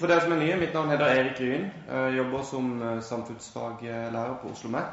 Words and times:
for 0.00 0.08
dere 0.08 0.22
som 0.24 0.32
er 0.32 0.38
nye, 0.40 0.56
mitt 0.56 0.72
navn 0.72 0.88
heter 0.94 1.10
Erik 1.12 1.40
Ryen. 1.40 1.66
Jeg 1.88 2.14
jobber 2.16 2.44
som 2.48 2.68
eh, 2.82 3.02
samfunnsfaglærer 3.04 4.34
på 4.40 4.48
Oslo 4.48 4.70
OsloMet, 4.70 4.84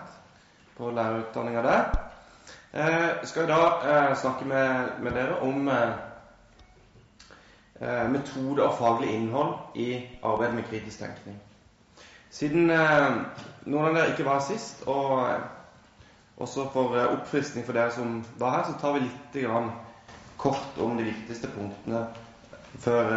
på 0.78 0.90
lærerutdanninga 0.92 1.62
der. 1.64 1.84
Jeg 2.74 3.16
skal 3.24 3.44
i 3.44 3.48
dag 3.48 3.72
eh, 3.88 4.16
snakke 4.20 4.46
med, 4.46 5.12
dere 5.16 5.40
om 5.48 5.68
eh, 5.72 5.92
metode 8.12 8.64
og 8.66 8.76
faglig 8.78 9.14
innhold 9.16 9.54
i 9.76 10.04
arbeidet 10.24 10.56
med 10.56 10.64
kritisk 10.64 11.00
tenkning. 11.00 11.40
Siden 12.30 12.68
noen 12.68 13.88
av 13.88 13.96
dere 13.96 14.12
ikke 14.12 14.26
var 14.28 14.42
her 14.42 14.48
sist, 14.50 14.84
og 14.88 15.30
også 16.44 16.68
for 16.74 17.00
oppfriskning 17.06 17.66
for 17.66 17.74
dere 17.80 17.96
som 17.96 18.26
var 18.38 18.58
her, 18.58 18.68
så 18.68 18.76
tar 18.82 18.94
vi 18.98 19.08
litt 19.08 19.40
kort 20.38 20.84
om 20.84 21.00
de 21.00 21.08
viktigste 21.08 21.48
punktene 21.56 22.04
før 22.84 23.16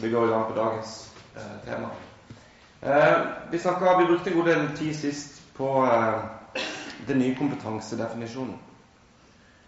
vi 0.00 0.10
går 0.10 0.26
i 0.26 0.32
gang 0.32 0.48
på 0.48 0.56
dagens 0.56 1.09
eh, 1.36 1.58
tema. 1.64 1.90
Eh, 2.82 3.18
vi, 3.50 3.58
vi, 3.98 4.06
brukte 4.06 4.30
en 4.30 4.36
god 4.36 4.46
del 4.46 4.76
tid 4.76 4.96
sist 4.96 5.42
på 5.56 5.84
eh, 5.84 6.60
den 7.06 7.18
nye 7.18 7.34
kompetansedefinisjonen. 7.34 8.58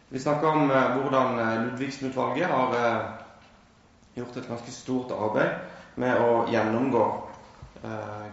Vi 0.09 0.18
snakka 0.18 0.48
om 0.48 0.70
eh, 0.70 0.96
hvordan 0.96 1.37
Ludvigsen-utvalget 1.64 2.46
har 2.48 2.77
gjort 4.14 4.37
et 4.37 4.48
ganske 4.48 4.73
stort 4.73 5.12
arbeid 5.12 5.51
med 5.96 6.20
å 6.20 6.46
gjennomgå 6.52 7.04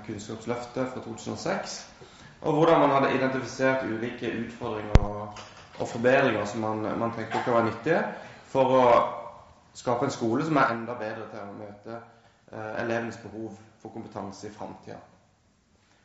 Kunnskapsløftet 0.05 0.91
fra 0.93 1.02
2006, 1.02 1.76
og 2.41 2.54
hvordan 2.54 2.84
man 2.84 2.91
hadde 2.93 3.16
identifisert 3.18 3.88
ulike 3.88 4.30
utfordringer 4.43 5.02
og, 5.02 5.40
og 5.80 5.88
forbedringer 5.90 6.46
som 6.46 6.62
man, 6.62 6.84
man 6.99 7.16
tenkte 7.16 7.41
kunne 7.43 7.55
være 7.55 7.71
nyttige 7.71 8.04
for 8.52 8.76
å 8.77 8.84
skape 9.73 10.05
en 10.05 10.13
skole 10.13 10.46
som 10.46 10.62
er 10.62 10.76
enda 10.76 10.93
bedre 10.99 11.26
til 11.32 11.41
å 11.41 11.57
møte 11.57 11.98
elevenes 12.52 13.17
behov 13.23 13.53
for 13.81 13.89
kompetanse 13.89 14.48
i 14.48 14.52
framtida. 14.52 14.98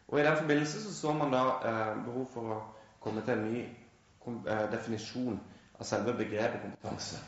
Og 0.09 0.21
I 0.21 0.23
den 0.23 0.37
forbindelse 0.37 0.83
så, 0.83 0.95
så 1.01 1.13
man 1.13 1.33
da 1.33 1.43
eh, 1.65 2.05
behov 2.05 2.27
for 2.35 2.41
å 2.55 2.59
komme 3.01 3.23
til 3.25 3.35
en 3.39 3.47
ny 3.49 3.63
eh, 3.65 4.67
definisjon 4.73 5.39
av 5.81 5.87
selve 5.89 6.13
begrepet 6.19 6.61
kompetanse. 6.63 7.21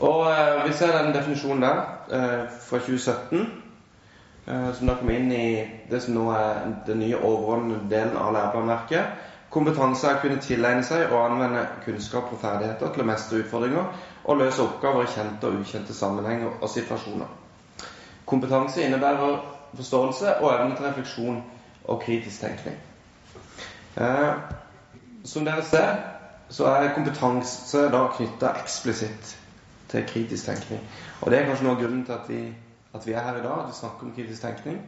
Og 0.00 0.30
eh, 0.30 0.68
Vi 0.68 0.76
ser 0.78 0.94
den 0.96 1.14
definisjonen 1.14 1.62
der 1.62 1.80
eh, 2.12 2.46
fra 2.68 2.78
2017, 2.78 3.42
eh, 4.46 4.70
som 4.78 4.86
da 4.88 4.94
kom 5.00 5.10
inn 5.10 5.32
i 5.32 5.48
det 5.90 6.02
som 6.02 6.14
nå 6.16 6.30
er 6.32 6.62
den 6.86 7.02
nye 7.02 7.18
overordnede 7.18 7.90
delen 7.90 8.16
av 8.16 8.32
læreplanverket. 8.38 9.26
Kompetanse 9.50 10.06
er 10.06 10.16
å 10.16 10.22
kunne 10.22 10.38
tilegne 10.40 10.86
seg 10.86 11.10
og 11.10 11.24
anvende 11.24 11.66
kunnskap 11.84 12.30
og 12.30 12.38
ferdigheter 12.38 12.94
til 12.94 13.02
å 13.02 13.08
mestre 13.10 13.42
utfordringer 13.42 13.90
og 14.30 14.38
løse 14.38 14.62
oppgaver 14.62 15.02
i 15.02 15.10
kjente 15.10 15.48
og 15.48 15.58
ukjente 15.58 15.94
sammenhenger 15.94 16.60
og 16.62 16.68
situasjoner. 16.70 17.26
Kompetanse 18.30 18.82
innebærer 18.86 19.40
forståelse 19.74 20.36
og 20.36 20.52
evne 20.54 20.76
til 20.76 20.86
refleksjon 20.86 21.40
og 21.84 22.02
kritisk 22.04 22.40
tenkning. 22.40 22.76
Eh, 23.96 24.34
som 25.24 25.44
dere 25.44 25.64
ser, 25.66 25.96
så 26.50 26.66
er 26.70 26.94
kompetanse 26.94 27.82
da 27.90 28.04
knytta 28.14 28.52
eksplisitt 28.62 29.32
til 29.90 30.06
kritisk 30.06 30.46
tenkning. 30.46 30.84
Og 31.20 31.30
det 31.30 31.40
er 31.40 31.48
kanskje 31.48 31.66
noe 31.66 31.74
av 31.74 31.82
grunnen 31.82 32.04
til 32.06 32.14
at 32.14 32.30
vi, 32.30 32.40
at 32.94 33.06
vi 33.06 33.12
er 33.12 33.26
her 33.26 33.40
i 33.40 33.42
dag, 33.42 33.64
at 33.64 33.72
vi 33.72 33.78
snakker 33.80 34.06
om 34.06 34.12
kritisk 34.14 34.46
tenkning. 34.46 34.78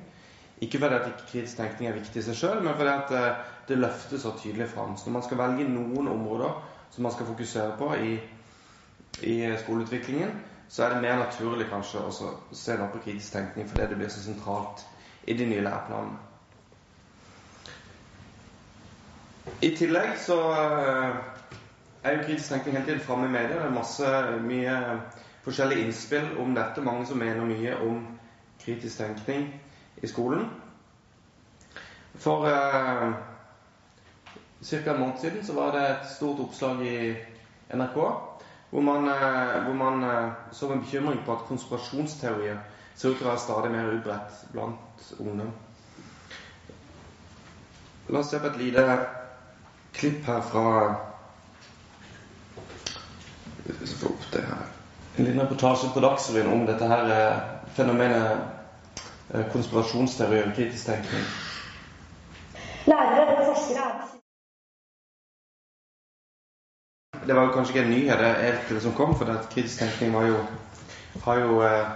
Ikke 0.63 0.79
fordi 0.79 0.95
at 0.95 1.09
ikke 1.11 1.31
kritisk 1.33 1.59
tenkning 1.59 1.91
er 1.91 1.99
viktig 1.99 2.23
i 2.23 2.29
seg 2.29 2.39
sjøl, 2.39 2.63
men 2.63 2.79
fordi 2.79 2.95
at 2.95 3.11
det, 3.11 3.25
det 3.73 3.81
løftes 3.83 4.23
så 4.23 4.37
tydelig 4.39 4.71
fram. 4.71 4.95
Så 4.97 5.11
når 5.11 5.19
man 5.19 5.27
skal 5.27 5.43
velge 5.43 5.67
noen 5.67 6.13
områder 6.15 6.55
som 6.95 7.03
man 7.03 7.13
skal 7.13 7.27
fokusere 7.27 7.75
på 7.79 7.91
i 7.99 8.15
i 9.21 9.57
skoleutviklingen, 9.59 10.31
så 10.69 10.85
er 10.85 10.89
det 10.95 11.03
mer 11.03 11.19
naturlig 11.21 11.67
kanskje 11.69 12.01
å 12.01 12.13
se 12.57 12.77
noe 12.79 12.89
på 12.95 13.03
kritisk 13.05 13.33
tenkning 13.35 13.69
fordi 13.69 13.87
det 13.91 13.99
blir 14.01 14.09
så 14.09 14.23
sentralt 14.25 14.87
i 15.29 15.35
de 15.37 15.47
nye 15.47 15.65
læreplanene. 15.65 16.17
I 19.63 19.71
tillegg 19.77 20.15
så 20.19 20.39
eh, 20.55 21.19
er 22.03 22.17
jo 22.17 22.25
kritisk 22.25 22.49
tenkning 22.49 22.77
hele 22.77 22.87
tiden 22.87 23.05
framme 23.05 23.29
i 23.29 23.35
media. 23.35 23.59
Det 23.59 23.69
er 23.69 23.75
masse, 23.75 24.15
mye 24.43 24.77
forskjellige 25.45 25.85
innspill 25.87 26.33
om 26.41 26.55
dette. 26.55 26.83
Mange 26.83 27.07
som 27.07 27.19
mener 27.19 27.45
mye 27.47 27.77
om 27.85 28.01
kritisk 28.63 28.99
tenkning 28.99 29.49
i 30.03 30.07
skolen. 30.11 30.49
For 32.15 32.47
eh, 32.49 33.13
ca. 34.63 34.91
en 34.95 35.01
måned 35.01 35.21
siden 35.21 35.47
så 35.47 35.55
var 35.55 35.77
det 35.77 35.89
et 35.91 36.11
stort 36.17 36.41
oppslag 36.41 36.87
i 36.87 36.97
NRK 37.75 37.99
hvor 38.73 38.81
man, 38.81 39.09
eh, 39.09 39.63
hvor 39.65 39.75
man 39.75 40.05
eh, 40.05 40.31
så 40.53 40.69
med 40.69 40.79
bekymring 40.79 41.25
på 41.27 41.33
at 41.33 41.39
konspirasjonsteorier 41.49 42.57
ser 42.95 43.09
ut 43.11 43.19
til 43.19 43.27
å 43.27 43.29
være 43.29 43.41
stadig 43.43 43.71
mer 43.75 43.91
utbredt 43.93 44.39
blant 44.53 45.11
ungdom. 45.21 45.51
La 48.09 48.23
oss 48.23 48.31
se 48.33 48.41
på 48.41 48.49
et 48.49 48.57
lite 48.63 48.85
klipp 49.93 50.25
her 50.25 50.41
fra 50.49 50.65
får 53.69 54.09
opp 54.09 54.25
det 54.33 54.47
her 54.49 54.65
En 55.19 55.25
liten 55.25 55.41
reportasje 55.43 55.91
på 55.93 56.01
Dagsrevyen 56.01 56.53
om 56.53 56.65
dette 56.67 56.89
her 56.89 57.13
eh, 57.13 57.43
fenomenet 57.77 58.49
konspirasjonsteorier 59.53 60.49
og 60.49 60.57
kritisk 60.57 60.87
tenkning. 60.87 61.29
Lærere 62.89 63.22
det 67.27 67.37
var 67.37 67.43
jo 67.43 67.53
kanskje 67.55 67.75
ikke 67.75 67.85
en 67.87 67.95
nyhet 67.95 68.19
helt 68.19 68.69
det 68.69 68.83
som 68.83 68.93
kom, 68.93 69.19
for 69.19 69.25
at 69.31 69.49
kritisk 69.55 69.79
tenkning 69.79 70.15
var 70.15 70.23
jo, 70.27 70.37
har 71.25 71.37
jo 71.39 71.63
eh, 71.63 71.87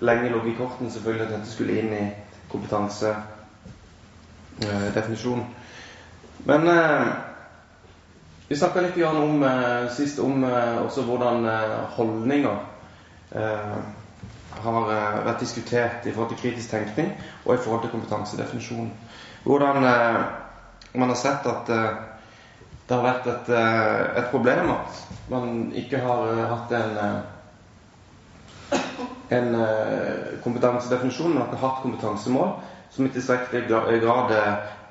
lenge 0.00 0.32
ligget 0.32 0.52
i 0.52 0.56
kortene 0.58 0.90
selvfølgelig 0.90 1.26
at 1.26 1.32
dette 1.32 1.50
skulle 1.52 1.78
inn 1.78 1.92
i 1.92 2.10
kompetansedefinisjonen. 2.52 5.44
Eh, 5.44 5.50
Men 6.46 6.68
eh, 6.68 7.06
vi 8.48 8.56
snakka 8.56 8.80
litt 8.80 8.98
om, 9.02 9.42
eh, 9.42 9.88
sist 9.90 10.18
om 10.22 10.44
eh, 10.44 10.76
også 10.84 11.02
hvordan 11.02 11.46
eh, 11.50 11.78
holdninger 11.96 12.58
har 14.56 14.84
vært 15.26 15.40
diskutert 15.42 16.04
i 16.06 16.12
forhold 16.14 16.30
til 16.30 16.38
kritisk 16.44 16.70
tenkning 16.70 17.08
og 17.44 17.54
i 17.54 17.58
forhold 17.58 17.82
til 17.82 17.90
kompetansedefinisjonen. 17.90 18.92
Hvordan 19.44 19.82
man 20.94 21.08
har 21.10 21.18
sett 21.18 21.46
at 21.50 21.72
det 22.86 22.94
har 22.94 23.02
vært 23.02 23.26
et, 23.26 23.48
eh, 23.50 24.18
et, 24.20 24.28
problem 24.30 24.70
at 24.70 24.98
man 25.30 25.72
ikke 25.74 25.98
har 26.04 26.28
eh, 26.30 26.42
hatt 26.52 26.74
en, 26.78 26.92
eh, 27.02 27.18
en 29.38 29.48
kompetansedefinisjon, 30.44 31.32
men 31.34 31.42
at 31.42 31.50
man 31.50 31.58
har 31.58 31.68
hatt 31.68 31.82
kompetansemål 31.82 32.52
som 32.94 33.06
i 33.06 33.10
tilstrekkelig 33.10 33.66
grad 34.04 34.30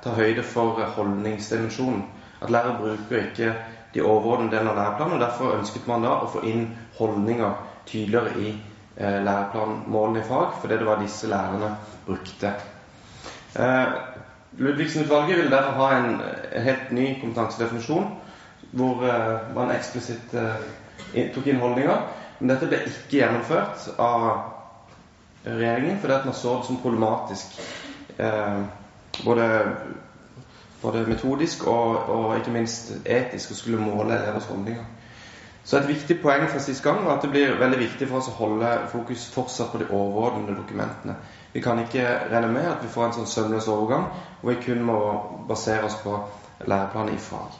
tar 0.04 0.18
høyde 0.18 0.42
for 0.44 0.82
holdningsdimensjonen. 0.96 2.04
At 2.42 2.52
lærer 2.52 2.76
bruker 2.78 3.22
ikke 3.22 3.54
de 3.94 4.04
overordnede 4.04 4.52
delene 4.52 4.74
av 4.74 4.76
læreplanen. 4.76 5.16
og 5.16 5.20
Derfor 5.24 5.56
ønsket 5.56 5.88
man 5.88 6.04
da 6.04 6.18
å 6.20 6.28
få 6.28 6.44
inn 6.44 6.68
holdninger 6.98 7.56
tydeligere 7.88 8.36
i 8.36 8.52
læreplanmålene 9.00 10.20
i 10.20 10.28
fag, 10.28 10.60
fordi 10.60 10.78
det 10.78 10.86
var 10.86 11.00
disse 11.00 11.32
lærerne 11.32 11.72
brukte. 12.04 12.52
Ludvigsen-utvalget 14.58 15.38
vil 15.38 15.50
derfor 15.50 15.70
ha 15.70 15.96
en, 15.96 16.20
helt 16.64 16.92
ny 16.92 17.20
kompetansedefinisjon, 17.20 18.06
hvor 18.72 19.02
uh, 19.04 19.54
man 19.56 19.72
eksplisitt 19.74 20.32
uh, 20.34 20.56
tok 21.34 21.46
inn 21.46 21.60
holdninger. 21.60 22.06
Men 22.38 22.52
dette 22.52 22.68
ble 22.70 22.80
ikke 22.88 23.18
gjennomført 23.18 23.86
av 24.00 24.26
regjeringen, 25.46 26.00
fordi 26.00 26.18
man 26.24 26.34
så 26.34 26.56
det 26.56 26.66
som 26.70 26.80
problematisk. 26.82 27.60
Uh, 28.18 28.64
både, 29.24 29.48
både, 30.82 31.06
metodisk 31.08 31.66
og, 31.66 32.08
og, 32.08 32.36
ikke 32.38 32.56
minst 32.56 32.92
etisk 33.04 33.52
å 33.52 33.60
skulle 33.60 33.80
måle 33.80 34.16
elevers 34.16 34.48
holdninger. 34.50 34.84
Så 35.66 35.80
et 35.80 35.88
viktig 35.88 36.20
poeng 36.22 36.44
fra 36.48 36.60
sist 36.62 36.82
gang 36.84 37.00
var 37.04 37.16
at 37.16 37.24
det 37.26 37.32
blir 37.32 37.56
veldig 37.58 37.78
viktig 37.80 38.06
for 38.08 38.20
oss 38.20 38.28
å 38.30 38.36
holde 38.38 38.68
fokus 38.92 39.24
fortsatt 39.34 39.72
på 39.72 39.80
de 39.82 39.88
overordnede 39.90 40.54
dokumentene. 40.60 41.16
Vi 41.56 41.60
kan 41.64 41.78
ikke 41.80 42.02
regne 42.28 42.50
med 42.52 42.66
at 42.68 42.82
vi 42.84 42.88
får 42.92 43.06
en 43.06 43.14
sånn 43.16 43.28
sømløs 43.30 43.68
overgang 43.72 44.10
hvor 44.42 44.50
vi 44.50 44.58
kun 44.60 44.82
må 44.84 44.96
basere 45.48 45.86
oss 45.88 45.96
på 46.02 46.18
læreplanen 46.68 47.14
i 47.14 47.22
fag. 47.22 47.54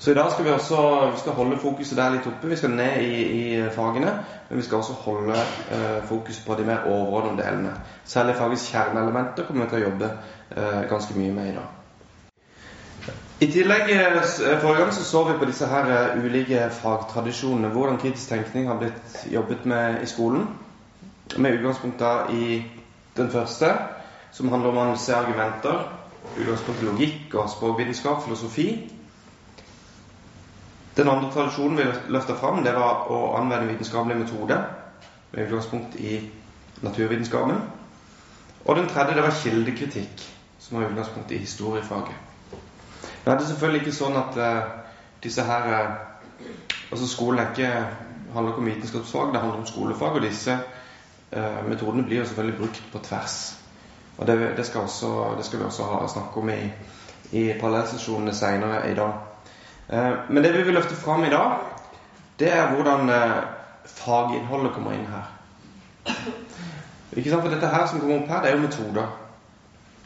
Så 0.00 0.10
i 0.10 0.16
dag 0.18 0.32
skal 0.32 0.48
vi 0.48 0.50
også 0.50 0.80
vi 1.12 1.20
skal 1.20 1.36
holde 1.36 1.58
fokuset 1.62 1.98
der 1.98 2.10
litt 2.10 2.26
oppe. 2.26 2.50
Vi 2.50 2.58
skal 2.58 2.74
ned 2.74 3.04
i, 3.04 3.20
i 3.38 3.44
fagene, 3.70 4.16
men 4.48 4.58
vi 4.58 4.64
skal 4.66 4.80
også 4.80 4.96
holde 5.04 5.36
eh, 5.76 6.00
fokus 6.08 6.40
på 6.46 6.56
de 6.58 6.64
mer 6.66 6.88
overordnede 6.90 7.44
delene. 7.44 7.74
Særlig 8.04 8.34
fagets 8.40 8.64
kjerneelementer 8.72 9.46
kommer 9.46 9.68
vi 9.68 9.70
til 9.70 9.78
å 9.78 9.84
jobbe 9.84 10.08
eh, 10.56 10.80
ganske 10.90 11.18
mye 11.20 11.36
med 11.36 11.52
i 11.52 11.54
dag. 11.60 13.14
I 13.40 13.50
tillegg 13.52 13.94
eh, 13.94 14.18
eh, 14.18 14.58
Forrige 14.64 14.80
gang 14.82 14.92
så, 14.98 15.04
så 15.04 15.24
vi 15.30 15.38
på 15.38 15.52
disse 15.52 15.70
her 15.70 15.94
eh, 15.94 16.18
ulike 16.24 16.66
fagtradisjonene. 16.80 17.70
Hvordan 17.76 18.02
kritisk 18.02 18.34
tenkning 18.34 18.66
har 18.72 18.82
blitt 18.82 19.22
jobbet 19.30 19.70
med 19.70 20.02
i 20.02 20.10
skolen. 20.10 20.48
Med 21.36 21.60
utgangspunkt 21.60 22.02
da 22.02 22.26
i 22.34 22.64
den 23.20 23.30
første, 23.30 23.70
som 24.32 24.50
handler 24.52 24.70
om 24.70 24.94
å 24.94 24.98
se 25.00 25.14
argumenter. 25.16 25.84
Utgangspunkt 26.36 26.82
i 26.82 26.88
logikk 26.88 27.36
og 27.40 27.50
språkvitenskap, 27.50 28.24
filosofi. 28.24 28.68
Den 30.96 31.08
andre 31.08 31.30
tradisjonen 31.32 31.78
vi 31.78 31.86
løfta 32.12 32.36
fram, 32.36 32.64
det 32.64 32.74
var 32.76 33.08
å 33.10 33.20
anvende 33.38 33.70
vitenskapelig 33.70 34.18
metode 34.20 34.58
med 35.32 35.46
utgangspunkt 35.46 35.96
i 36.00 36.18
naturvitenskapen. 36.82 37.62
Og 38.64 38.76
den 38.76 38.88
tredje 38.88 39.16
det 39.16 39.24
var 39.24 39.38
kildekritikk, 39.42 40.26
som 40.58 40.78
var 40.78 40.90
utgangspunkt 40.90 41.32
i 41.32 41.40
historiefaget. 41.40 42.28
Nå 43.24 43.32
er 43.32 43.38
det 43.38 43.48
selvfølgelig 43.48 43.80
ikke 43.84 43.96
sånn 43.96 44.16
at 44.16 44.36
uh, 44.40 44.70
disse 45.24 45.44
her 45.44 45.68
uh, 45.72 45.98
Altså 46.90 47.06
skolen 47.06 47.38
er 47.38 47.50
ikke, 47.52 47.66
handler 48.34 48.50
ikke 48.50 48.62
om 48.62 48.66
vitenskapsfag, 48.66 49.28
det 49.30 49.40
handler 49.40 49.60
om 49.60 49.66
skolefag. 49.66 50.16
Og 50.18 50.24
disse 50.24 50.56
uh, 51.36 51.60
metodene 51.68 52.04
blir 52.04 52.22
jo 52.22 52.28
selvfølgelig 52.28 52.58
brukt 52.58 52.82
på 52.92 53.02
tvers. 53.08 53.36
Og 54.18 54.26
det, 54.26 54.36
det, 54.56 54.66
skal, 54.66 54.80
også, 54.80 55.34
det 55.38 55.44
skal, 55.44 55.58
vi 55.58 55.64
også 55.64 55.86
ha 55.88 56.00
snakke 56.08 56.40
om 56.40 56.50
i, 56.52 56.60
i 57.32 57.44
parallellsesjonene 57.60 58.34
seinere 58.34 58.90
i 58.90 58.94
dag. 58.94 59.12
men 60.28 60.44
det 60.44 60.52
vi 60.54 60.62
vil 60.62 60.74
løfte 60.74 60.94
fram 60.94 61.24
i 61.24 61.30
dag, 61.30 61.56
det 62.38 62.52
er 62.52 62.74
hvordan 62.74 63.10
faginnholdet 63.86 64.72
kommer 64.72 64.92
inn 64.92 65.06
her. 65.06 65.30
Ikke 67.16 67.30
sant? 67.30 67.42
For 67.42 67.50
dette 67.50 67.70
her 67.72 67.86
som 67.86 68.00
kommer 68.00 68.20
opp 68.20 68.28
her, 68.30 68.42
det 68.42 68.50
er 68.50 68.56
jo 68.56 68.62
metoder. 68.66 69.06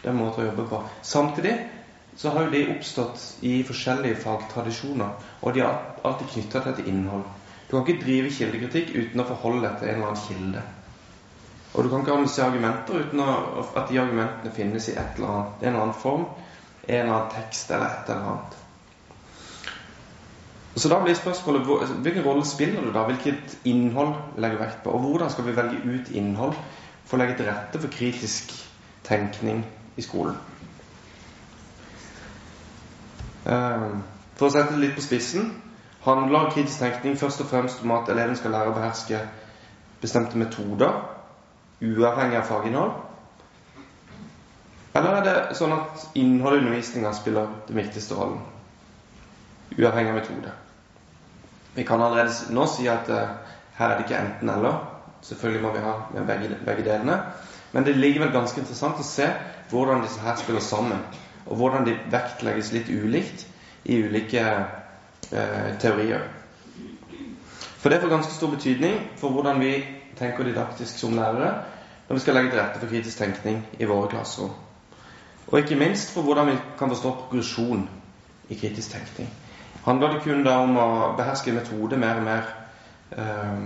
Det 0.00 0.09
er 0.09 0.15
en 0.15 0.21
måte 0.21 0.43
å 0.43 0.47
jobbe 0.47 0.67
på. 0.69 0.81
Samtidig 1.03 1.55
så 2.17 2.31
har 2.31 2.47
jo 2.47 2.53
de 2.53 2.62
oppstått 2.76 3.23
i 3.43 3.56
forskjellige 3.67 4.21
fagtradisjoner, 4.23 5.15
og 5.43 5.55
de 5.55 5.65
er 5.65 5.79
alltid 6.05 6.31
knytta 6.35 6.62
til 6.62 6.73
et 6.73 6.88
innhold. 6.93 7.25
Du 7.67 7.75
kan 7.75 7.87
ikke 7.87 8.05
drive 8.05 8.32
kildekritikk 8.37 8.93
uten 8.94 9.23
å 9.23 9.29
forholde 9.29 9.65
deg 9.67 9.79
til 9.81 9.91
en 9.91 9.94
eller 9.94 10.11
annen 10.12 10.26
kilde. 10.29 10.65
Og 11.75 11.85
du 11.85 11.88
kan 11.91 12.00
ikke 12.00 12.12
analysere 12.12 12.47
argumenter 12.47 13.00
uten 13.03 13.21
at 13.21 13.88
de 13.91 14.00
argumentene 14.00 14.53
finnes 14.55 14.88
i 14.88 14.93
et 14.93 15.17
eller 15.17 15.29
annet, 15.29 15.56
en 15.61 15.67
eller 15.67 15.81
annen 15.81 16.03
form, 16.03 16.26
en 16.88 16.94
eller 17.00 17.15
annen 17.15 17.32
tekst 17.35 17.71
eller 17.71 17.87
et 17.87 18.12
eller 18.12 18.29
annet. 18.31 18.61
Så 20.76 20.88
da 20.88 20.99
blir 21.03 21.15
spørsmålet 21.15 21.67
hvilken 22.03 22.25
rolle 22.25 22.47
spiller 22.47 22.82
du 22.82 22.93
da? 22.93 23.05
Hvilket 23.06 23.59
innhold 23.65 24.15
legger 24.38 24.59
vekt 24.59 24.82
på? 24.85 24.91
Og 24.91 25.00
hvordan 25.00 25.31
skal 25.31 25.47
vi 25.47 25.56
velge 25.56 25.82
ut 25.85 26.11
innhold 26.11 26.55
for 27.05 27.17
å 27.17 27.21
legge 27.23 27.37
til 27.38 27.47
rette 27.50 27.81
for 27.81 27.94
kritisk 27.94 28.55
tenkning 29.06 29.65
i 29.97 30.03
skolen? 30.03 30.38
Ehm, 33.47 34.03
for 34.35 34.49
å 34.49 34.50
sette 34.55 34.75
det 34.75 34.82
litt 34.82 34.97
på 34.99 35.05
spissen 35.05 35.53
handler 36.05 36.50
kritisk 36.53 36.79
tenkning 36.82 37.19
først 37.21 37.44
og 37.44 37.50
fremst 37.50 37.82
om 37.82 37.94
at 37.94 38.11
eleven 38.12 38.37
skal 38.37 38.55
lære 38.55 38.73
å 38.73 38.76
beherske 38.76 39.21
bestemte 40.03 40.38
metoder, 40.38 41.13
uavhengig 41.85 42.41
av 42.41 42.49
faginnhold? 42.49 42.93
Eller 44.95 45.17
er 45.19 45.25
det 45.27 45.59
sånn 45.59 45.75
at 45.75 46.05
innholdet 46.15 46.61
i 46.61 46.65
undervisninga 46.65 47.11
spiller 47.17 47.49
den 47.67 47.81
viktigste 47.81 48.19
rollen, 48.19 48.43
uavhengig 49.75 50.13
av 50.13 50.21
metode? 50.21 50.53
Vi 51.75 51.83
kan 51.85 52.03
allerede 52.03 52.55
nå 52.55 52.67
si 52.71 52.87
at 52.87 53.11
uh, 53.11 53.35
her 53.75 53.91
er 53.91 53.99
det 53.99 54.07
ikke 54.07 54.21
enten-eller. 54.21 54.77
Selvfølgelig 55.27 55.63
må 55.65 55.73
vi 55.75 55.83
ha 55.83 55.95
med 56.15 56.29
begge, 56.29 56.61
begge 56.63 56.87
delene. 56.87 57.19
Men 57.73 57.87
det 57.89 57.97
ligger 57.97 58.23
vel 58.23 58.37
ganske 58.37 58.61
interessant 58.63 59.01
å 59.03 59.07
se 59.07 59.27
hvordan 59.73 60.05
disse 60.05 60.23
her 60.23 60.39
spiller 60.39 60.63
sammen 60.63 61.03
og 61.45 61.59
hvordan 61.59 61.85
de 61.89 61.97
vektlegges 62.13 62.71
litt 62.73 62.89
ulikt 62.89 63.43
i 63.91 63.99
ulike 64.07 64.45
uh, 64.47 65.71
teorier. 65.83 66.23
For 67.83 67.93
det 67.93 67.99
får 68.01 68.15
ganske 68.15 68.33
stor 68.33 68.55
betydning 68.55 69.01
for 69.21 69.35
hvordan 69.35 69.59
vi 69.61 69.75
tenker 70.17 70.47
didaktisk 70.47 71.03
som 71.03 71.19
lærere 71.19 71.51
når 72.09 72.17
vi 72.17 72.21
skal 72.21 72.35
legge 72.35 72.51
til 72.51 72.61
rette 72.61 72.81
for 72.81 72.93
kritisk 72.93 73.19
tenkning 73.19 73.62
i 73.79 73.89
våre 73.89 74.09
klasserom. 74.12 74.53
Og 75.47 75.59
ikke 75.59 75.77
minst 75.77 76.12
for 76.15 76.23
hvordan 76.23 76.47
vi 76.47 76.59
kan 76.79 76.89
forstå 76.89 77.11
progresjon 77.21 77.89
i 78.49 78.55
kritisk 78.55 78.91
tenkning. 78.93 79.29
Handler 79.85 80.12
det 80.12 80.23
kun 80.25 80.45
da 80.45 80.59
om 80.65 80.77
å 80.81 80.89
beherske 81.17 81.51
en 81.53 81.59
metode 81.61 81.97
mer 82.01 82.21
og 82.21 82.29
mer 82.29 82.53
eh, 83.17 83.59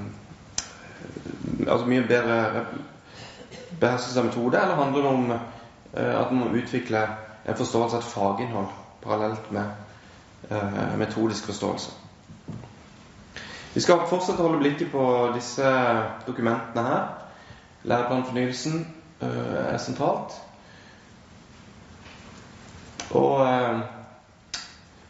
Altså 1.69 1.87
mye 1.87 2.03
bedre 2.09 2.65
beherskelse 3.81 4.19
av 4.19 4.27
metode, 4.27 4.59
eller 4.59 4.75
handler 4.75 5.05
det 5.05 5.11
om 5.11 5.31
eh, 5.31 6.21
at 6.21 6.33
man 6.33 6.41
må 6.41 6.59
utvikle 6.59 7.05
en 7.47 7.57
forståelse 7.57 7.97
av 7.97 8.03
et 8.03 8.11
faginnhold 8.11 8.73
parallelt 9.03 9.53
med 9.55 10.51
eh, 10.51 10.97
metodisk 10.99 11.47
forståelse. 11.47 11.95
Vi 13.75 13.85
skal 13.85 14.03
fortsette 14.11 14.43
å 14.43 14.49
holde 14.49 14.63
blikket 14.65 14.91
på 14.91 15.05
disse 15.37 15.71
dokumentene 16.27 16.87
her. 16.89 17.28
Læreplanfornyelsen 17.85 18.95
eh, 19.21 19.75
er 19.75 19.79
sentralt. 19.79 20.35
Og 23.11 23.47
eh, 23.47 23.79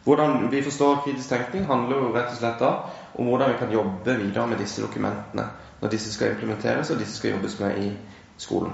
hvordan 0.03 0.51
vi 0.51 0.63
forstår 0.63 1.01
kritisk 1.05 1.29
tenkning, 1.29 1.65
handler 1.65 1.97
jo 1.97 2.13
rett 2.15 2.31
og 2.31 2.37
slett 2.37 2.61
da 2.61 2.73
om 3.19 3.27
hvordan 3.27 3.51
vi 3.51 3.57
kan 3.59 3.73
jobbe 3.73 4.15
videre 4.17 4.47
med 4.47 4.57
disse 4.57 4.81
dokumentene 4.81 5.49
når 5.81 5.89
disse 5.89 6.13
skal 6.13 6.31
implementeres 6.31 6.89
og 6.89 6.99
disse 6.99 7.17
skal 7.17 7.31
jobbes 7.31 7.59
med 7.59 7.77
i 7.77 7.89
skolen. 8.37 8.73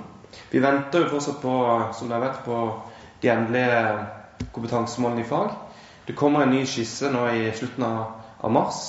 Vi 0.52 0.62
venter 0.62 1.04
jo 1.04 1.10
fortsatt 1.10 1.42
på, 1.42 1.56
som 1.98 2.10
dere 2.10 2.22
vet, 2.28 2.40
på 2.46 2.82
de 3.22 3.32
endelige 3.32 4.06
kompetansemålene 4.54 5.22
i 5.22 5.28
fag. 5.28 5.50
Det 6.08 6.16
kommer 6.16 6.44
en 6.44 6.54
ny 6.54 6.66
skisse 6.66 7.10
nå 7.12 7.28
i 7.34 7.52
slutten 7.56 7.84
av, 7.84 8.06
av 8.40 8.52
mars, 8.52 8.82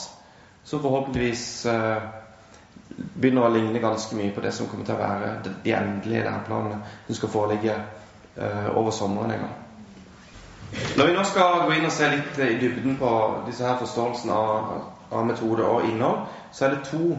som 0.65 0.83
forhåpentligvis 0.83 1.67
eh, 1.67 2.09
begynner 2.89 3.47
å 3.47 3.53
ligne 3.53 3.83
ganske 3.83 4.17
mye 4.17 4.33
på 4.35 4.43
det 4.45 4.53
som 4.55 4.69
kommer 4.71 4.87
til 4.87 4.97
å 4.97 5.03
være 5.03 5.31
de 5.45 5.75
endelige 5.75 6.25
læreplanene 6.25 6.81
som 7.07 7.19
skal 7.19 7.33
foreligge 7.33 7.77
eh, 7.77 8.69
over 8.73 8.91
sommeren 8.95 9.35
en 9.35 9.47
gang. 9.47 9.55
Når 10.97 11.07
vi 11.07 11.15
nå 11.15 11.25
skal 11.25 11.63
gå 11.67 11.77
inn 11.77 11.87
og 11.87 11.95
se 11.95 12.11
litt 12.11 12.41
i 12.43 12.59
dybden 12.61 12.99
på 13.01 13.13
disse 13.47 13.65
her 13.67 13.79
forståelsene 13.81 14.35
av, 14.35 14.75
av 15.11 15.25
metode 15.29 15.65
og 15.65 15.87
innhold, 15.89 16.27
så 16.53 16.67
er 16.67 16.75
det 16.75 16.89
to 16.91 17.15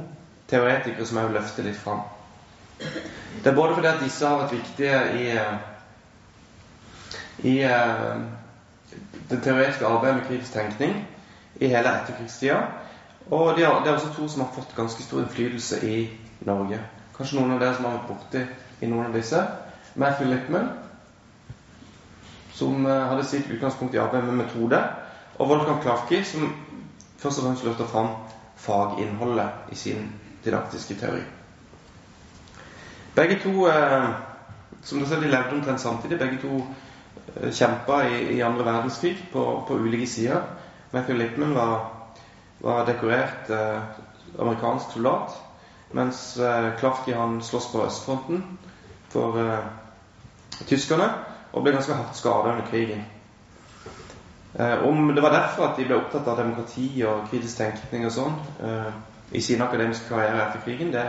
teoretikere 0.52 1.06
som 1.08 1.20
jeg 1.20 1.30
vil 1.30 1.40
løfte 1.40 1.66
litt 1.66 1.80
fram. 1.80 2.04
Det 2.78 3.50
er 3.50 3.56
både 3.58 3.78
fordi 3.78 3.90
at 3.90 4.04
disse 4.04 4.28
har 4.28 4.44
vært 4.44 4.58
viktige 4.60 5.00
i 5.18 5.32
eh, 5.34 5.58
i 7.38 7.64
eh, 7.64 8.22
det 9.30 9.42
teoretiske 9.44 9.86
arbeidet 9.86 10.16
med 10.18 10.28
kritisk 10.28 10.54
tenkning 10.54 11.08
i 11.56 11.68
hele 11.68 11.92
etterkrigstida. 12.02 12.62
Og 13.32 13.58
det 13.58 13.66
er, 13.66 13.84
det 13.84 13.92
er, 13.92 13.96
også 13.96 14.14
to 14.16 14.28
som 14.28 14.42
har 14.42 14.54
fått 14.56 14.76
ganske 14.76 15.04
stor 15.04 15.22
innflytelse 15.22 15.82
i 15.88 15.98
Norge. 16.48 16.80
Kanskje 17.18 17.40
noen 17.40 17.56
av 17.56 17.62
dere 17.62 17.76
som 17.76 17.88
har 17.88 17.98
vært 17.98 18.12
borti 18.12 18.44
i 18.82 18.90
noen 18.90 19.10
av 19.10 19.18
disse. 19.18 19.42
Matthew 19.96 20.30
Lippman, 20.30 20.70
som 22.54 22.86
eh, 22.86 23.04
hadde 23.10 23.26
sitt 23.26 23.50
utgangspunkt 23.52 23.96
i 23.96 24.02
arbeidet 24.02 24.30
med 24.30 24.46
metode. 24.46 24.80
Og 25.38 25.50
Volkan 25.50 25.82
Klafki, 25.84 26.22
som 26.24 26.48
først 27.18 27.42
og 27.42 27.48
fremst 27.50 27.66
løfter 27.68 27.90
fram 27.90 28.14
faginnholdet 28.58 29.74
i 29.74 29.76
sin 29.76 30.08
didaktiske 30.46 30.96
teori. 31.02 31.22
Begge 33.16 33.40
to, 33.44 33.68
eh, 33.68 34.10
som 34.82 35.00
dere 35.00 35.10
ser, 35.10 35.22
de 35.22 35.34
levde 35.34 35.58
omtrent 35.60 35.82
samtidig. 35.82 36.20
Begge 36.20 36.42
to 36.42 36.62
Eh, 37.36 37.52
kjempa 37.52 38.08
i, 38.08 38.38
i 38.38 38.42
andre 38.42 38.66
verdenskrig 38.66 39.18
på, 39.32 39.64
på 39.68 39.74
ulike 39.76 40.08
sider. 40.08 40.42
Matthew 40.92 41.18
Lipman 41.18 41.56
var, 41.56 41.97
var 42.60 42.86
dekorert 42.86 43.50
eh, 43.50 43.82
amerikansk 44.40 44.92
soldat, 44.92 45.36
mens 45.92 46.38
eh, 46.38 46.72
Klafki 46.80 47.14
han 47.14 47.42
sloss 47.44 47.72
på 47.72 47.86
østfronten 47.86 48.44
for 49.10 49.38
eh, 49.42 49.68
tyskerne 50.68 51.10
og 51.54 51.64
ble 51.64 51.76
ganske 51.76 51.94
hardt 51.94 52.18
skada 52.18 52.56
under 52.56 52.68
krigen. 52.72 53.06
Om 54.58 55.12
det 55.14 55.22
var 55.22 55.30
derfor 55.30 55.68
at 55.68 55.78
de 55.78 55.84
ble 55.86 56.00
opptatt 56.00 56.28
av 56.32 56.40
demokrati 56.40 56.88
og 57.06 57.28
kritisk 57.30 57.60
tenkning 57.60 58.08
og 58.08 58.14
sånn 58.16 58.38
i 59.38 59.42
sin 59.44 59.62
akademiske 59.62 60.08
karriere 60.10 60.48
etter 60.48 60.64
krigen, 60.64 60.90
det, 60.96 61.04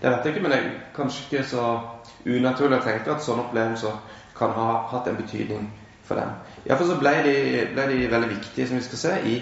det, 0.00 0.06
vet 0.06 0.24
jeg 0.24 0.32
ikke, 0.32 0.42
men 0.46 0.54
det 0.54 0.58
er 0.58 0.70
kanskje 0.96 1.26
ikke 1.26 1.42
så 1.50 1.64
unaturlig 2.24 2.78
å 2.78 2.86
tenke 2.86 3.12
at 3.12 3.26
sånne 3.26 3.44
opplevelser 3.44 3.98
kan 4.38 4.54
ha 4.56 4.70
hatt 4.94 5.10
en 5.10 5.18
betydning 5.20 5.68
for 6.06 6.20
dem. 6.20 6.32
Iallfall 6.64 6.92
så 6.94 6.98
ble 7.02 7.14
de, 7.26 7.36
ble 7.74 7.86
de, 7.90 8.00
veldig 8.10 8.32
viktige, 8.32 8.68
som 8.70 8.80
vi 8.80 8.86
skal 8.86 9.02
se, 9.02 9.14
i 9.28 9.36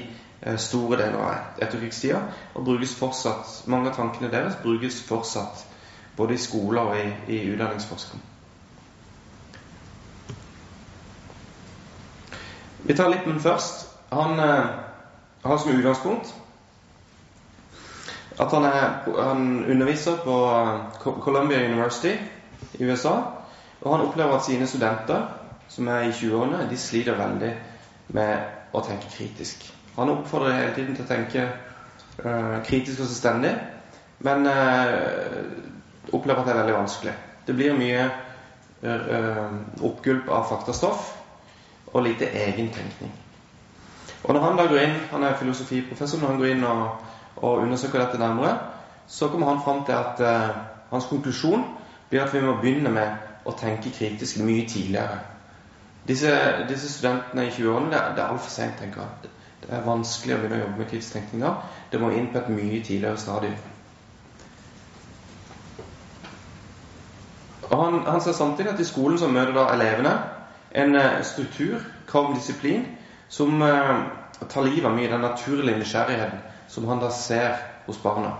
store 0.58 0.98
deler 1.00 1.18
av 1.18 1.62
etterkrigstida. 1.62 2.20
Og 2.54 2.66
brukes 2.66 2.94
fortsatt, 2.98 3.62
mange 3.70 3.90
av 3.90 3.96
tankene 3.96 4.32
deres 4.32 4.58
brukes 4.62 5.02
fortsatt 5.08 5.64
både 6.16 6.34
i 6.34 6.38
skoler 6.38 6.80
og 6.80 6.98
i, 7.00 7.08
i 7.34 7.40
utdanningsforskning. 7.54 8.22
Vi 12.84 12.94
tar 12.94 13.08
litt, 13.08 13.26
men 13.26 13.40
først. 13.40 13.86
Han 14.12 14.38
eh, 14.38 14.66
har 15.44 15.58
som 15.58 15.72
utgangspunkt 15.72 16.34
at 18.38 18.50
han, 18.50 18.64
er, 18.66 19.06
han 19.22 19.64
underviser 19.70 20.20
på 20.24 20.36
eh, 20.50 21.00
Columbia 21.24 21.64
University 21.64 22.12
i 22.78 22.84
USA. 22.84 23.14
Og 23.80 23.96
han 23.96 24.06
opplever 24.06 24.36
at 24.36 24.44
sine 24.44 24.66
studenter, 24.66 25.26
som 25.68 25.88
er 25.88 26.08
i 26.08 26.12
20-årene, 26.12 26.68
de 26.70 26.78
sliter 26.78 27.18
veldig 27.18 27.54
med 28.16 28.74
å 28.74 28.82
tenke 28.84 29.10
kritisk. 29.10 29.73
Han 29.96 30.10
oppfordrer 30.10 30.56
hele 30.58 30.74
tiden 30.74 30.96
til 30.96 31.04
å 31.04 31.08
tenke 31.08 31.44
uh, 32.24 32.60
kritisk 32.66 33.00
og 33.00 33.08
selvstendig, 33.08 33.52
men 34.26 34.48
uh, 34.48 36.14
opplever 36.14 36.40
at 36.42 36.48
det 36.48 36.54
er 36.54 36.60
veldig 36.62 36.76
vanskelig. 36.78 37.14
Det 37.46 37.56
blir 37.58 37.76
mye 37.78 38.06
uh, 38.84 39.58
oppgulp 39.84 40.30
av 40.32 40.48
faktastoff 40.50 41.12
og 41.92 42.06
lite 42.06 42.30
egentenkning. 42.30 43.12
Og 44.24 44.34
når 44.34 44.46
han 44.46 44.58
da 44.58 44.66
går 44.70 44.82
inn, 44.82 44.96
han 45.12 45.26
er 45.26 45.36
filosofiprofessor, 45.38 46.20
når 46.20 46.32
han 46.32 46.40
går 46.40 46.52
inn 46.54 46.64
og, 46.66 46.84
og 47.36 47.62
undersøker 47.66 48.00
dette 48.00 48.18
nærmere, 48.18 48.56
så 49.06 49.28
kommer 49.28 49.52
han 49.52 49.60
fram 49.62 49.84
til 49.84 49.92
at 49.92 50.22
hans 50.90 51.06
konklusjon 51.10 51.66
blir 52.08 52.24
at 52.24 52.32
vi 52.34 52.40
må 52.40 52.56
begynne 52.62 52.90
med 52.94 53.44
å 53.44 53.52
tenke 53.58 53.92
kritisk 53.92 54.40
mye 54.44 54.64
tidligere. 54.68 55.18
Disse, 56.08 56.32
disse 56.68 56.90
studentene 56.92 57.46
i 57.46 57.52
20-årene, 57.52 57.90
det, 57.92 58.00
det, 58.16 58.22
er 58.22 58.32
altfor 58.32 58.52
sent, 58.52 58.76
tenker 58.80 59.04
jeg. 59.04 59.32
Det 59.64 59.72
er 59.72 59.86
vanskelig 59.86 60.34
å 60.34 60.38
begynne 60.42 60.60
å 60.60 60.66
jobbe 60.66 60.86
med 61.32 61.40
da. 61.42 61.54
Det 61.90 62.00
må 62.00 62.10
inn 62.12 62.28
på 62.32 62.38
et 62.38 62.50
mye 62.52 62.82
tidligere 62.84 63.18
stadium. 63.18 63.54
Han, 67.70 68.00
han 68.06 68.20
ser 68.20 68.32
samtidig 68.32 68.74
at 68.74 68.80
i 68.80 68.84
skolen 68.84 69.18
så 69.18 69.28
møter 69.28 69.54
da 69.56 69.70
elevene 69.72 70.12
en 70.74 70.96
eh, 70.96 71.22
struktur, 71.22 71.80
krav 72.06 72.30
om 72.30 72.34
disiplin, 72.34 72.84
som 73.28 73.62
eh, 73.62 73.94
tar 74.48 74.66
livet 74.66 74.90
av 74.90 74.96
mye 74.96 75.10
den 75.10 75.24
naturlige 75.24 75.78
nysgjerrigheten 75.78 76.42
som 76.68 76.88
han 76.88 77.00
da 77.00 77.10
ser 77.10 77.56
hos 77.86 78.02
barna. 78.02 78.34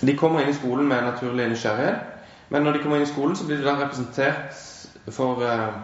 De 0.00 0.16
kommer 0.16 0.42
inn 0.42 0.52
i 0.52 0.56
skolen 0.56 0.88
med 0.88 1.04
naturlig 1.04 1.48
nysgjerrighet, 1.50 2.00
men 2.48 2.62
når 2.62 2.72
de 2.72 2.82
kommer 2.82 3.00
inn 3.00 3.06
i 3.06 3.10
skolen, 3.10 3.36
så 3.36 3.46
blir 3.46 3.58
de 3.58 3.66
da 3.66 3.76
representert 3.80 5.12
for 5.12 5.42
eh, 5.44 5.78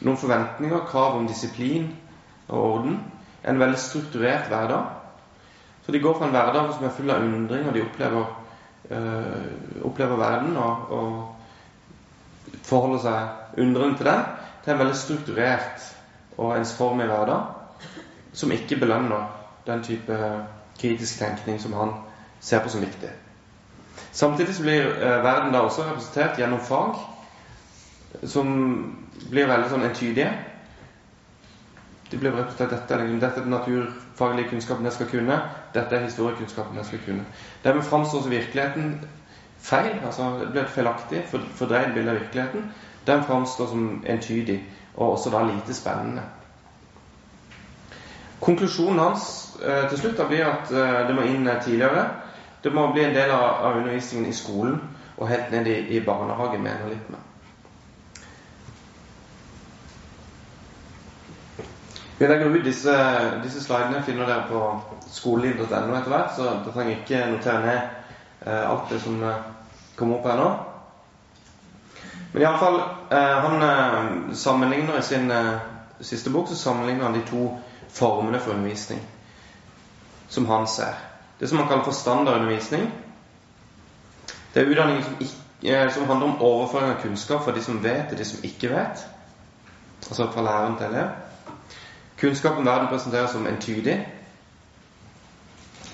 noen 0.00 0.18
forventninger, 0.20 0.86
krav 0.90 1.16
om 1.18 1.26
disiplin 1.26 1.88
og 2.48 2.58
orden. 2.58 3.00
En 3.44 3.60
veldig 3.60 3.78
strukturert 3.78 4.48
hverdag. 4.48 4.84
Så 5.86 5.92
de 5.92 6.00
går 6.00 6.18
fra 6.18 6.28
en 6.28 6.34
hverdag 6.36 6.74
som 6.74 6.84
er 6.84 6.94
full 6.94 7.10
av 7.10 7.22
undring, 7.24 7.66
og 7.68 7.74
de 7.74 7.82
opplever, 7.82 8.24
øh, 8.90 9.84
opplever 9.84 10.16
verden 10.16 10.56
og, 10.56 10.92
og, 10.92 11.34
forholder 12.68 12.98
seg 13.00 13.62
undrende 13.62 13.96
til 13.96 14.06
den, 14.06 14.24
til 14.64 14.72
en 14.72 14.78
veldig 14.78 14.96
strukturert 14.96 15.86
og 16.36 16.56
ensformig 16.58 17.06
hverdag 17.08 17.88
som 18.32 18.52
ikke 18.52 18.76
belønner 18.80 19.24
den 19.66 19.82
type 19.84 20.18
kritisk 20.80 21.18
tenkning 21.18 21.60
som 21.60 21.72
han 21.72 21.94
ser 22.40 22.60
på 22.62 22.68
som 22.68 22.80
viktig. 22.84 23.10
Samtidig 24.12 24.54
så 24.54 24.62
blir 24.62 24.90
eh, 24.90 25.24
verden 25.24 25.52
da 25.52 25.64
også 25.64 25.86
representert 25.88 26.38
gjennom 26.38 26.60
fag 26.60 27.00
som 28.24 28.48
blir 29.30 29.48
veldig 29.48 29.70
sånn 29.72 29.86
entydige. 29.88 30.30
De 32.08 32.16
blir 32.16 32.32
representert 32.32 32.70
dette, 32.72 32.96
dette 33.20 33.40
er 33.42 33.44
den 33.44 33.52
naturfaglige 33.52 34.48
kunnskapen 34.54 34.88
jeg 34.88 34.96
skal 34.96 35.10
kunne. 35.12 35.38
Dette 35.74 35.96
er 35.96 36.06
historiekunnskapen 36.06 36.80
jeg 36.80 36.88
skal 36.88 37.02
kunne. 37.04 37.26
Dermed 37.64 37.84
framstår 37.84 38.30
virkeligheten 38.32 38.94
feil. 39.60 40.00
altså 40.06 40.30
Det 40.40 40.50
blir 40.50 40.62
et 40.62 40.70
feilaktig, 40.70 41.22
fordreid 41.54 41.92
bilde 41.94 42.10
av 42.10 42.20
virkeligheten. 42.22 42.72
Den 43.06 43.22
framstår 43.24 43.66
som 43.66 44.04
entydig, 44.06 44.62
og 44.96 45.12
også 45.12 45.30
da 45.30 45.42
lite 45.44 45.74
spennende. 45.74 46.22
Konklusjonen 48.40 48.98
hans 48.98 49.56
eh, 49.66 49.88
til 49.88 49.98
slutt 49.98 50.18
da 50.18 50.26
blir 50.28 50.46
at 50.46 50.70
eh, 50.70 51.06
det 51.08 51.14
må 51.14 51.24
inn 51.26 51.48
eh, 51.48 51.62
tidligere. 51.64 52.04
Det 52.62 52.72
må 52.74 52.86
bli 52.92 53.04
en 53.04 53.14
del 53.14 53.30
av, 53.30 53.76
undervisningen 53.76 54.30
i 54.30 54.36
skolen 54.36 54.80
og 55.16 55.28
helt 55.28 55.50
ned 55.50 55.66
i, 55.66 55.78
i 55.96 56.04
barnehagen, 56.04 56.62
mener 56.62 56.88
litt 56.88 57.10
ut 62.20 62.64
disse, 62.64 62.94
disse 63.42 63.60
slidene 63.62 64.02
finner 64.02 64.26
dere 64.26 64.46
på 64.48 64.62
skoleliv.no 65.10 65.94
etter 65.94 66.10
hvert, 66.10 66.32
så 66.36 66.42
dere 66.48 66.72
trenger 66.74 66.96
ikke 66.96 67.20
notere 67.30 67.60
ned 67.62 67.78
eh, 68.46 68.70
alt 68.70 68.90
det 68.90 69.00
som 69.02 69.22
eh, 69.22 69.44
kommer 69.96 70.18
opp 70.18 70.26
her 70.26 70.40
nå. 70.40 70.48
Men 72.32 72.42
iallfall 72.42 72.80
eh, 73.10 73.36
Han 73.44 73.62
eh, 73.62 74.34
sammenligner 74.34 74.98
i 74.98 75.02
sin 75.02 75.32
siste 76.00 76.30
bok 76.30 76.48
så 76.48 76.56
sammenligner 76.56 77.04
han 77.04 77.14
de 77.14 77.22
to 77.26 77.52
formene 77.88 78.40
for 78.40 78.54
undervisning 78.54 79.00
som 80.28 80.46
han 80.46 80.66
ser. 80.66 80.94
Det 81.38 81.48
som 81.48 81.58
han 81.58 81.68
kaller 81.68 81.84
for 81.84 81.92
standardundervisning. 81.92 82.90
Det 84.52 84.60
er 84.60 84.70
utdanning 84.70 85.02
som, 85.02 85.14
ikke, 85.20 85.90
som, 85.94 86.04
handler 86.10 86.26
om 86.26 86.42
overføring 86.42 86.92
av 86.92 87.00
kunnskap 87.02 87.44
fra 87.44 87.54
de 87.54 87.62
som 87.62 87.78
vet, 87.82 88.08
til 88.10 88.18
de 88.18 88.26
som 88.26 88.44
ikke 88.44 88.70
vet. 88.74 89.06
Altså 90.08 90.28
fra 90.34 90.42
læreren 90.42 90.76
til 90.76 90.86
elev. 90.90 91.27
Kunnskap 92.20 92.58
om 92.58 92.66
verden 92.66 92.90
presenteres 92.90 93.30
som 93.30 93.46
entydig. 93.46 93.94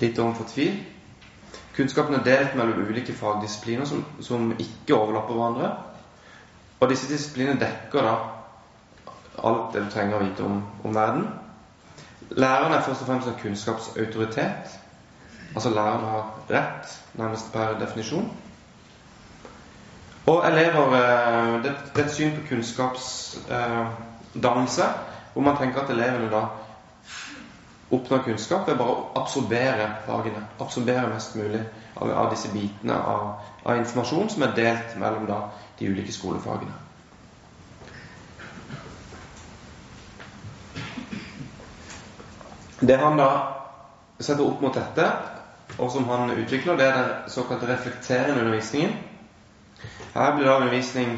Litt 0.01 0.19
overfor 0.19 0.47
tvil. 0.49 0.79
Kunnskapen 1.75 2.15
er 2.15 2.23
delt 2.23 2.55
mellom 2.55 2.85
ulike 2.87 3.13
fagdisipliner 3.13 3.85
som, 3.85 4.05
som 4.23 4.53
ikke 4.59 4.95
overlapper 4.95 5.33
hverandre. 5.35 5.71
Og 6.79 6.89
disse 6.89 7.07
disiplinene 7.11 7.59
dekker 7.59 8.01
da 8.03 8.15
alt 9.45 9.73
det 9.73 9.83
du 9.83 9.89
trenger 9.91 10.15
å 10.17 10.23
vite 10.23 10.43
om, 10.45 10.63
om 10.83 10.95
verden. 10.95 11.27
Læreren 12.31 12.73
er 12.73 12.81
først 12.81 13.01
og 13.03 13.07
fremst 13.09 13.27
en 13.27 13.39
kunnskapsautoritet. 13.41 14.79
Altså 15.55 15.69
læreren 15.69 16.05
har 16.09 16.23
rett, 16.49 17.01
nærmest 17.19 17.53
per 17.53 17.79
definisjon. 17.79 18.31
Og 20.25 20.47
elever 20.47 20.95
eh, 20.97 21.63
Det, 21.63 21.71
det 21.95 22.01
er 22.01 22.05
et 22.05 22.13
syn 22.13 22.35
på 22.35 22.41
kunnskapsdannelse 22.49 24.83
eh, 24.83 24.89
hvor 25.35 25.43
man 25.43 25.57
tenker 25.57 25.81
at 25.83 25.89
elevene 25.91 26.29
da 26.31 26.45
oppnår 27.91 28.21
kunnskap 28.23 28.69
ved 28.69 28.77
bare 28.79 28.93
å 28.93 29.01
absorbere 29.19 29.89
fagene. 30.05 30.45
Absorbere 30.63 31.09
mest 31.11 31.35
mulig 31.35 31.59
av, 31.99 32.07
av 32.07 32.29
disse 32.31 32.53
bitene 32.53 32.95
av, 32.95 33.25
av, 33.65 33.75
informasjon 33.81 34.31
som 34.31 34.45
er 34.47 34.55
delt 34.55 34.95
mellom 35.01 35.27
da 35.27 35.41
de 35.79 35.89
ulike 35.91 36.15
skolefagene. 36.15 36.71
Det 42.79 42.97
han 43.03 43.19
da 43.19 43.29
setter 44.19 44.47
opp 44.47 44.63
mot 44.63 44.75
dette, 44.79 45.11
og 45.75 45.91
som 45.91 46.07
han 46.07 46.31
utvikler, 46.31 46.79
det 46.79 46.87
er 46.87 46.97
den 47.01 47.31
såkalte 47.31 47.67
reflekterende 47.67 48.39
undervisningen. 48.45 48.95
Her 50.15 50.35
blir 50.35 50.47
da 50.47 50.59
undervisning 50.61 51.17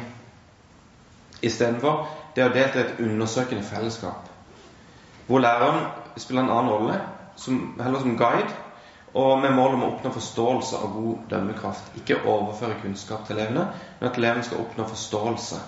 istedenfor 1.46 2.08
det 2.38 2.46
å 2.46 2.54
delta 2.54 2.80
i 2.80 2.86
et 2.86 3.00
undersøkende 3.02 3.66
fellesskap. 3.66 4.30
Hvor 5.28 5.42
læreren 5.42 5.88
spiller 6.22 6.44
en 6.46 6.54
annen 6.54 6.72
rolle, 6.72 7.00
som, 7.36 7.74
heller 7.82 8.04
som 8.04 8.18
guide, 8.18 8.54
og 9.18 9.42
med 9.42 9.56
mål 9.58 9.74
om 9.78 9.84
å 9.84 9.90
oppnå 9.96 10.12
forståelse 10.14 10.78
av 10.78 10.94
god 10.94 11.24
dømmekraft. 11.32 11.90
Ikke 11.98 12.20
overføre 12.30 12.78
kunnskap 12.84 13.26
til 13.26 13.40
elevene, 13.40 13.66
men 14.00 14.10
at 14.10 14.20
elevene 14.22 14.46
skal 14.46 14.62
oppnå 14.62 14.86
forståelse. 14.92 15.64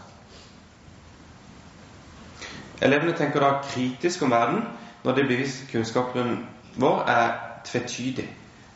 Elevene 2.85 3.17
tenker 3.17 3.43
da 3.43 3.55
kritisk 3.65 4.21
om 4.23 4.31
verden 4.31 4.61
når 5.03 5.17
det 5.17 5.25
blir 5.25 5.41
vist 5.41 5.65
kunnskapen 5.71 6.37
vår 6.79 7.01
er 7.11 7.33
tvetydig 7.65 8.27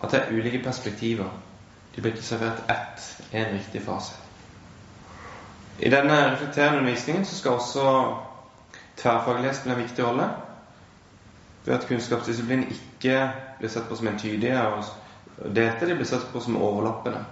at 0.03 0.11
det 0.11 0.19
er 0.19 0.33
ulike 0.33 0.63
perspektiver. 0.65 1.29
De 1.95 2.01
blir 2.01 2.15
ikke 2.15 2.25
servert 2.25 2.65
ett, 2.73 3.05
én 3.31 3.53
riktig 3.53 3.85
fase. 3.85 4.22
I 5.79 5.89
denne 5.89 6.31
reflekterende 6.31 6.79
undervisningen 6.79 7.25
så 7.25 7.35
skal 7.35 7.51
også 7.51 8.15
tverrfaglighet 8.97 9.55
spille 9.55 9.75
en 9.75 9.81
viktig 9.81 10.05
rolle. 10.05 10.29
Ved 11.65 11.73
at 11.73 11.87
kunnskapsdisiplin 11.87 12.67
ikke 12.67 13.31
blir 13.59 13.71
sett 13.71 13.87
på 13.89 13.95
som 13.95 14.07
entydige 14.11 14.59
og 14.67 14.83
delte, 15.55 15.87
de 15.87 15.95
blir 15.95 16.07
sett 16.07 16.27
på 16.33 16.41
som 16.43 16.59
overlappende. 16.61 17.23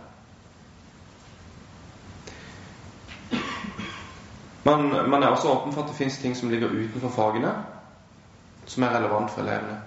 Man, 4.63 5.10
man, 5.10 5.24
er 5.24 5.27
også 5.27 5.50
åpen 5.50 5.74
for 5.74 5.81
at 5.81 5.89
det 5.89 5.98
fins 5.98 6.17
ting 6.17 6.38
som 6.38 6.50
ligger 6.50 6.69
utenfor 6.69 7.10
fagene, 7.10 7.53
som 8.65 8.83
er 8.83 8.93
relevant 8.95 9.31
for 9.31 9.41
elevene 9.41 9.79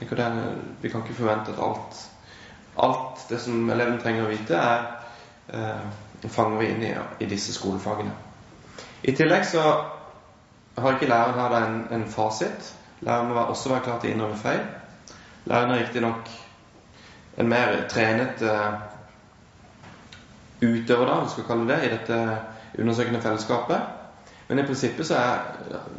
det, 0.00 0.54
Vi 0.80 0.88
kan 0.88 1.02
ikke 1.02 1.14
forvente 1.14 1.52
at 1.52 1.62
alt, 1.62 2.10
alt 2.76 3.30
det 3.30 3.40
som 3.40 3.70
eleven 3.70 3.98
trenger 3.98 4.24
å 4.24 4.30
vite, 4.30 4.54
er 4.54 4.84
eh, 5.48 5.88
fanger 6.26 6.58
vi 6.58 6.70
inn 6.72 6.82
i, 6.82 6.94
i, 7.20 7.28
disse 7.30 7.54
skolefagene. 7.54 8.10
I 9.02 9.14
tillegg 9.14 9.46
så 9.46 9.62
har 10.78 10.94
ikke 10.94 11.10
læreren 11.10 11.38
her 11.38 11.56
en, 11.60 11.78
en 11.94 12.06
fasit. 12.10 12.74
Læreren 13.00 13.28
må 13.28 13.40
også 13.40 13.72
være 13.72 13.84
klar 13.86 14.00
til 14.00 14.10
å 14.10 14.16
innrømme 14.16 14.40
feil. 14.42 14.64
Læreren 15.46 15.74
er 15.74 15.82
riktignok 15.84 16.30
en 17.38 17.48
mer 17.48 17.76
trenet 17.88 18.42
uh, 18.42 18.74
utøver, 20.62 21.06
da, 21.06 21.20
vi 21.22 21.30
skal 21.30 21.46
kalle 21.46 21.68
det, 21.70 21.78
i 21.86 21.92
dette 21.94 22.18
undersøkende 22.78 23.22
fellesskapet. 23.22 23.80
Men 24.48 24.58
i 24.58 24.66
prinsippet 24.66 25.06
så 25.06 25.14
er, 25.14 25.42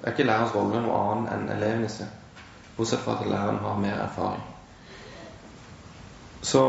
er 0.03 0.11
ikke 0.11 0.27
lærerens 0.27 0.55
rolle 0.55 0.81
noe 0.83 1.03
annet 1.13 1.35
enn 1.35 1.51
elevene 1.55 1.91
sin 1.91 2.09
bortsett 2.79 3.03
fra 3.03 3.17
at 3.19 3.27
læreren 3.27 3.59
har 3.63 3.79
mer 3.79 4.01
erfaring. 4.03 4.43
Så 6.41 6.63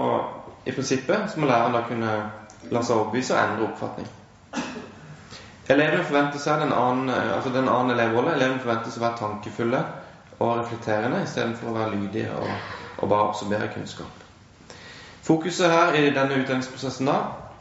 i 0.66 0.72
prinsippet 0.74 1.30
så 1.30 1.40
må 1.40 1.46
læreren 1.46 1.74
da 1.74 1.82
kunne 1.88 2.14
la 2.68 2.82
seg 2.84 2.96
overbevise 2.96 3.34
og 3.34 3.42
endre 3.42 3.68
oppfatning. 3.70 4.08
Elevene 5.70 6.04
forventer 6.04 6.42
seg 6.42 6.64
den 6.64 6.72
annen, 6.74 7.10
altså 7.10 7.52
den 7.54 7.68
annen 7.70 7.94
elevrolle. 7.94 8.34
Elevene 8.34 8.62
forventes 8.62 8.96
å 8.98 9.04
være 9.04 9.20
tankefulle 9.20 9.82
og 10.40 10.56
reflekterende 10.58 11.20
istedenfor 11.22 11.70
å 11.70 11.76
være 11.76 11.98
lydige 11.98 12.32
og, 12.34 12.48
og, 12.98 13.04
bare 13.08 13.28
absorbere 13.28 13.68
kunnskap. 13.74 14.24
Fokuset 15.22 15.70
her 15.70 15.94
i 15.94 16.08
denne 16.16 16.40
utdanningsprosessen 16.40 17.06
da 17.06 17.18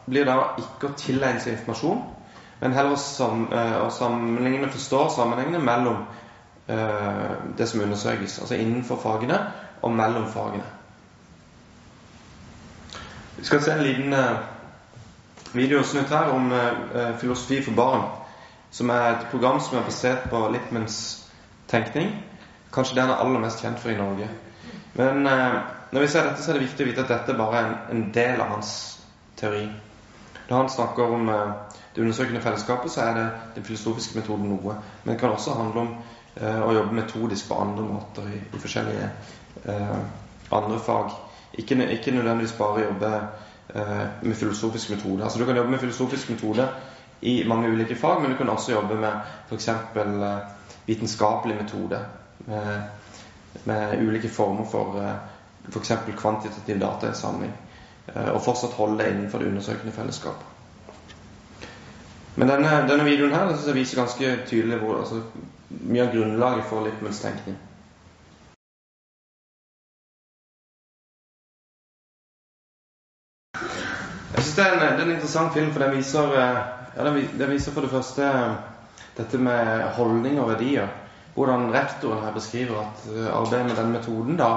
blir 0.10 0.26
da 0.26 0.56
ikke 0.58 0.90
å 0.90 0.98
tilegne 0.98 1.44
seg 1.44 1.58
informasjon, 1.58 2.02
men 2.64 2.74
heller 2.74 2.96
å, 2.96 3.00
sam, 3.00 3.46
eh, 3.54 3.76
å 3.84 3.92
sammenligne, 3.94 4.72
forstå 4.74 5.04
sammenhengene 5.14 5.62
mellom 5.64 6.02
uh, 6.68 7.36
det 7.58 7.68
som 7.70 7.84
undersøkes. 7.84 8.40
Altså 8.42 8.58
innenfor 8.58 9.00
fagene 9.04 9.38
og 9.86 9.94
mellom 9.96 10.26
fagene. 10.34 10.66
Vi 13.38 13.46
skal 13.48 13.62
se 13.64 13.76
en 13.76 13.86
liten 13.86 14.18
uh, 14.18 14.42
videosnutt 15.54 16.12
her 16.14 16.32
om 16.34 16.52
uh, 16.52 17.16
filosofi 17.20 17.62
for 17.64 17.76
barn. 17.76 18.06
Som 18.72 18.90
er 18.94 19.06
et 19.12 19.28
program 19.32 19.60
som 19.60 19.80
er 19.80 19.88
basert 19.88 20.30
på 20.30 20.44
Littmans 20.54 21.00
tenkning. 21.68 22.14
Kanskje 22.74 22.96
det 22.96 23.06
han 23.06 23.14
er 23.16 23.24
aller 23.24 23.42
mest 23.42 23.64
kjent 23.64 23.82
for 23.82 23.94
i 23.94 23.98
Norge. 23.98 24.30
Men 24.98 25.26
uh, 25.26 25.60
når 25.92 26.06
vi 26.06 26.12
ser 26.12 26.28
dette, 26.28 26.44
så 26.44 26.52
er 26.52 26.60
det 26.60 26.68
viktig 26.68 26.86
å 26.86 26.90
vite 26.92 27.06
at 27.06 27.14
dette 27.14 27.38
bare 27.38 27.60
er 27.60 27.70
en, 27.70 27.78
en 27.96 28.04
del 28.14 28.42
av 28.42 28.54
hans 28.56 28.74
teori. 29.40 29.66
Når 30.50 30.56
han 30.58 30.70
snakker 30.74 31.12
om 31.14 31.28
det 31.30 32.02
undersøkende 32.02 32.42
fellesskapet, 32.42 32.92
så 32.92 33.04
er 33.04 33.18
det 33.18 33.26
den 33.56 33.66
filosofiske 33.66 34.18
metoden 34.18 34.50
noe. 34.50 34.76
Men 35.04 35.14
det 35.14 35.20
kan 35.22 35.34
også 35.34 35.54
handle 35.58 35.84
om 35.84 35.92
å 36.42 36.74
jobbe 36.74 36.98
metodisk 36.98 37.52
på 37.52 37.58
andre 37.62 37.86
måter 37.86 38.32
i, 38.34 38.40
i 38.42 38.62
forskjellige 38.62 39.12
andre 40.52 40.80
fag. 40.80 41.14
Ikke, 41.54 41.92
ikke 41.92 42.12
nødvendigvis 42.12 42.54
bare 42.58 42.84
jobbe 42.86 43.08
eh, 43.16 43.24
med 43.74 44.36
filosofisk 44.36 44.90
metode. 44.90 45.24
Altså 45.24 45.40
Du 45.40 45.46
kan 45.46 45.56
jobbe 45.56 45.72
med 45.72 45.80
filosofisk 45.80 46.30
metode 46.30 46.68
i 47.22 47.48
mange 47.48 47.70
ulike 47.70 47.96
fag, 47.96 48.22
men 48.22 48.32
du 48.32 48.38
kan 48.38 48.50
også 48.50 48.72
jobbe 48.72 48.96
med 48.96 49.12
f.eks. 49.50 49.68
Eh, 49.68 50.38
vitenskapelig 50.86 51.56
metode. 51.56 52.00
Med, 52.38 52.82
med, 53.64 54.08
ulike 54.08 54.30
former 54.30 54.66
for 54.66 55.02
eh, 55.02 55.16
f.eks. 55.70 55.92
kvantitativ 56.18 56.80
datainnsamling. 56.80 57.52
Eh, 58.16 58.30
og 58.30 58.42
fortsatt 58.42 58.78
holde 58.80 59.04
det 59.04 59.12
innenfor 59.12 59.40
det 59.40 59.48
undersøkende 59.48 59.92
fellesskapet. 59.92 60.46
Men 62.36 62.48
denne, 62.48 62.86
denne 62.88 63.04
videoen 63.04 63.36
her 63.36 63.50
synes 63.50 63.68
jeg 63.68 63.76
viser 63.76 64.00
ganske 64.00 64.36
tydelig 64.48 64.78
hvor, 64.80 65.02
altså, 65.02 65.22
mye 65.70 66.06
av 66.06 66.14
grunnlaget 66.14 66.70
for 66.70 66.86
Lippmanns 66.86 67.20
tenkning. 67.20 67.58
Jeg 74.40 74.46
synes 74.46 74.56
det 74.56 74.66
det 74.80 74.88
er 74.88 75.02
en 75.04 75.12
interessant 75.12 75.54
film, 75.54 75.72
for 75.74 75.84
den 75.84 75.98
viser, 75.98 76.30
eh, 76.32 76.58
ja, 76.96 77.04
den 77.40 77.50
viser 77.50 77.72
for 77.72 77.82
det 77.82 77.90
første 77.92 78.24
eh, 78.24 78.54
dette 79.18 79.38
med 79.38 79.82
holdning 79.98 80.40
og 80.40 80.48
verdier. 80.54 80.88
Hvordan 81.34 81.74
rektoren 81.74 82.24
her 82.24 82.32
beskriver 82.32 82.80
at 82.80 83.10
eh, 83.16 83.28
arbeidet 83.36 83.66
med 83.66 83.76
den 83.76 83.92
metoden 83.92 84.38
da 84.38 84.48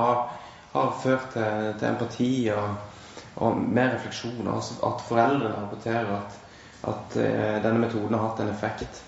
har 0.73 0.95
ført 1.03 1.27
til, 1.33 1.75
til 1.81 1.89
empati 1.89 2.51
og, 2.55 2.77
og, 3.37 3.59
mer 3.59 3.91
refleksjon. 3.97 4.53
Altså 4.55 4.79
at 4.87 5.03
foreldrene 5.09 5.51
rapporterer 5.65 6.15
at, 6.21 6.39
at 6.95 7.19
denne 7.67 7.79
metoden 7.79 8.15
har 8.15 8.29
hatt 8.29 8.47
en 8.47 8.55
effekt. 8.55 9.03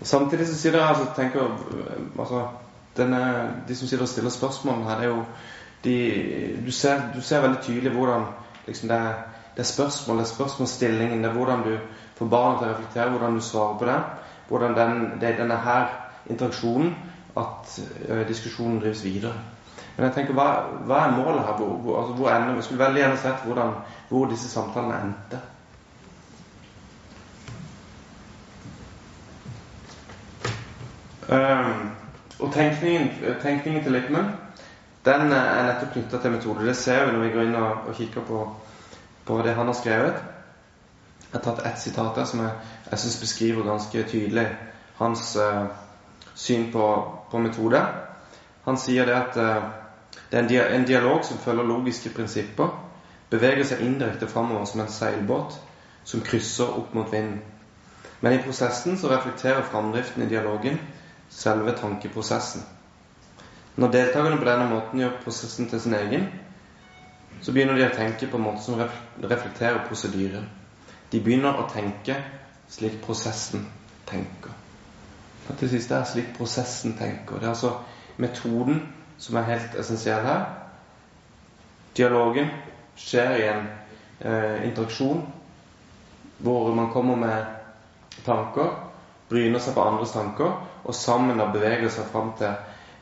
Og 0.00 0.06
samtidig 0.06 0.46
så 0.46 0.60
sier 0.60 0.80
altså, 0.84 1.08
tenker, 1.16 1.48
altså, 2.18 2.46
denne, 2.96 3.24
De 3.68 3.76
som 3.76 3.88
sitter 3.88 4.04
og 4.04 4.08
stiller 4.08 4.30
spørsmål 4.30 4.84
her, 4.84 4.96
det 5.00 5.04
er 5.04 5.16
jo 5.16 5.24
de, 5.84 6.62
du, 6.66 6.72
ser, 6.72 7.08
du 7.14 7.22
ser 7.22 7.40
veldig 7.40 7.62
tydelig 7.62 7.96
hvordan 7.96 8.26
liksom 8.66 8.88
det 8.88 8.96
er 8.96 9.14
det 9.56 9.60
er 9.60 9.68
spørsmål, 9.68 10.18
det 10.18 10.24
er 10.24 10.34
spørsmålsstillingen, 10.34 11.24
det 11.24 11.30
er 11.30 11.34
hvordan 11.34 11.62
du 11.62 11.78
får 12.16 12.26
barnet 12.26 12.58
til 12.58 12.68
å 12.68 12.72
reflektere, 12.72 13.10
hvordan 13.10 13.34
du 13.34 13.40
svarer 13.44 13.78
på 13.78 13.88
det. 13.88 13.96
Hvordan 14.48 14.76
den, 14.76 15.02
det 15.20 15.28
er 15.28 15.40
denne 15.42 15.56
her 15.64 15.90
interaksjonen 16.30 16.94
at 17.36 17.80
uh, 18.08 18.22
diskusjonen 18.28 18.80
drives 18.80 19.04
videre. 19.04 19.32
Men 19.96 20.06
jeg 20.06 20.14
tenker, 20.14 20.36
hva, 20.36 20.48
hva 20.88 21.02
er 21.04 21.16
målet 21.16 21.44
her? 21.44 21.56
Hvor, 21.58 21.74
hvor, 21.84 21.98
altså, 22.00 22.14
hvor 22.16 22.30
ender, 22.30 22.54
jeg 22.54 22.64
skulle 22.64 22.84
veldig 22.84 23.02
gjerne 23.02 23.18
sett 23.20 23.44
hvordan, 23.44 23.74
hvor 24.08 24.30
disse 24.30 24.48
samtalene 24.48 25.00
endte. 25.04 25.40
Um, 31.32 31.90
og 32.40 32.52
tenkningen, 32.52 33.10
tenkningen 33.42 33.84
til 33.84 33.92
Lippmann 33.92 34.32
den 35.04 35.32
er 35.32 35.64
nettopp 35.66 35.96
knytta 35.96 36.18
til 36.22 36.30
metode. 36.30 36.66
Det 36.66 36.76
ser 36.76 37.06
vi 37.06 37.12
når 37.12 37.24
vi 37.24 37.30
går 37.34 37.48
inn 37.48 37.56
og, 37.58 37.88
og 37.90 37.96
kikker 37.98 38.26
på 38.26 38.42
på 39.26 39.42
det 39.42 39.54
han 39.54 39.66
har 39.66 39.74
skrevet. 39.74 40.22
Jeg 41.32 41.40
har 41.40 41.44
tatt 41.44 41.66
ett 41.66 41.80
sitat 41.80 42.16
der 42.16 42.24
som 42.28 42.40
jeg, 42.44 42.52
jeg 42.90 42.98
syns 42.98 43.20
beskriver 43.20 43.64
ganske 43.64 44.02
tydelig 44.08 44.46
hans 44.98 45.36
uh, 45.36 45.66
syn 46.34 46.72
på, 46.72 46.88
på, 47.30 47.38
metode. 47.38 47.80
Han 48.64 48.76
sier 48.78 49.08
det 49.08 49.14
at 49.16 49.38
uh, 49.40 49.70
det 50.30 50.38
er 50.38 50.42
en, 50.42 50.48
dia 50.48 50.66
en, 50.74 50.84
dialog 50.84 51.24
som 51.24 51.38
følger 51.38 51.64
logiske 51.64 52.12
prinsipper, 52.16 52.68
beveger 53.30 53.64
seg 53.64 53.80
indirekte 53.80 54.28
framover 54.28 54.68
som 54.68 54.84
en 54.84 54.92
seilbåt 54.92 55.56
som 56.04 56.20
krysser 56.20 56.68
opp 56.68 56.92
mot 56.94 57.12
vinden. 57.12 57.40
Men 58.20 58.36
i 58.36 58.42
prosessen 58.44 58.98
så 58.98 59.08
reflekterer 59.10 59.64
framdriften 59.66 60.22
i 60.22 60.28
dialogen 60.28 60.78
selve 61.30 61.72
tankeprosessen. 61.78 62.62
Når 63.76 63.92
deltakerne 63.92 64.38
på 64.38 64.46
denne 64.46 64.68
måten 64.68 65.00
gjør 65.00 65.16
prosessen 65.24 65.68
til 65.70 65.80
sin 65.80 65.96
egen, 65.96 66.28
så 67.40 67.52
begynner 67.52 67.78
de 67.78 67.86
å 67.86 67.94
tenke 67.96 68.28
på 68.30 68.38
en 68.38 68.44
måte 68.44 68.62
som 68.64 68.78
reflekterer 68.78 69.86
prosedyren. 69.88 70.48
De 71.10 71.20
begynner 71.20 71.58
å 71.58 71.68
tenke 71.70 72.16
slik 72.72 73.00
prosessen 73.04 73.66
tenker. 74.08 74.52
Og 75.48 75.58
til 75.58 75.72
sist 75.72 75.90
er 75.92 76.04
slik 76.08 76.32
prosessen 76.36 76.94
tenker. 76.98 77.40
Det 77.40 77.48
er 77.48 77.54
altså 77.54 77.72
metoden 78.22 78.84
som 79.18 79.36
er 79.36 79.48
helt 79.50 79.78
essensiell 79.78 80.22
her. 80.24 80.44
Dialogen 81.96 82.48
skjer 82.96 83.36
i 83.36 83.46
en 83.50 83.66
eh, 84.20 84.68
interaksjon 84.68 85.24
hvor 86.42 86.72
man 86.74 86.90
kommer 86.90 87.16
med 87.16 88.22
tanker, 88.26 88.72
bryner 89.28 89.62
seg 89.62 89.76
på 89.76 89.84
andres 89.84 90.14
tanker, 90.14 90.56
og 90.82 90.94
sammen 90.94 91.38
da 91.38 91.46
beveger 91.52 91.90
seg 91.92 92.08
fram 92.10 92.32
til 92.38 92.56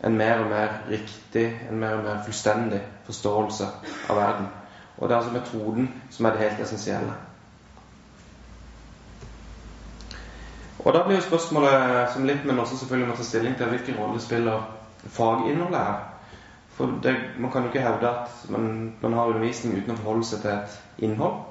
en 0.05 0.17
mer 0.17 0.39
og 0.41 0.51
mer 0.51 0.77
riktig, 0.91 1.47
en 1.71 1.79
mer 1.79 1.99
og 1.99 2.05
mer 2.05 2.23
fullstendig 2.25 2.81
forståelse 3.05 3.67
av 4.09 4.17
verden. 4.17 4.47
Og 4.99 5.09
det 5.09 5.15
er 5.15 5.19
altså 5.19 5.33
metoden 5.33 5.91
som 6.11 6.27
er 6.27 6.37
det 6.37 6.45
helt 6.45 6.63
essensielle. 6.65 7.13
Og 10.85 10.95
da 10.95 11.03
blir 11.05 11.19
jo 11.19 11.27
spørsmålet 11.27 12.13
som 12.15 12.25
litt, 12.25 12.45
men 12.45 12.59
også 12.59 12.79
selvfølgelig 12.81 13.09
må 13.11 13.17
ta 13.17 13.25
stilling 13.25 13.57
til 13.57 13.69
hvilken 13.69 13.99
rolle 14.01 14.21
spiller 14.21 14.63
faginnholdet 15.13 15.79
her. 15.79 15.99
For 16.77 16.93
det, 17.05 17.15
man 17.39 17.53
kan 17.53 17.63
jo 17.63 17.69
ikke 17.69 17.85
hevde 17.85 18.09
at 18.09 18.45
man, 18.49 18.95
man, 19.03 19.13
har 19.13 19.29
undervisning 19.29 19.77
uten 19.77 19.93
å 19.93 19.99
forholde 20.01 20.25
seg 20.25 20.41
til 20.41 20.55
et 20.55 21.05
innhold. 21.05 21.43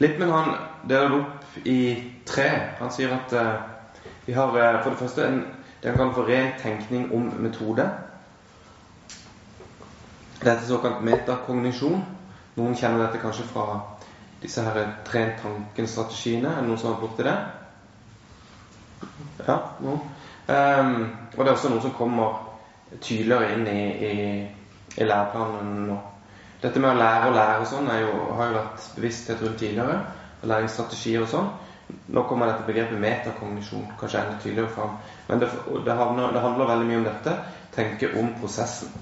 Lippmann 0.00 0.32
han 0.32 0.54
deler 0.88 1.12
det 1.12 1.18
opp 1.18 1.66
i 1.68 1.80
tre. 2.26 2.48
Han 2.78 2.92
sier 2.94 3.12
at 3.12 3.34
uh, 3.36 4.00
vi 4.24 4.32
har 4.32 4.56
uh, 4.56 4.80
for 4.80 4.94
det 4.94 5.02
første 5.02 5.26
en 5.26 5.42
det 5.82 5.90
han 5.90 5.98
kaller 5.98 6.12
for 6.14 6.62
tenkning 6.62 7.12
om 7.14 7.32
metode. 7.40 7.90
Dette 10.40 10.56
er 10.56 10.66
såkalt 10.68 11.02
metakognisjon. 11.04 12.04
Noen 12.56 12.76
kjenner 12.76 13.06
dette 13.06 13.20
kanskje 13.22 13.46
fra 13.48 13.80
disse 14.42 14.62
her 14.64 14.78
trent 15.04 15.40
tanken-strategiene. 15.42 16.48
Er 16.48 16.60
det 16.60 16.68
noen 16.68 16.80
som 16.80 16.94
har 16.94 17.00
borti 17.00 17.24
det? 17.24 17.36
Ja, 19.46 19.58
noen. 19.80 20.00
Um, 20.50 20.94
og 21.36 21.44
det 21.44 21.48
er 21.50 21.54
også 21.54 21.70
noe 21.70 21.82
som 21.84 21.94
kommer 21.94 22.40
tydeligere 23.00 23.52
inn 23.54 23.66
i, 23.70 23.82
i, 24.08 24.14
i 24.98 25.06
læreplanen 25.06 25.84
nå. 25.90 25.98
Dette 26.60 26.80
med 26.82 26.90
å 26.90 26.98
lære 26.98 27.28
og 27.30 27.36
lære 27.36 27.60
og 27.62 27.68
sånn 27.70 27.88
har 27.88 28.00
jo 28.02 28.14
vært 28.36 28.88
bevissthet 28.96 29.44
rundt 29.44 29.60
tidligere. 29.62 30.00
Læringsstrategier 30.44 31.24
og 31.24 31.30
sånn. 31.30 31.52
Nå 32.06 32.22
kommer 32.28 32.50
dette 32.50 32.66
begrepet 32.66 33.00
metakognisjon 33.00 33.86
kanskje 34.00 34.20
enda 34.20 34.38
tydeligere 34.42 34.72
fram. 34.74 34.96
Men 35.28 35.42
det, 35.42 35.48
det, 35.84 35.92
handler, 35.92 36.32
det, 36.32 36.40
handler, 36.40 36.70
veldig 36.70 36.88
mye 36.88 37.00
om 37.00 37.06
dette. 37.06 37.36
Tenke 37.74 38.10
om 38.20 38.32
prosessen. 38.40 38.92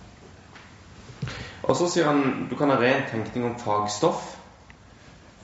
Og 1.69 1.77
så 1.77 1.89
sier 1.91 2.09
han 2.09 2.49
du 2.51 2.57
kan 2.57 2.71
ha 2.73 2.79
ren 2.81 3.07
tenkning 3.11 3.47
om 3.49 3.57
fagstoff 3.61 4.35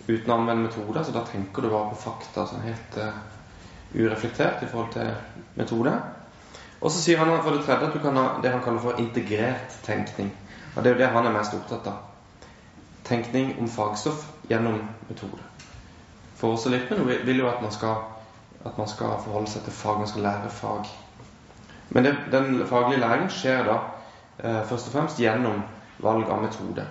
uten 0.06 0.30
å 0.30 0.36
anvende 0.36 0.68
metoder. 0.68 1.02
Så 1.04 1.14
da 1.16 1.24
tenker 1.28 1.64
du 1.64 1.72
bare 1.72 1.92
på 1.92 2.02
fakta 2.04 2.46
sånn 2.48 2.64
helt 2.64 2.98
uh, 3.00 3.16
ureflektert 3.94 4.64
i 4.64 4.70
forhold 4.70 4.92
til 4.96 5.10
metode. 5.58 5.94
Og 6.80 6.92
så 6.92 7.00
sier 7.00 7.20
han 7.20 7.32
for 7.40 7.56
det 7.56 7.64
tredje 7.64 7.88
at 7.88 7.96
du 7.96 8.02
kan 8.04 8.20
ha 8.20 8.26
det 8.44 8.52
han 8.52 8.64
kaller 8.64 8.84
for 8.84 9.00
integrert 9.00 9.80
tenkning. 9.86 10.32
Og 10.74 10.82
det 10.82 10.90
er 10.90 10.96
jo 10.96 11.02
det 11.04 11.10
han 11.16 11.30
er 11.30 11.36
mest 11.38 11.56
opptatt 11.56 11.88
av. 11.88 12.04
Tenkning 13.04 13.56
om 13.60 13.68
fagstoff 13.68 14.28
gjennom 14.50 14.80
metode 15.08 15.53
for 16.44 16.52
oss 16.58 16.66
litt, 16.68 16.90
vil 17.24 17.38
jo 17.40 17.48
at 17.48 17.62
man 17.64 17.72
skal, 17.72 18.02
at 18.68 18.76
man 18.76 18.88
skal 18.90 19.16
forholde 19.24 19.48
seg 19.48 19.64
til 19.64 19.72
fag, 19.72 20.02
man 20.02 20.10
skal 20.10 20.26
lære 20.26 20.50
fag. 20.52 20.90
Men 21.96 22.04
det, 22.04 22.12
den 22.32 22.66
faglige 22.68 23.00
læringen 23.00 23.30
skjer 23.32 23.64
da 23.64 23.78
eh, 24.42 24.60
først 24.68 24.90
og 24.90 24.96
fremst 24.96 25.20
gjennom 25.20 25.62
valg 26.04 26.28
av 26.28 26.42
metode. 26.42 26.84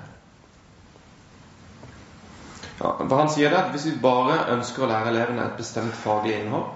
Ja, 2.79 2.95
for 2.97 3.15
Han 3.19 3.29
sier 3.29 3.53
det 3.53 3.59
at 3.59 3.69
hvis 3.75 3.85
vi 3.91 3.99
bare 4.01 4.39
ønsker 4.55 4.85
å 4.85 4.89
lære 4.89 5.13
elevene 5.13 5.45
et 5.45 5.59
bestemt 5.59 5.93
faglig 6.01 6.39
innhold, 6.39 6.71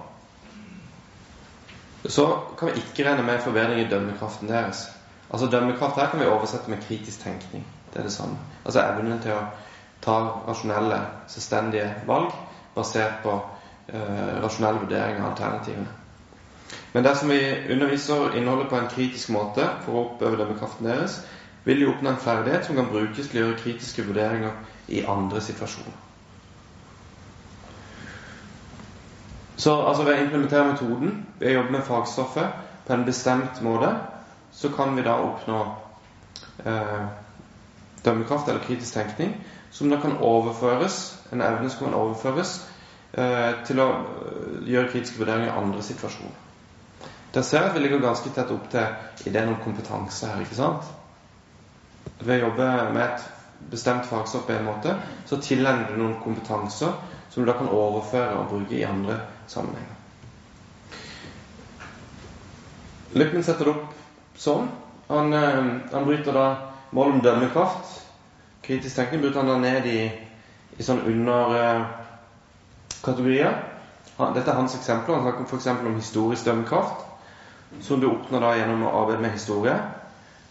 så 2.06 2.28
kan 2.58 2.70
vi 2.70 2.78
ikke 2.84 3.08
regne 3.08 3.24
med 3.26 3.42
forbedring 3.42 3.82
i 3.82 3.88
dømmekraften 3.90 4.48
deres. 4.48 4.86
Altså 5.32 5.48
Dømmekraft 5.50 5.98
her 5.98 6.12
kan 6.12 6.22
vi 6.22 6.30
oversette 6.30 6.70
med 6.70 6.84
kritisk 6.86 7.24
tenkning. 7.26 7.66
Det 7.90 8.00
er 8.00 8.06
det 8.06 8.14
samme. 8.14 8.38
Altså 8.64 8.84
evnen 8.86 9.18
til 9.20 9.34
å 9.34 9.42
ta 10.04 10.20
rasjonelle, 10.46 11.00
selvstendige 11.26 11.90
valg 12.06 12.30
basert 12.78 13.20
på 13.22 13.34
eh, 13.92 14.36
rasjonell 14.42 14.80
vurdering 14.84 15.20
av 15.22 15.32
alternativene. 15.32 15.98
Men 16.92 17.04
dersom 17.04 17.28
vi 17.28 17.40
underviser 17.72 18.36
innholdet 18.36 18.68
på 18.68 18.76
en 18.78 18.90
kritisk 18.92 19.30
måte 19.34 19.66
for 19.84 19.94
å 19.94 20.04
oppøve 20.06 20.40
dømmekraften 20.40 20.88
deres, 20.88 21.20
vil 21.64 21.82
de 21.82 21.88
oppnå 21.90 22.10
en 22.14 22.20
ferdighet 22.22 22.64
som 22.66 22.78
kan 22.78 22.88
brukes 22.88 23.28
til 23.28 23.42
å 23.42 23.46
gjøre 23.46 23.62
kritiske 23.62 24.04
vurderinger 24.08 24.54
i 24.88 25.02
andre 25.04 25.40
situasjoner. 25.44 25.96
Så 29.58 29.74
altså 29.82 30.04
ved 30.06 30.14
å 30.14 30.24
implementere 30.24 30.70
metoden, 30.70 31.14
ved 31.38 31.50
å 31.50 31.54
jobbe 31.58 31.74
med 31.74 31.86
fagstoffet 31.86 32.66
på 32.86 32.94
en 32.94 33.04
bestemt 33.04 33.62
måte, 33.66 33.90
så 34.54 34.70
kan 34.72 34.96
vi 34.96 35.04
da 35.04 35.18
oppnå 35.20 35.58
eh, 36.64 37.08
dømmekraft 38.04 38.48
eller 38.48 38.64
kritisk 38.64 38.94
tenkning 38.94 39.34
som 39.70 39.90
da 39.90 40.00
kan 40.00 40.18
overføres, 40.24 41.18
en 41.32 41.42
evne 41.44 41.70
som 41.70 41.86
kan 41.86 41.96
overføres 41.98 42.54
eh, 43.12 43.52
til 43.68 43.80
å 43.82 43.88
eh, 43.88 44.60
gjøre 44.72 44.92
kritiske 44.92 45.20
vurderinger 45.20 45.52
i 45.52 45.58
andre 45.62 45.82
situasjoner. 45.84 46.44
Der 47.34 47.44
ser 47.44 47.68
at 47.68 47.74
vi 47.76 47.82
ligger 47.84 48.00
ganske 48.00 48.30
tett 48.34 48.50
opp 48.50 48.70
til 48.72 49.28
ideen 49.28 49.52
om 49.52 49.60
kompetanse 49.64 50.30
her, 50.30 50.40
ikke 50.42 50.56
sant? 50.56 50.88
Ved 52.24 52.38
å 52.38 52.48
jobbe 52.48 52.68
med 52.94 53.04
et 53.04 53.26
bestemt 53.70 54.08
fagstoff 54.08 54.46
på 54.46 54.56
en 54.56 54.66
måte, 54.70 54.96
så 55.28 55.36
tilegner 55.42 55.92
du 55.92 56.00
noen 56.00 56.16
kompetanser 56.24 56.96
som 57.28 57.44
du 57.44 57.50
da 57.50 57.58
kan 57.58 57.68
overføre 57.68 58.40
og 58.40 58.50
bruke 58.54 58.78
i 58.78 58.86
andre 58.88 59.20
sammenhenger. 59.46 59.94
Lippmann 63.18 63.44
setter 63.44 63.68
det 63.68 63.74
opp 63.76 63.94
sånn. 64.38 64.68
Han, 65.08 65.32
eh, 65.32 65.70
han 65.92 66.08
bryter 66.08 66.32
da 66.36 66.48
mål 66.92 67.16
om 67.16 67.22
dømmekraft. 67.24 67.97
Kritisk 68.68 68.96
tenkning 68.96 69.20
bryter 69.22 69.40
han 69.40 69.48
da 69.48 69.56
ned 69.62 69.86
i, 69.88 70.10
i 70.76 70.82
sånn 70.84 70.98
underkategorier. 71.08 73.54
Uh, 74.18 74.34
Dette 74.36 74.50
er 74.52 74.58
hans 74.58 74.74
eksempler. 74.76 75.14
Han 75.16 75.24
snakker 75.24 75.44
f.eks. 75.48 75.68
om 75.72 75.96
historisk 75.96 76.44
dømmekraft 76.44 76.98
som 77.84 78.00
du 78.00 78.06
oppnår 78.10 78.40
da 78.44 78.56
gjennom 78.58 78.82
å 78.84 78.96
arbeide 79.00 79.22
med 79.24 79.36
historie. 79.38 79.76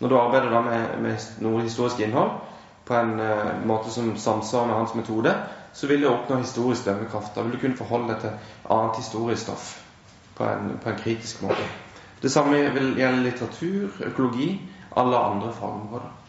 Når 0.01 0.07
du 0.09 0.15
arbeider 0.17 0.49
da 0.49 0.61
med, 0.65 0.81
med 1.05 1.15
noe 1.45 1.61
historisk 1.65 1.97
innhold 2.01 2.31
på 2.89 2.93
en 2.97 3.13
uh, 3.21 3.53
måte 3.69 3.89
som 3.93 4.17
samsvarer 4.17 4.67
med 4.71 4.79
hans 4.79 4.97
metode, 4.97 5.31
så 5.77 5.83
vil 5.85 6.01
du 6.01 6.09
oppnå 6.09 6.41
historisk 6.41 6.81
dømmekraft. 6.89 7.37
Da 7.37 7.45
vil 7.45 7.53
du 7.53 7.61
kunne 7.61 7.77
forholde 7.77 8.09
deg 8.15 8.19
til 8.25 8.33
annet 8.73 8.97
historisk 8.97 9.41
stoff 9.45 9.77
på 10.37 10.41
en, 10.49 10.81
på 10.81 10.89
en 10.89 11.01
kritisk 11.05 11.45
måte. 11.45 11.65
Det 12.21 12.33
samme 12.33 12.65
vil 12.73 12.97
gjelde 12.97 13.25
litteratur, 13.29 13.93
økologi, 14.09 14.57
alle 14.97 15.17
andre 15.21 15.53
fagområder. 15.53 16.26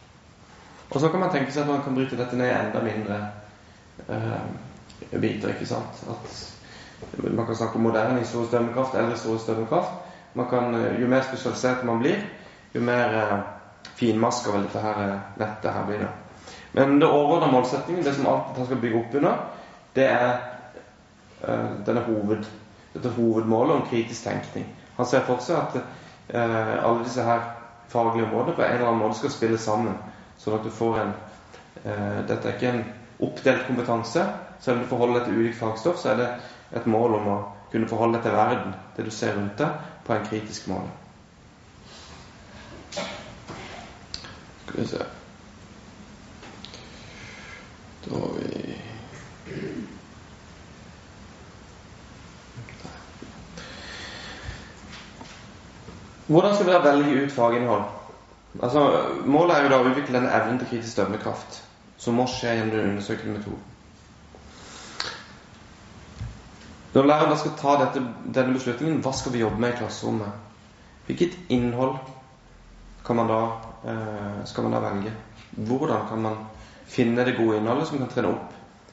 Og 0.90 1.00
så 1.00 1.08
kan 1.08 1.20
man 1.20 1.30
tenke 1.32 1.52
seg 1.52 1.66
at 1.66 1.68
man 1.68 1.82
kan 1.84 1.96
bryte 1.96 2.16
dette 2.16 2.36
ned 2.36 2.48
i 2.48 2.56
enda 2.56 2.80
mindre 2.80 3.18
uh, 4.08 5.18
biter. 5.20 5.52
ikke 5.52 5.66
sant? 5.68 6.04
At 6.08 7.32
man 7.34 7.46
kan 7.46 7.56
snakke 7.56 7.76
om 7.76 7.82
moderne 7.82 8.18
historisk 8.18 8.52
dømmekraft 8.52 8.94
eller 8.94 9.10
historisk 9.10 9.46
dømmekraft. 9.46 9.90
Man 10.34 10.48
Kan, 10.48 10.74
eh, 10.74 11.00
jo 11.00 11.06
mer 11.06 11.20
spesialisert 11.20 11.84
man 11.84 11.98
blir, 11.98 12.16
jo 12.74 12.80
mer 12.80 13.14
uh, 13.16 13.38
finmaska 13.96 14.52
vil 14.52 14.62
dette 14.62 14.80
her, 14.80 15.20
nettet 15.36 15.72
her 15.72 15.86
blir. 15.86 15.98
det. 15.98 16.08
Men 16.72 17.00
det 17.00 17.08
overordna 17.08 17.50
målsettingen, 17.52 18.04
det 18.04 18.14
som 18.14 18.26
alt 18.26 18.66
skal 18.66 18.76
bygge 18.76 18.98
opp 18.98 19.14
under, 19.14 19.36
det 19.96 20.04
er 20.04 20.36
uh, 21.48 21.70
denne 21.86 22.00
hoved, 22.00 22.44
dette 22.94 23.08
hovedmålet 23.08 23.76
om 23.76 23.86
kritisk 23.90 24.24
tenkning. 24.24 24.66
Han 24.96 25.06
ser 25.06 25.20
for 25.20 25.40
seg 25.40 25.56
at 25.56 25.82
alle 26.28 27.04
disse 27.04 27.22
her 27.24 27.40
faglige 27.88 28.26
områdene 28.26 28.56
på 28.56 28.62
en 28.62 28.72
eller 28.72 28.86
annen 28.86 29.00
måte 29.00 29.18
skal 29.18 29.30
spille 29.30 29.58
sammen, 29.58 29.94
sånn 30.38 30.58
at 30.58 30.64
du 30.66 30.70
får 30.70 31.00
en 31.02 31.12
eh, 31.84 32.20
Dette 32.28 32.48
er 32.48 32.56
ikke 32.56 32.72
en 32.72 32.84
oppdelt 33.28 33.66
kompetanse. 33.66 34.24
Selv 34.60 34.78
om 34.78 34.84
du 34.84 34.90
forholder 34.90 35.20
deg 35.20 35.28
til 35.28 35.42
ulikt 35.42 35.58
fagstoff, 35.58 36.00
så 36.00 36.12
er 36.12 36.22
det 36.22 36.30
et 36.78 36.86
mål 36.90 37.18
om 37.18 37.28
å 37.32 37.38
kunne 37.72 37.88
forholde 37.88 38.18
deg 38.18 38.28
til 38.28 38.38
verden, 38.38 38.74
det 38.96 39.04
du 39.04 39.10
ser 39.12 39.36
rundt 39.36 39.60
deg, 39.60 39.84
på 40.06 40.14
en 40.14 40.26
kritisk 40.26 40.68
måte. 40.72 40.88
Skal 44.68 44.80
vi 44.80 44.86
se 44.86 45.04
Da 48.04 48.18
har 48.20 48.34
vi 48.36 48.74
Hvordan 56.28 56.54
skal 56.54 56.66
da 56.66 56.82
velge 56.84 57.22
ut 57.24 57.32
faginnhold? 57.32 57.97
Altså, 58.56 58.82
målet 59.26 59.56
er 59.56 59.62
jo 59.66 59.72
da 59.72 59.80
å 59.82 59.88
utvikle 59.90 60.16
denne 60.16 60.32
evnen 60.34 60.58
til 60.58 60.70
kritisk 60.70 60.96
dømmekraft, 60.96 61.62
som 62.00 62.16
må 62.16 62.24
skje 62.30 62.54
gjennom 62.56 62.74
den 62.74 62.92
undersøkende 62.94 63.38
metoden. 63.38 63.64
Når 66.94 67.04
læreren 67.06 67.38
skal 67.38 67.56
ta 67.60 67.74
dette, 67.82 68.02
denne 68.34 68.56
beslutningen, 68.56 69.02
hva 69.04 69.12
skal 69.12 69.34
vi 69.34 69.42
jobbe 69.42 69.60
med 69.60 69.74
i 69.74 69.80
klasserommet? 69.82 70.46
Hvilket 71.06 71.36
innhold 71.54 71.98
man 73.08 73.28
da, 73.28 73.40
eh, 73.88 74.44
skal 74.44 74.64
man 74.64 74.72
da 74.72 74.80
velge? 74.80 75.12
Hvordan 75.56 76.08
kan 76.08 76.22
man 76.22 76.36
finne 76.86 77.24
det 77.24 77.36
gode 77.36 77.56
innholdet 77.56 77.86
som 77.88 77.98
kan 77.98 78.08
trene 78.08 78.28
opp 78.28 78.52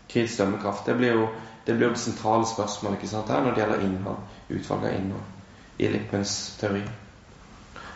kritisk 0.09 0.37
dømmekraft? 0.37 0.85
Det 0.85 0.95
blir 0.97 1.13
jo 1.13 1.27
det, 1.65 1.73
blir 1.73 1.87
jo 1.87 1.93
det 1.93 1.99
sentrale 1.99 2.45
spørsmålet 2.45 2.99
ikke 2.99 3.07
sant, 3.09 3.29
her 3.29 3.41
når 3.41 3.55
det 3.55 3.63
gjelder 3.63 3.81
innhold, 3.87 4.17
utvalg 4.49 4.85
av 4.85 4.93
innhold 4.93 5.81
i 5.81 5.87
Lippens 5.87 6.57
teori. 6.59 6.83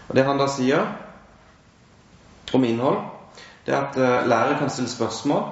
Og 0.09 0.15
Det 0.15 0.25
han 0.25 0.37
da 0.37 0.47
sier 0.47 0.87
om 2.55 2.63
innhold, 2.63 3.01
det 3.65 3.73
er 3.75 3.81
at 3.81 3.97
uh, 3.97 4.27
lærere 4.29 4.59
kan 4.59 4.69
stille 4.69 4.89
spørsmål, 4.89 5.43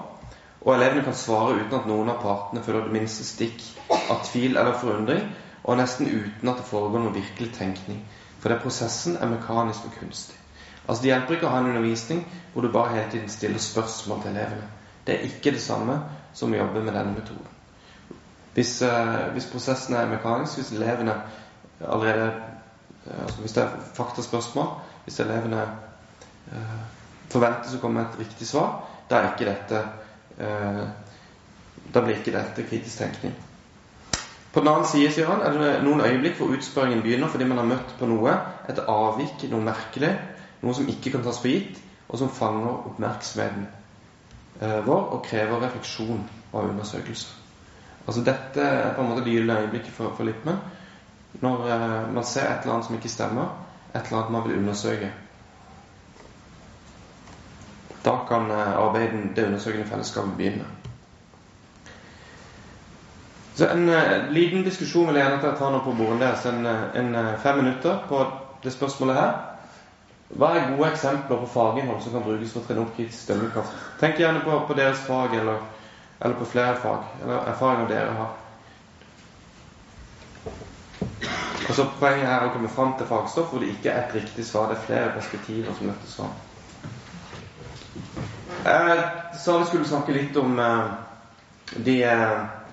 og 0.62 0.76
elevene 0.76 1.04
kan 1.04 1.16
svare 1.16 1.56
uten 1.60 1.76
at 1.80 1.86
noen 1.88 2.10
av 2.10 2.22
partene 2.22 2.64
føler 2.64 2.88
det 2.88 2.96
minste 2.96 3.26
stikk 3.28 3.62
av 3.94 4.24
tvil 4.26 4.58
eller 4.58 4.80
forundring, 4.82 5.28
og 5.64 5.78
nesten 5.78 6.10
uten 6.10 6.50
at 6.50 6.60
det 6.60 6.66
foregår 6.68 7.04
noen 7.04 7.16
virkelig 7.16 7.54
tenkning. 7.56 8.02
For 8.40 8.50
det 8.52 8.62
prosessen 8.64 9.18
er 9.18 9.30
mekanisk 9.32 9.86
og 9.88 9.96
kunstig. 10.00 10.36
Altså 10.88 11.04
Det 11.04 11.12
hjelper 11.12 11.36
ikke 11.36 11.48
å 11.48 11.52
ha 11.52 11.60
en 11.60 11.70
undervisning 11.72 12.24
hvor 12.54 12.64
du 12.64 12.72
bare 12.72 12.94
hele 12.96 13.12
tiden 13.12 13.30
stiller 13.30 13.60
spørsmål 13.60 14.22
til 14.24 14.32
elevene. 14.32 14.68
Det 15.08 15.16
er 15.16 15.26
ikke 15.28 15.52
det 15.56 15.62
samme 15.64 15.98
som 16.34 16.54
å 16.54 16.60
jobbe 16.60 16.84
med 16.84 16.94
denne 16.96 17.16
metoden. 17.16 17.54
Hvis, 18.54 18.82
uh, 18.82 19.28
hvis 19.36 19.50
prosessen 19.52 19.96
er 19.96 20.10
mekanisk, 20.10 20.58
hvis 20.58 20.72
elevene 20.74 21.20
allerede 21.80 22.32
uh, 23.06 23.24
altså 23.24 23.42
Hvis 23.42 23.54
det 23.54 23.64
er 23.64 23.76
faktaspørsmål, 23.94 24.72
hvis 25.04 25.20
elevene 25.20 25.66
uh, 26.54 26.80
forventes 27.32 27.76
å 27.76 27.82
komme 27.84 28.06
et 28.06 28.20
riktig 28.22 28.48
svar, 28.48 28.82
da 29.10 29.22
er 29.22 29.34
ikke 29.34 29.52
dette 29.52 29.86
da 31.94 32.02
blir 32.04 32.20
ikke 32.20 32.34
dette 32.36 32.66
kritisk 32.68 33.00
tenkning. 33.00 33.34
På 34.54 34.62
den 34.62 34.70
annen 34.72 34.88
side 34.90 35.12
sier 35.14 35.28
han, 35.30 35.44
er 35.46 35.54
det 35.54 35.72
noen 35.86 36.02
øyeblikk 36.02 36.40
hvor 36.40 36.54
utspørringen 36.56 37.04
begynner 37.06 37.30
fordi 37.32 37.48
man 37.50 37.60
har 37.62 37.68
møtt 37.70 37.92
på 38.00 38.08
noe, 38.10 38.34
et 38.70 38.80
avvik, 38.90 39.44
noe 39.52 39.64
merkelig, 39.64 40.14
noe 40.64 40.74
som 40.74 40.88
ikke 40.90 41.14
kan 41.14 41.26
tas 41.26 41.40
for 41.44 41.52
gitt, 41.52 41.78
og 42.08 42.20
som 42.22 42.32
fanger 42.32 42.88
oppmerksomheten 42.90 43.68
eh, 43.68 44.80
vår 44.88 45.12
og 45.14 45.22
krever 45.28 45.62
refleksjon 45.62 46.24
og 46.54 46.72
undersøkelse. 46.72 47.36
Altså 48.08 48.24
Dette 48.24 48.64
er 48.64 48.94
på 48.96 49.04
en 49.04 49.12
måte 49.12 49.26
det 49.26 49.36
gylne 49.36 49.60
øyeblikket 49.62 49.94
for, 49.94 50.16
for 50.16 50.26
Lippmann. 50.26 50.62
Når 51.44 51.66
eh, 51.68 51.98
man 52.16 52.26
ser 52.26 52.48
et 52.48 52.64
eller 52.64 52.78
annet 52.78 52.88
som 52.88 52.98
ikke 52.98 53.12
stemmer, 53.12 53.52
et 53.94 54.08
eller 54.08 54.22
annet 54.22 54.36
man 54.40 54.48
vil 54.48 54.58
undersøke. 54.62 55.12
Da 58.08 58.20
kan 58.28 58.52
eh, 58.52 58.78
arbeidet, 58.80 59.36
det 59.36 59.46
undersøkende 59.46 59.88
fellesskapet 59.88 60.38
begynne. 60.38 60.66
Så 63.56 63.66
En 63.66 63.90
uh, 63.90 64.30
liten 64.30 64.64
diskusjon 64.64 65.08
vil 65.08 65.18
jeg 65.18 65.26
gjerne 65.26 65.58
ta 65.60 65.70
nå 65.74 65.82
på 65.84 65.96
bordet 65.98 66.22
deres. 66.22 66.46
En, 66.46 66.66
eh, 66.66 67.00
en 67.02 67.38
fem 67.44 67.58
minutter 67.58 68.00
på 68.08 68.22
det 68.64 68.74
spørsmålet 68.74 69.20
her. 69.20 69.34
Hva 70.30 70.54
er 70.54 70.72
gode 70.72 70.92
eksempler 70.92 71.42
på 71.42 71.52
faginnhold 71.52 72.02
som 72.04 72.16
kan 72.16 72.24
brukes 72.24 72.54
for 72.54 72.64
å 72.64 72.68
trene 72.70 72.86
opp 72.86 72.96
kritisk 72.96 73.28
dømmekraft? 73.28 73.76
Tenk 74.00 74.20
gjerne 74.24 74.46
på, 74.46 74.60
på 74.70 74.80
deres 74.80 75.04
fag, 75.08 75.36
eller, 75.42 75.62
eller, 76.22 76.40
på 76.40 76.50
flere 76.56 76.80
fag, 76.84 77.06
eller 77.24 77.52
erfaringer 77.52 77.92
dere 77.92 78.18
har. 78.22 78.36
Og 81.68 81.76
så 81.76 81.92
Poenget 82.00 82.28
her 82.28 82.42
er 82.42 82.50
å 82.50 82.56
komme 82.56 82.72
fram 82.72 82.96
til 83.00 83.10
fagstoff 83.10 83.52
hvor 83.52 83.64
det 83.64 83.74
ikke 83.76 83.92
er 83.92 84.06
et 84.06 84.20
riktig 84.22 84.46
svar. 84.48 84.70
Det 84.72 84.78
er 84.78 84.86
flere 84.92 85.16
perspektiver 85.16 85.76
som 85.76 85.92
løftes 85.92 86.20
fram. 86.22 86.36
Jeg 88.66 89.04
sa 89.40 89.58
vi 89.60 89.66
skulle 89.70 89.88
snakke 89.88 90.16
litt 90.16 90.38
om 90.42 90.60
eh, 90.60 90.86
de 91.86 91.98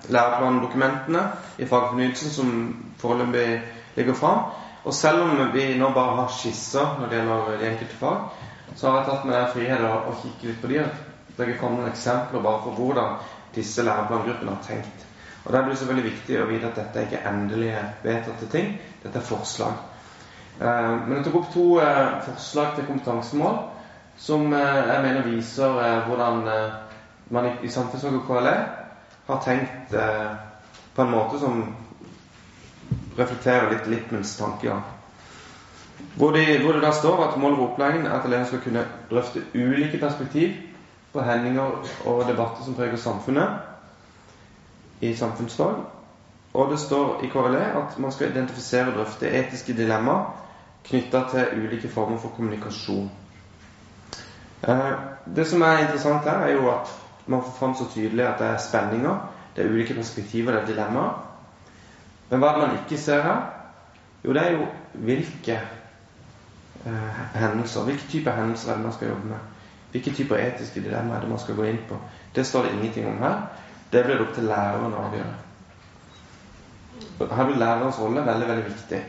læreplandokumentene 0.09 1.23
i 1.57 1.67
fagfornyelsen 1.69 2.31
som 2.31 2.51
foreløpig 3.01 3.61
ligger 3.95 4.13
fram. 4.13 4.39
Og 4.85 4.93
selv 4.93 5.21
om 5.21 5.53
vi 5.53 5.77
nå 5.77 5.89
bare 5.93 6.15
har 6.21 6.33
skisser 6.33 6.99
når 6.99 7.09
det 7.09 7.17
gjelder 7.17 7.57
de 7.59 7.69
enkelte 7.71 7.97
fag, 7.99 8.27
så 8.75 8.89
har 8.89 8.99
jeg 8.99 9.07
tatt 9.09 9.25
meg 9.29 9.49
frihet 9.53 9.85
å, 9.87 10.13
kikke 10.21 10.49
litt 10.49 10.61
på 10.61 10.69
de 10.69 10.81
og 10.83 11.39
legge 11.39 11.57
fram 11.59 11.77
noen 11.77 11.89
eksempler 11.89 12.43
bare 12.43 12.61
for 12.63 12.79
hvordan 12.79 13.17
disse 13.55 13.83
læreplangruppene 13.83 14.53
har 14.53 14.67
tenkt. 14.67 15.05
Og 15.45 15.53
Da 15.53 15.61
blir 15.61 15.73
det 15.73 15.79
selvfølgelig 15.79 16.11
viktig 16.11 16.37
å 16.41 16.47
vite 16.49 16.69
at 16.69 16.79
dette 16.79 16.99
er 16.99 17.07
ikke 17.07 17.29
endelige 17.29 17.81
vedtatte 18.03 18.47
ting. 18.51 18.71
Dette 19.03 19.19
er 19.21 19.25
forslag. 19.25 19.81
Eh, 20.61 20.93
men 21.05 21.17
jeg 21.17 21.25
tok 21.27 21.39
opp 21.41 21.49
to 21.53 21.65
eh, 21.83 22.19
forslag 22.25 22.75
til 22.75 22.87
kompetansemål 22.89 23.57
som 24.17 24.53
eh, 24.53 24.87
jeg 24.87 25.01
mener 25.03 25.21
viser 25.27 25.79
eh, 25.81 26.07
hvordan 26.07 26.47
eh, 26.47 26.73
man 27.29 27.49
i, 27.63 27.69
samfunnsfag 27.69 28.13
og 28.19 28.27
KLE 28.27 28.55
har 29.25 29.39
tenkt 29.41 29.95
på 30.95 31.01
en 31.01 31.09
måte 31.09 31.39
som 31.41 31.63
reflekterer 33.17 33.71
litt 33.71 33.87
Lippmans 33.89 34.35
tankegang. 34.37 34.83
Hvor, 36.19 36.35
de, 36.35 36.43
hvor, 36.61 36.75
det 36.75 36.83
da 36.83 36.91
står 36.93 37.23
at 37.23 37.37
målet 37.41 37.57
for 37.57 37.71
opplæringen 37.71 38.05
er 38.05 38.19
at 38.19 38.27
elevene 38.29 38.45
skal 38.51 38.61
kunne 38.61 38.85
drøfte 39.09 39.41
ulike 39.55 39.97
perspektiv 39.97 40.53
på 41.13 41.25
hendinger 41.25 41.81
og 42.05 42.27
debatter 42.29 42.61
som 42.67 42.77
preger 42.77 43.01
samfunnet 43.01 43.49
i 45.01 45.15
samfunnsfag. 45.17 45.81
Og 46.53 46.71
det 46.71 46.79
står 46.79 47.25
i 47.25 47.33
KLE 47.33 47.65
at 47.81 47.99
man 47.99 48.13
skal 48.13 48.29
identifisere 48.29 48.93
og 48.93 48.99
drøfte 48.99 49.33
etiske 49.33 49.73
dilemmaer 49.73 50.29
knytta 50.85 51.25
til 51.31 51.65
ulike 51.65 51.89
former 51.89 52.21
for 52.21 52.37
kommunikasjon. 52.37 53.09
Eh, 54.67 54.91
det 55.35 55.45
som 55.47 55.61
er 55.61 55.83
interessant 55.83 56.25
her, 56.25 56.41
er 56.45 56.51
jo 56.53 56.69
at 56.71 56.91
man 57.27 57.43
får 57.43 57.55
fram 57.59 57.75
så 57.75 57.85
tydelig 57.93 58.25
at 58.25 58.39
det 58.39 58.47
er 58.47 58.57
spenninger, 58.57 59.17
det 59.55 59.65
er 59.65 59.69
ulike 59.69 59.93
perspektiver, 59.93 60.51
det 60.51 60.61
er 60.61 60.65
dilemmaer. 60.65 61.21
Men 62.29 62.39
hva 62.39 62.49
er 62.49 62.57
det 62.57 62.67
man 62.67 62.77
ikke 62.77 62.97
ser 63.01 63.21
her? 63.21 63.41
Jo, 64.23 64.33
det 64.33 64.41
er 64.41 64.51
jo 64.51 64.65
hvilke 64.93 65.59
eh, 66.85 67.19
hendelser, 67.35 67.83
hvilke 67.83 68.07
typer 68.09 68.31
hendelser 68.31 68.71
er 68.71 68.75
det 68.75 68.83
man 68.83 68.93
skal 68.93 69.07
jobbe 69.07 69.27
med. 69.27 69.37
Hvilke 69.91 70.13
typer 70.13 70.41
etiske 70.41 70.81
dilemmaer 70.81 71.17
er 71.17 71.21
det 71.21 71.29
man 71.29 71.39
skal 71.39 71.55
gå 71.55 71.63
inn 71.69 71.81
på. 71.89 71.99
Det 72.35 72.45
står 72.45 72.63
det 72.63 72.73
ingenting 72.73 73.07
om 73.07 73.21
her. 73.23 73.41
Det 73.91 74.03
blir 74.05 74.17
det 74.17 74.27
opp 74.27 74.33
til 74.35 74.49
læreren 74.49 74.93
å 74.93 75.03
avgjøre. 75.07 75.35
Her 77.35 77.45
blir 77.45 77.59
lærerens 77.61 77.99
rolle 77.99 78.25
veldig, 78.25 78.47
veldig 78.47 78.65
viktig. 78.65 79.01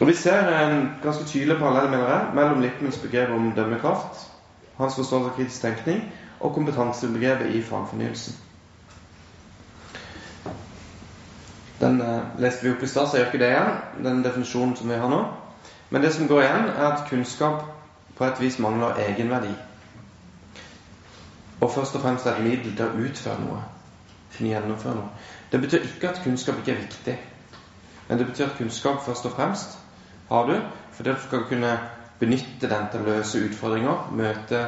Og 0.00 0.06
Vi 0.06 0.14
ser 0.14 0.48
en 0.48 0.92
ganske 1.02 1.24
tydelig 1.24 1.58
parallell 1.58 1.90
mener 1.90 2.08
jeg, 2.08 2.28
mellom 2.34 2.60
Lippmanns 2.60 2.98
begrep 2.98 3.30
om 3.30 3.52
dømmekraft, 3.52 4.22
hans 4.78 4.94
forståelse 4.96 5.28
av 5.28 5.34
kritisk 5.36 5.60
tenkning, 5.60 6.06
og 6.40 6.54
kompetansebegrepet 6.54 7.50
i 7.54 7.60
fagfornyelsen. 7.62 8.38
Den 11.80 12.00
eh, 12.00 12.40
leste 12.40 12.64
vi 12.64 12.72
opp 12.72 12.82
i 12.82 12.88
stad, 12.88 13.08
så 13.08 13.16
jeg 13.16 13.24
gjør 13.24 13.32
ikke 13.32 13.42
det 13.42 13.50
igjen, 13.50 13.76
den 14.06 14.24
definisjonen 14.24 14.72
som 14.76 14.88
vi 14.88 14.96
har 15.02 15.12
nå. 15.12 15.18
Men 15.90 16.02
det 16.02 16.14
som 16.14 16.28
går 16.28 16.42
igjen, 16.42 16.70
er 16.70 16.86
at 16.86 17.04
kunnskap 17.10 17.60
på 18.16 18.24
et 18.24 18.40
vis 18.40 18.58
mangler 18.58 18.96
egenverdi. 19.04 19.52
Og 21.60 21.72
først 21.74 21.94
og 21.94 22.00
fremst 22.06 22.26
er 22.26 22.40
et 22.40 22.44
middel 22.44 22.72
til 22.76 22.86
å 22.86 23.04
utføre 23.04 23.44
noe. 23.44 23.60
Kunne 24.36 24.54
gjennomføre 24.54 24.96
noe. 24.96 25.12
Det 25.52 25.60
betyr 25.60 25.84
ikke 25.84 26.14
at 26.14 26.24
kunnskap 26.24 26.60
ikke 26.60 26.72
er 26.72 26.82
viktig. 26.86 27.18
Men 28.08 28.18
det 28.18 28.26
betyr 28.32 28.48
at 28.48 28.58
kunnskap 28.58 29.04
først 29.04 29.28
og 29.28 29.36
fremst 29.36 29.78
har 30.30 30.46
du 30.46 30.60
fordi 30.92 31.10
du 31.10 31.16
skal 31.26 31.44
kunne 31.48 31.78
benytte 32.20 32.68
den 32.68 32.88
til 32.92 33.00
å 33.00 33.08
løse 33.08 33.38
utfordringer, 33.46 33.96
møte 34.12 34.58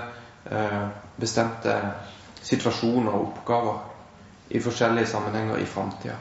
eh, 0.50 0.84
bestemte 1.20 1.74
situasjoner 2.42 3.12
og 3.12 3.26
oppgaver 3.26 3.78
i 4.50 4.60
forskjellige 4.60 5.06
sammenhenger 5.06 5.56
i 5.60 5.66
framtida. 5.68 6.14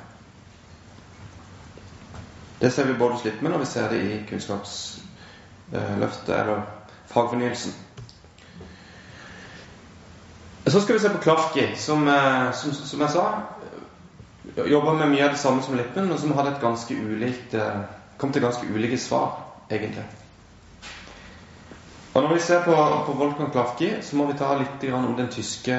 Det 2.61 2.73
ser 2.73 2.85
vi 2.85 2.97
både 2.99 3.13
hos 3.15 3.23
Lippmann, 3.25 3.53
og 3.53 3.59
vi 3.63 3.65
ser 3.65 3.89
det 3.89 4.01
i 4.03 4.19
Kunnskapsløftet, 4.29 6.35
eller 6.35 6.61
fagfornyelsen. 7.13 7.73
Så 10.67 10.81
skal 10.81 10.95
vi 10.95 11.01
se 11.01 11.09
på 11.09 11.23
Klafki, 11.23 11.75
som, 11.75 12.07
eh, 12.07 12.53
som, 12.53 12.73
som 12.73 13.01
jeg 13.01 13.09
sa 13.15 13.25
jobber 14.67 14.93
med 14.93 15.09
mye 15.09 15.25
av 15.25 15.31
det 15.31 15.39
samme 15.39 15.63
som 15.63 15.75
Lippen, 15.77 16.09
men 16.09 16.19
som 16.19 16.31
hadde 16.35 16.55
et 16.55 16.61
ganske 16.61 16.95
ulikt 16.95 17.53
eh, 17.53 17.81
kom 18.21 18.31
til 18.31 18.43
ganske 18.43 18.67
ulike 18.69 18.97
svar, 19.01 19.39
egentlig. 19.71 20.05
Og 22.13 22.21
Når 22.21 22.33
vi 22.33 22.39
ser 22.39 22.63
på, 22.63 22.75
på 23.05 23.17
Wolfgang 23.17 23.51
Klafki, 23.51 23.93
så 24.01 24.15
må 24.15 24.27
vi 24.27 24.37
ta 24.37 24.53
litt 24.59 24.83
om 24.93 25.15
den 25.17 25.31
tyske 25.31 25.77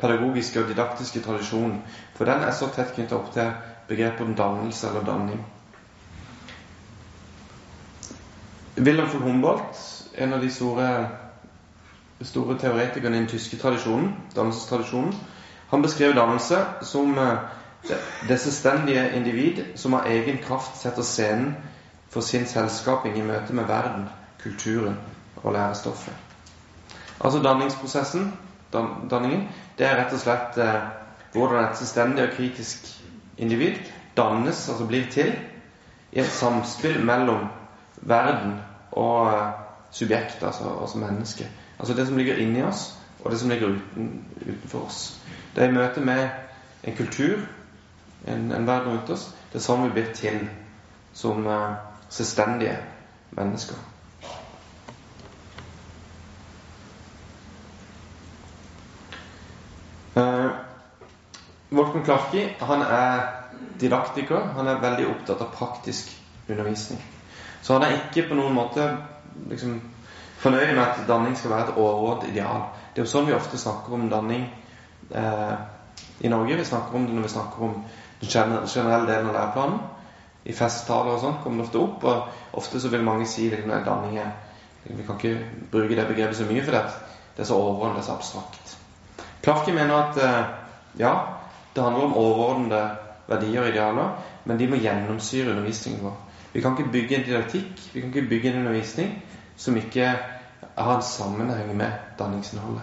pedagogiske 0.00 0.60
og 0.60 0.68
didaktiske 0.68 1.22
tradisjonen. 1.22 1.78
For 2.14 2.28
den 2.28 2.42
er 2.42 2.52
så 2.52 2.68
tett 2.74 2.92
knyttet 2.94 3.16
opp 3.16 3.30
til 3.32 3.52
begrepet 3.88 4.26
om 4.26 4.34
dannelse 4.34 4.90
eller 4.90 5.06
danning. 5.06 5.44
Wilhelm 8.76 9.08
von 9.12 9.22
Humboldt, 9.22 9.80
en 10.18 10.32
av 10.32 10.40
de 10.40 10.50
store, 10.50 10.88
store 12.20 12.58
teoretikerne 12.58 13.16
i 13.16 13.20
den 13.20 13.30
tyske 13.30 13.56
tradisjonen, 13.62 14.14
dannelsestradisjonen, 14.36 15.14
han 15.70 15.82
beskrev 15.82 16.16
dannelse 16.16 16.58
som 16.84 17.14
eh, 17.18 17.38
det 18.28 18.40
selvstendige 18.40 19.16
individ 19.16 19.64
som 19.76 19.94
av 19.94 20.06
egen 20.06 20.38
kraft 20.38 20.76
setter 20.80 21.02
scenen 21.02 21.54
for 22.10 22.20
sin 22.20 22.46
selskaping 22.46 23.16
i 23.18 23.24
møte 23.26 23.54
med 23.56 23.64
verden, 23.64 24.08
kulturen 24.42 24.98
og 25.36 25.52
lærestoffet. 25.52 26.14
Altså 27.20 27.42
danningsprosessen, 27.42 28.32
danningen, 29.10 29.48
det 29.78 29.86
er 29.86 29.96
rett 29.98 30.12
og 30.12 30.20
slett 30.20 30.58
eh, 30.58 30.82
hvordan 31.32 31.64
et 31.64 31.78
selvstendig 31.78 32.24
og 32.24 32.36
kritisk 32.36 32.86
individ 33.38 33.78
dannes, 34.16 34.68
altså 34.68 34.86
blir 34.86 35.10
til, 35.10 35.32
i 36.12 36.20
et 36.20 36.26
samspill 36.26 37.04
mellom 37.04 37.46
verden 37.96 38.58
og 38.92 39.32
eh, 39.32 39.48
subjekt, 39.90 40.42
altså, 40.42 40.78
altså 40.80 40.98
menneske. 40.98 41.48
Altså 41.78 41.94
det 41.94 42.06
som 42.06 42.16
ligger 42.16 42.36
inni 42.36 42.62
oss, 42.62 42.98
og 43.24 43.30
det 43.30 43.40
som 43.40 43.48
ligger 43.48 43.66
uten, 43.68 44.24
utenfor 44.40 44.86
oss. 44.86 45.20
Det 45.56 45.64
er 45.64 45.68
i 45.68 45.72
møte 45.72 46.00
med 46.00 46.28
en 46.84 46.96
kultur, 46.96 47.38
en, 48.26 48.52
en 48.52 48.66
verden 48.66 48.92
rundt 48.92 49.10
oss. 49.10 49.30
Det 49.52 49.60
er 49.60 49.64
sånn 49.64 49.86
vi 49.86 49.94
blir 49.96 50.12
til 50.16 50.44
som 51.16 51.46
uh, 51.46 51.74
selvstendige 52.08 52.76
mennesker. 53.36 53.76
Uh, 60.16 60.50
Wolfgang 61.72 62.04
Clarki 62.04 62.46
han 62.60 62.84
er 62.84 63.22
didaktiker. 63.80 64.52
Han 64.56 64.68
er 64.68 64.82
veldig 64.82 65.08
opptatt 65.08 65.40
av 65.40 65.54
praktisk 65.56 66.12
undervisning. 66.48 67.00
Så 67.62 67.76
han 67.76 67.86
er 67.86 67.98
ikke 67.98 68.28
på 68.28 68.36
noen 68.36 68.54
måte 68.56 68.88
liksom, 69.48 69.78
fornøyd 70.42 70.74
med 70.74 70.82
at 70.82 71.04
danning 71.08 71.36
skal 71.38 71.54
være 71.54 71.68
et 71.68 71.76
overordnet 71.78 72.32
ideal. 72.32 72.66
Det 72.92 73.00
er 73.00 73.06
jo 73.06 73.12
sånn 73.12 73.28
vi 73.28 73.36
ofte 73.36 73.60
snakker 73.60 73.94
om 73.94 74.08
danning 74.10 74.48
eh, 75.14 75.54
i 76.20 76.28
Norge. 76.32 76.58
Vi 76.58 76.66
snakker 76.66 76.98
om 76.98 77.06
det 77.06 77.14
når 77.14 77.28
vi 77.28 77.34
snakker 77.36 77.68
om 77.68 77.76
den 78.22 78.68
generelle 78.68 79.06
delen 79.06 79.28
av 79.28 79.34
læreplanen. 79.34 79.80
I 80.44 80.54
festtaler 80.58 81.14
og 81.14 81.20
sånn 81.22 81.36
kommer 81.42 81.62
det 81.62 81.68
ofte 81.68 81.82
opp, 81.82 82.04
og 82.04 82.58
ofte 82.58 82.80
så 82.82 82.90
vil 82.90 83.04
mange 83.06 83.26
si 83.30 83.46
at 83.52 83.84
danning 83.86 84.18
er 84.18 84.32
Vi 84.82 85.04
kan 85.06 85.14
ikke 85.14 85.38
bruke 85.70 85.94
det 85.94 86.08
begrepet 86.08 86.36
så 86.36 86.44
mye, 86.44 86.62
for 86.64 86.74
det 86.74 87.38
er 87.38 87.44
så 87.46 87.54
overordnet, 87.54 87.96
det 87.96 88.02
er 88.02 88.06
så 88.06 88.16
abstrakt. 88.16 88.72
Klafki 89.42 89.72
mener 89.72 89.94
at 89.94 90.16
eh, 90.18 90.48
ja, 90.98 91.12
det 91.74 91.84
handler 91.84 92.08
om 92.08 92.16
overordnede 92.16 92.96
verdier 93.28 93.62
og 93.62 93.68
idealer, 93.68 94.08
men 94.44 94.58
de 94.58 94.66
må 94.66 94.80
gjennomsyre 94.82 95.50
undervisningen 95.50 96.02
vår. 96.02 96.16
Vi 96.52 96.60
kan 96.60 96.74
ikke 96.74 96.90
bygge 96.92 97.16
en 97.16 97.24
didaktikk, 97.28 97.70
vi 97.94 98.00
kan 98.00 98.10
ikke 98.10 98.28
bygge 98.28 98.50
en 98.50 98.58
undervisning 98.58 99.14
som 99.56 99.76
ikke 99.76 100.10
har 100.74 100.96
en 100.96 101.02
sammenheng 101.02 101.76
med 101.76 101.92
danningsinnholdet. 102.18 102.82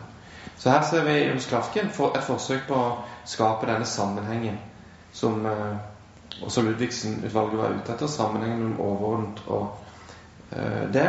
Så 0.55 0.71
her 0.71 0.81
ser 0.81 1.03
vi 1.03 1.33
hos 1.33 1.51
Klafken 1.51 1.91
et 1.91 2.23
forsøk 2.23 2.67
på 2.67 2.79
å 2.79 2.97
skape 3.25 3.67
denne 3.67 3.85
sammenhengen 3.85 4.57
som 5.13 5.45
eh, 5.45 5.77
også 6.43 6.61
Ludvigsen-utvalget 6.61 7.57
var 7.59 7.75
ute 7.75 7.93
etter. 7.93 8.07
Sammenhengen 8.07 8.59
mellom 8.63 8.81
overordnet 8.81 9.43
og 9.47 9.77
eh, 10.51 10.85
det, 10.93 11.07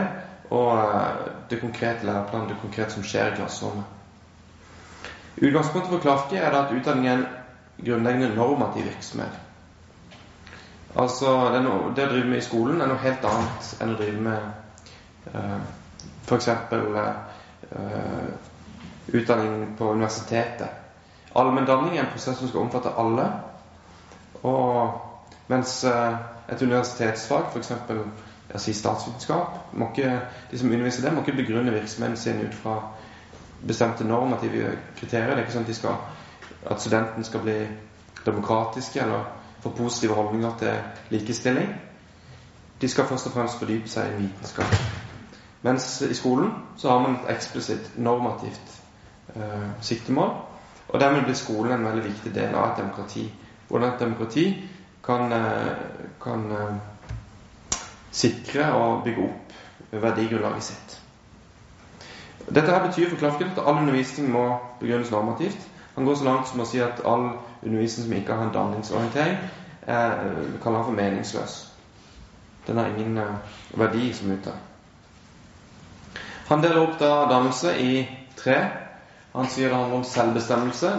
og 0.51 0.71
eh, 0.79 1.27
det 1.51 1.61
konkrete 1.61 2.07
læreplanen, 2.07 2.49
det 2.49 2.61
konkrete 2.63 2.91
som 2.97 3.05
skjer 3.07 3.33
i 3.33 3.37
klasserommet. 3.37 3.85
Utgangspunktet 5.41 5.93
for 5.93 6.03
Klafki 6.03 6.37
er 6.37 6.57
at 6.57 6.73
utdanning 6.75 7.07
er 7.07 7.21
en 7.21 7.29
grunnleggende 7.85 8.35
normativ 8.35 8.85
virksomhet. 8.85 9.39
Altså, 10.99 11.53
det, 11.55 11.63
noe, 11.63 11.93
det, 11.95 12.09
å 12.09 12.11
drive 12.11 12.27
med 12.27 12.41
i 12.41 12.45
skolen 12.45 12.81
er 12.83 12.91
noe 12.91 12.99
helt 12.99 13.25
annet 13.25 13.69
enn 13.81 13.93
å 13.95 13.99
drive 14.01 14.25
med 14.25 14.41
eh, 15.31 15.61
f.eks. 16.27 16.49
Eh, 17.71 18.31
utdanning 19.15 19.77
på 19.79 19.93
universitetet. 19.95 20.69
Allmenndanning 21.39 21.95
er 21.95 22.05
en 22.05 22.11
prosess 22.11 22.41
som 22.41 22.51
skal 22.51 22.65
omfatte 22.65 22.91
alle. 22.99 23.29
Og 24.43 25.01
mens 25.49 25.85
uh, 25.85 26.15
et 26.53 26.63
universitetsfag, 26.63 27.53
f.eks. 27.53 27.73
Si 28.57 28.73
statsvitenskap, 28.75 29.59
må 29.73 29.89
ikke, 29.91 30.21
de 30.51 30.59
som 30.59 30.71
underviser 30.73 31.05
det, 31.07 31.13
må 31.15 31.23
ikke 31.23 31.43
begrunne 31.43 31.73
virksomheten 31.73 32.17
sin 32.17 32.41
ut 32.47 32.55
fra 32.55 32.81
bestemte 33.67 34.05
normative 34.05 34.73
kriterier. 34.97 35.31
Det 35.31 35.37
er 35.37 35.45
ikke 35.45 35.55
sånn 35.55 35.69
at, 35.69 35.77
skal, 35.77 36.01
at 36.67 36.83
studenten 36.83 37.25
skal 37.25 37.45
bli 37.45 37.59
demokratiske 38.27 39.01
eller 39.05 39.29
få 39.63 39.71
positive 39.77 40.15
holdninger 40.19 40.57
til 40.59 41.15
likestilling. 41.15 41.71
De 42.81 42.89
skal 42.89 43.07
først 43.07 43.27
og 43.27 43.33
fremst 43.33 43.59
fordype 43.61 43.89
seg 43.89 44.15
i 44.15 44.23
vitenskap. 44.23 44.77
Mens 45.63 46.01
i 46.03 46.15
skolen 46.15 46.53
så 46.81 46.89
har 46.89 47.03
man 47.05 47.19
et 47.19 47.35
eksplisitt 47.35 47.99
normativt 48.01 48.77
eh, 49.37 49.67
siktemål. 49.85 50.31
Og 50.89 51.01
dermed 51.01 51.25
blir 51.25 51.37
skolen 51.37 51.73
en 51.77 51.85
veldig 51.85 52.05
viktig 52.05 52.35
del 52.35 52.55
av 52.55 52.71
et 52.71 52.81
demokrati. 52.81 53.27
Hvordan 53.71 53.95
et 53.95 54.01
demokrati 54.01 54.47
kan, 55.05 55.33
eh, 55.33 55.77
kan 56.23 56.53
eh, 56.53 57.79
sikre 58.11 58.73
og 58.75 59.05
bygge 59.05 59.23
opp 59.23 59.51
verdigrunnlaget 60.03 60.63
sitt. 60.63 60.97
Dette 62.51 62.71
her 62.71 62.87
betyr 62.87 63.11
for 63.11 63.17
Klafken 63.17 63.51
at 63.51 63.59
all 63.59 63.79
undervisning 63.79 64.31
må 64.33 64.59
begrunnes 64.81 65.11
normativt. 65.11 65.69
Han 65.95 66.05
går 66.05 66.15
så 66.15 66.25
langt 66.25 66.49
som 66.49 66.61
å 66.61 66.67
si 66.67 66.81
at 66.83 67.03
all 67.07 67.29
undervisning 67.63 68.07
som 68.07 68.17
ikke 68.17 68.35
har 68.35 68.47
en 68.47 68.55
danningsorientering, 68.55 69.37
eh, 69.87 70.61
kaller 70.63 70.79
han 70.83 70.85
for 70.85 70.93
meningsløs. 70.97 71.57
Den 72.67 72.77
har 72.79 72.87
ingen 72.87 73.19
eh, 73.19 73.35
verdi 73.75 74.13
som 74.13 74.31
ute. 74.31 74.53
Han 76.49 76.63
deler 76.63 76.83
opp 76.83 76.99
da 76.99 77.27
dannelse 77.31 77.77
i 77.79 78.09
tre. 78.37 78.57
Han 79.35 79.47
sier 79.47 79.69
det 79.69 79.77
handler 79.77 79.97
om 79.97 80.05
selvbestemmelse, 80.05 80.93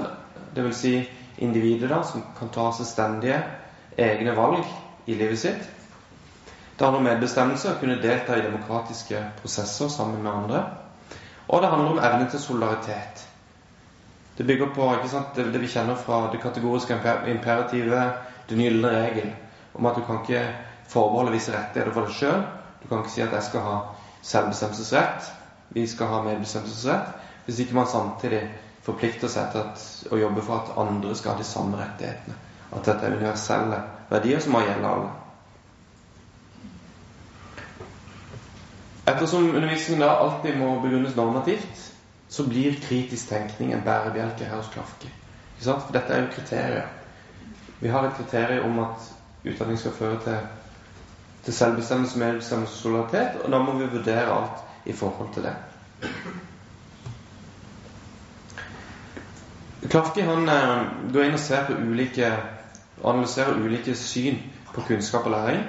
dvs. 0.55 0.77
Si 0.77 1.09
individet 1.41 1.89
da, 1.89 2.03
som 2.03 2.23
kan 2.37 2.49
ta 2.53 2.69
selvstendige 2.71 3.41
egne 3.97 4.35
valg 4.37 4.65
i 5.05 5.15
livet 5.17 5.39
sitt. 5.39 5.69
Det 6.77 6.85
handler 6.85 7.01
om 7.01 7.07
medbestemmelse, 7.09 7.73
å 7.73 7.79
kunne 7.81 7.99
delta 8.01 8.37
i 8.37 8.45
demokratiske 8.45 9.19
prosesser 9.41 9.89
sammen 9.89 10.21
med 10.23 10.31
andre. 10.31 10.61
Og 11.47 11.61
det 11.61 11.69
handler 11.69 11.91
om 11.91 12.01
evne 12.01 12.29
til 12.29 12.39
solidaritet. 12.41 13.25
Det 14.37 14.47
bygger 14.47 14.71
på 14.75 14.87
sant, 15.11 15.35
det, 15.35 15.59
vi 15.61 15.67
kjenner 15.69 15.95
fra 15.95 16.23
det 16.31 16.39
kategoriske 16.41 16.95
imperativet, 17.33 18.21
den 18.49 18.63
gylne 18.63 18.93
regel, 18.95 19.33
om 19.73 19.85
at 19.85 19.97
du 19.97 20.05
kan 20.07 20.21
ikke 20.23 20.45
forbeholde 20.89 21.35
visse 21.35 21.53
rettigheter 21.53 21.93
for 21.93 22.07
deg 22.07 22.17
sjøl. 22.17 22.41
Du 22.81 22.87
kan 22.87 23.03
ikke 23.03 23.13
si 23.13 23.21
at 23.25 23.35
jeg 23.37 23.49
skal 23.49 23.65
ha 23.67 23.75
selvbestemmelsesrett, 24.21 25.31
vi 25.75 25.85
skal 25.87 26.09
ha 26.13 26.21
medbestemmelsesrett, 26.25 27.13
hvis 27.45 27.59
ikke 27.59 27.77
man 27.77 27.87
samtidig 27.87 28.41
forplikter 28.85 29.29
seg 29.29 29.51
til 29.53 30.13
å 30.13 30.19
jobbe 30.21 30.43
for 30.45 30.61
at 30.61 30.77
andre 30.81 31.15
skal 31.15 31.35
ha 31.35 31.41
de 31.41 31.47
samme 31.47 31.77
rettighetene. 31.79 32.37
At 32.71 32.87
dette 32.87 33.05
er 33.05 33.17
universelle 33.17 33.81
verdier 34.09 34.39
som 34.41 34.55
må 34.55 34.63
gjelde 34.65 34.93
alle. 34.95 35.09
Ettersom 39.11 39.49
undervisningen 39.49 40.03
da 40.05 40.11
alltid 40.23 40.57
må 40.61 40.75
begrunnes 40.83 41.15
normativt, 41.17 41.87
så 42.31 42.45
blir 42.47 42.77
kritisk 42.79 43.29
tenkning 43.29 43.73
en 43.73 43.83
bærebjelke 43.85 44.45
her 44.47 44.61
hos 44.61 44.69
Klafke. 44.73 45.09
For 45.61 45.93
dette 45.93 46.13
er 46.13 46.21
jo 46.23 46.31
kriterier. 46.35 46.87
Vi 47.81 47.89
har 47.91 48.05
et 48.07 48.15
kriterium 48.17 48.71
om 48.71 48.85
at 48.85 49.09
utdanning 49.43 49.79
skal 49.81 49.91
føre 49.97 50.19
til, 50.23 50.37
til 51.45 51.53
selvbestemmelse, 51.53 52.19
medbestemmelse 52.19 52.73
og 52.73 52.77
solidaritet, 52.77 53.41
og 53.43 53.51
da 53.51 53.59
må 53.59 53.75
vi 53.81 53.89
vurdere 53.97 54.37
alt 54.37 54.63
i 54.85 54.93
forhold 54.93 55.33
til 55.33 55.49
det. 55.49 55.55
Klafke 59.89 60.23
han 60.25 60.49
eh, 60.49 60.81
går 61.13 61.23
inn 61.25 61.37
og 61.37 61.41
ser 61.41 61.65
på 61.65 61.73
ulike 61.73 62.29
analyserer 63.03 63.57
ulike 63.57 63.95
syn 63.95 64.37
på 64.73 64.81
kunnskap 64.81 65.25
og 65.25 65.31
læring. 65.31 65.63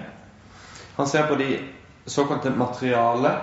Han 0.96 1.07
ser 1.09 1.27
på 1.27 1.35
de 1.35 1.59
såkalte 2.07 2.51
materiale 2.51 3.38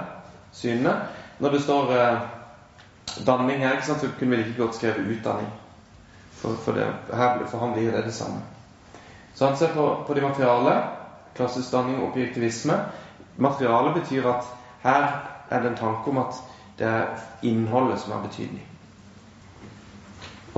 synene. 0.52 0.94
Når 1.40 1.50
det 1.50 1.62
står 1.62 1.92
eh, 1.92 2.20
danning 3.26 3.60
her, 3.60 3.82
så 3.82 4.10
kunne 4.20 4.30
vi 4.30 4.44
like 4.44 4.58
godt 4.58 4.76
skrevet 4.76 5.18
utdanning. 5.18 5.50
For, 6.32 6.56
for, 6.56 6.72
det, 6.72 6.88
her, 7.14 7.46
for 7.48 7.60
han 7.60 7.74
blir 7.74 7.92
det 7.92 8.06
det 8.06 8.14
samme. 8.14 8.42
Så 9.36 9.48
han 9.48 9.58
ser 9.58 9.74
på, 9.74 10.04
på 10.08 10.14
de 10.14 10.22
materiale. 10.22 10.84
Klassisk 11.36 11.72
danning 11.72 11.98
og 11.98 12.10
objektivisme. 12.10 12.74
Materiale 13.38 13.94
betyr 13.94 14.28
at 14.28 14.46
her 14.84 15.08
er 15.50 15.62
det 15.62 15.72
en 15.72 15.78
tanke 15.78 16.10
om 16.10 16.18
at 16.18 16.36
det 16.80 16.88
er 16.88 17.06
innholdet 17.42 18.00
som 18.00 18.12
har 18.12 18.22
betydning. 18.22 18.69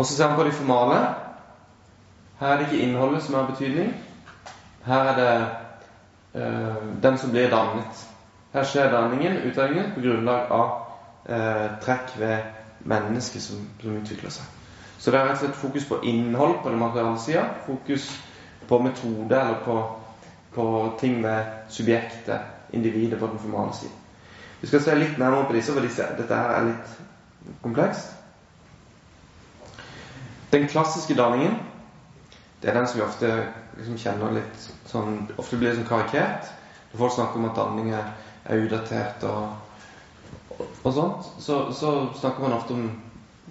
Og 0.01 0.05
så 0.05 0.15
ser 0.15 0.27
man 0.27 0.35
på 0.35 0.43
de 0.43 0.51
formale. 0.51 0.99
Her 2.39 2.47
er 2.47 2.57
det 2.57 2.71
ikke 2.71 2.85
innholdet 2.85 3.23
som 3.23 3.35
har 3.35 3.45
betydning. 3.45 3.93
Her 4.85 4.99
er 4.99 5.15
det 5.15 6.41
øh, 6.41 6.75
den 7.03 7.17
som 7.17 7.31
blir 7.31 7.49
dannet. 7.49 8.07
Her 8.53 8.63
skjer 8.63 8.89
danningen, 8.91 9.37
utdanningen, 9.49 9.91
på 9.93 10.01
grunnlag 10.01 10.47
av 10.51 10.71
øh, 11.29 11.67
trekk 11.81 12.15
ved 12.19 12.37
mennesket 12.79 13.41
som, 13.41 13.59
som, 13.81 13.97
utvikler 14.01 14.33
seg. 14.33 14.47
Så 14.97 15.11
det 15.11 15.19
er 15.19 15.29
rett 15.29 15.37
og 15.37 15.43
slett 15.43 15.59
fokus 15.59 15.85
på 15.85 15.99
innhold 16.03 16.55
på 16.63 16.69
den 16.73 16.81
materiale 16.81 17.19
sida. 17.19 17.43
Fokus 17.65 18.07
på 18.67 18.79
metode 18.81 19.41
eller 19.41 19.59
på, 19.65 19.75
på 20.55 20.65
ting 20.99 21.21
med 21.21 21.43
subjektet, 21.69 22.39
individet, 22.73 23.19
på 23.19 23.27
den 23.27 23.39
formale 23.39 23.77
siden. 23.77 23.93
Vi 24.61 24.67
skal 24.67 24.81
se 24.81 24.97
litt 24.97 25.21
nærmere 25.21 25.45
på 25.45 25.53
disse, 25.53 25.77
for 25.77 25.85
disse, 25.85 26.09
dette 26.17 26.41
er 26.57 26.67
litt 26.71 26.97
komplekst. 27.61 28.17
Den 30.51 30.67
klassiske 30.67 31.15
danningen 31.15 31.59
det 32.61 32.69
er 32.69 32.77
den 32.77 32.87
som 32.87 32.99
vi 32.99 33.05
ofte 33.05 33.29
liksom 33.77 33.97
kjenner 33.97 34.35
litt 34.35 34.65
sånn 34.91 35.23
Ofte 35.41 35.57
blir 35.57 35.73
sånn 35.73 35.87
karikert. 35.87 36.49
Når 36.91 36.99
folk 36.99 37.15
snakker 37.15 37.39
om 37.39 37.47
at 37.49 37.57
danning 37.57 37.93
er, 37.95 38.11
udatert 38.51 39.23
og, 39.25 39.53
og 40.59 40.93
sånt, 40.93 41.29
så, 41.39 41.61
så, 41.73 41.91
snakker 42.19 42.43
man 42.43 42.55
ofte 42.57 42.75
om 42.75 42.87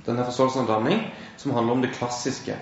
denne 0.06 0.26
forståelsen 0.26 0.64
av 0.64 0.72
danning 0.74 1.04
som 1.40 1.54
handler 1.56 1.78
om 1.78 1.84
det 1.84 1.92
klassiske. 1.94 2.56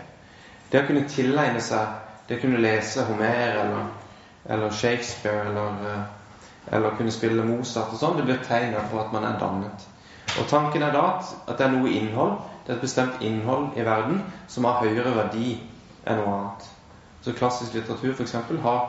Det 0.70 0.83
å 0.83 0.87
kunne 0.87 1.09
tilegne 1.11 1.61
seg 1.64 2.29
det 2.29 2.37
å 2.37 2.42
kunne 2.42 2.61
lese 2.61 3.07
Homer 3.09 3.57
eller, 3.62 3.87
eller 4.53 4.74
Shakespeare 4.77 5.48
eller, 5.48 5.79
eh, 5.88 6.74
eller, 6.77 6.96
kunne 6.98 7.12
spille 7.12 7.44
Mozart 7.48 7.94
og 7.96 8.01
sånn, 8.03 8.18
det 8.20 8.27
blir 8.29 8.42
tegn 8.44 8.77
på 8.92 9.01
at 9.01 9.14
man 9.14 9.24
er 9.24 9.40
dannet. 9.40 9.88
Og 10.37 10.48
tanken 10.51 10.85
er 10.85 10.92
da 10.92 11.07
at, 11.14 11.33
at, 11.46 11.57
det 11.57 11.66
er 11.66 11.74
noe 11.74 11.92
innhold, 11.92 12.37
det 12.68 12.74
er 12.74 12.76
et 12.76 12.85
bestemt 12.85 13.22
innhold 13.24 13.78
i 13.81 13.85
verden 13.85 14.18
som 14.52 14.66
har 14.68 14.83
høyere 14.85 15.14
verdi 15.16 15.54
enn 16.04 16.18
noe 16.20 16.33
annet. 16.35 16.66
Så 17.24 17.33
klassisk 17.33 17.72
litteratur 17.78 18.12
f.eks. 18.12 18.35
har 18.61 18.83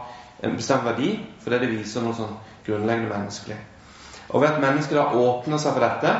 en 0.43 0.57
bestemt 0.57 0.83
verdi 0.83 1.13
fordi 1.39 1.59
det 1.61 1.69
viser 1.71 2.03
noe 2.03 2.17
sånn 2.17 2.33
grunnleggende 2.65 3.13
menneskelig. 3.13 3.55
Og 4.35 4.43
ved 4.43 4.49
at 4.49 4.59
mennesket 4.59 4.99
da 4.99 5.05
åpner 5.15 5.63
seg 5.63 5.77
for 5.77 5.87
dette, 5.87 6.11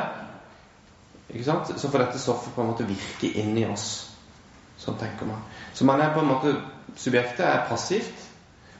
så 1.76 1.90
får 1.92 2.06
dette 2.06 2.22
stoffet 2.22 2.56
på 2.56 2.64
en 2.64 2.72
måte 2.72 2.88
virke 2.88 3.28
inni 3.42 3.66
oss. 3.68 3.90
Sånn 4.80 4.96
tenker 4.96 5.28
man. 5.28 5.44
Så 5.76 5.84
man 5.84 6.00
er 6.00 6.14
på 6.16 6.24
en 6.24 6.32
måte 6.32 6.56
Subjektet 6.96 7.44
er 7.44 7.68
passivt. 7.68 8.24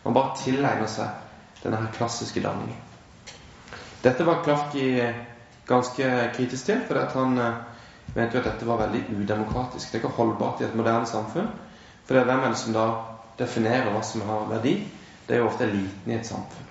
Man 0.03 0.17
bare 0.17 0.33
tilegner 0.41 0.89
seg 0.91 1.61
denne 1.61 1.79
her 1.85 1.93
klassiske 1.95 2.41
danningen. 2.43 2.81
Dette 4.03 4.25
var 4.27 4.41
Klafki 4.43 4.89
ganske 5.69 6.09
kritisk 6.35 6.65
til, 6.67 6.81
for 6.89 7.05
han 7.15 7.39
eh, 7.39 7.61
mente 8.15 8.37
jo 8.37 8.43
at 8.43 8.49
dette 8.53 8.67
var 8.67 8.81
veldig 8.83 9.05
udemokratisk. 9.17 9.87
Det 9.87 9.99
er 9.99 10.03
ikke 10.05 10.17
holdbart 10.17 10.61
i 10.61 10.67
et 10.67 10.75
moderne 10.75 11.07
samfunn. 11.07 11.51
For 12.05 12.15
det 12.15 12.23
er 12.23 12.31
hvem 12.31 12.45
er 12.45 12.49
det 12.55 12.59
som 12.59 12.75
da 12.75 12.87
definerer 13.39 13.93
hva 13.95 14.03
som 14.03 14.25
har 14.27 14.49
verdi? 14.51 14.75
Det 15.29 15.37
er 15.37 15.43
jo 15.45 15.47
ofte 15.47 15.65
eliten 15.65 16.11
i 16.11 16.17
et 16.19 16.27
samfunn. 16.27 16.67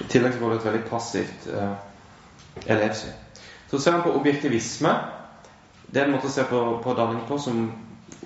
I 0.00 0.06
tillegg 0.08 0.32
så 0.32 0.40
får 0.40 0.52
det 0.52 0.58
et 0.60 0.68
veldig 0.68 0.84
passivt 0.88 1.48
eh, 1.52 1.72
elevsyn. 2.66 3.16
Så 3.70 3.78
ser 3.78 3.92
man 3.92 4.02
på 4.02 4.14
objektivisme. 4.18 4.94
Det 5.90 6.00
er 6.00 6.06
en 6.06 6.14
måte 6.14 6.30
å 6.30 6.32
se 6.32 6.44
på, 6.46 6.60
på 6.84 6.94
danning 6.94 7.20
på 7.28 7.38
som 7.38 7.66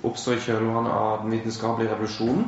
oppstår 0.05 0.37
i 0.37 0.45
kjølvannet 0.45 0.93
av 0.93 1.25
den 1.25 1.33
vitenskapelige 1.35 1.95
revolusjonen. 1.95 2.47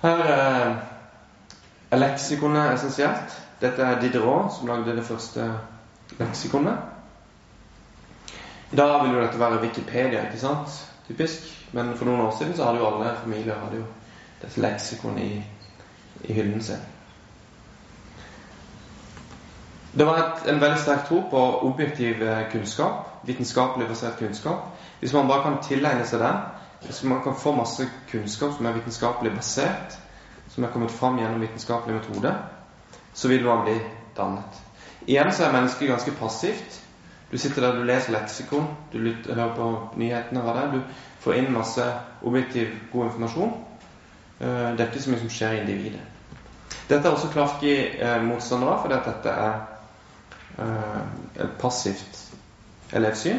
Her 0.00 0.22
er 0.28 2.00
leksikonet 2.00 2.74
essensielt. 2.74 3.34
Dette 3.60 3.82
er 3.82 4.00
Diderot 4.00 4.54
som 4.56 4.68
lagde 4.68 4.96
det 4.96 5.04
første 5.04 5.46
leksikonet. 6.18 6.78
I 8.72 8.76
dag 8.76 9.04
vil 9.04 9.14
jo 9.14 9.22
dette 9.22 9.40
være 9.40 9.60
Wikipedia, 9.60 10.24
ikke 10.24 10.38
sant? 10.40 10.76
Typisk. 11.08 11.66
Men 11.72 11.96
for 11.96 12.04
noen 12.04 12.20
år 12.20 12.36
siden 12.38 12.56
så 12.56 12.64
hadde 12.64 12.78
jo 12.78 12.86
alle 12.86 13.16
familier 13.22 13.58
hadde 13.58 13.82
jo 13.82 13.84
dette 14.42 14.62
leksikonet 14.62 15.22
i, 15.22 15.42
i 16.24 16.32
hyllen 16.32 16.62
sin. 16.62 16.80
Det 19.92 20.06
var 20.06 20.18
et, 20.22 20.46
en 20.52 20.60
veldig 20.60 20.78
sterk 20.78 21.08
tro 21.08 21.20
på 21.30 21.40
objektiv 21.66 22.22
eh, 22.22 22.44
kunnskap, 22.52 23.08
vitenskapelig 23.26 23.88
basert 23.88 24.18
kunnskap. 24.18 24.70
Hvis 25.00 25.12
man 25.12 25.28
bare 25.28 25.42
kan 25.42 25.58
tilegne 25.66 26.06
seg 26.06 26.22
den, 26.22 26.38
hvis 26.84 27.02
man 27.04 27.22
kan 27.24 27.34
få 27.36 27.52
masse 27.56 27.88
kunnskap 28.10 28.54
som 28.56 28.66
er 28.66 28.78
vitenskapelig 28.78 29.34
basert, 29.34 29.98
som 30.48 30.64
er 30.64 30.72
kommet 30.72 30.94
fram 30.94 31.18
gjennom 31.18 31.42
vitenskapelig 31.42 31.98
metode, 31.98 32.34
så 33.14 33.28
vil 33.28 33.44
man 33.44 33.64
bli 33.64 33.78
dannet. 34.16 34.60
Igjen 35.06 35.32
så 35.32 35.44
er 35.44 35.52
mennesket 35.52 35.88
ganske 35.88 36.12
passivt. 36.20 36.80
Du 37.32 37.38
sitter 37.38 37.62
der, 37.62 37.74
du 37.78 37.84
leser 37.84 38.12
leksikon, 38.12 38.66
du 38.92 38.98
lytter, 38.98 39.34
hører 39.34 39.54
på 39.54 39.66
nyhetene. 39.96 40.42
Hva 40.42 40.54
det 40.54 40.62
er. 40.62 40.72
Du 40.72 40.80
får 41.20 41.38
inn 41.38 41.52
masse 41.54 41.84
objektiv, 42.26 42.72
god 42.92 43.10
informasjon. 43.10 43.52
Eh, 44.40 44.72
det 44.72 44.80
er 44.80 44.88
ikke 44.88 45.02
så 45.02 45.12
mye 45.12 45.22
som 45.22 45.30
skjer 45.30 45.56
i 45.56 45.60
individet. 45.60 46.00
Dette 46.90 47.06
er 47.06 47.12
også 47.12 47.30
Klafki 47.30 47.74
eh, 47.74 48.18
motstander 48.26 48.72
av, 48.72 48.82
fordi 48.82 48.96
at 48.98 49.06
dette 49.06 49.30
er 49.30 49.60
eh, 50.58 51.44
et 51.44 51.56
passivt 51.60 52.24
elevsyn. 52.92 53.38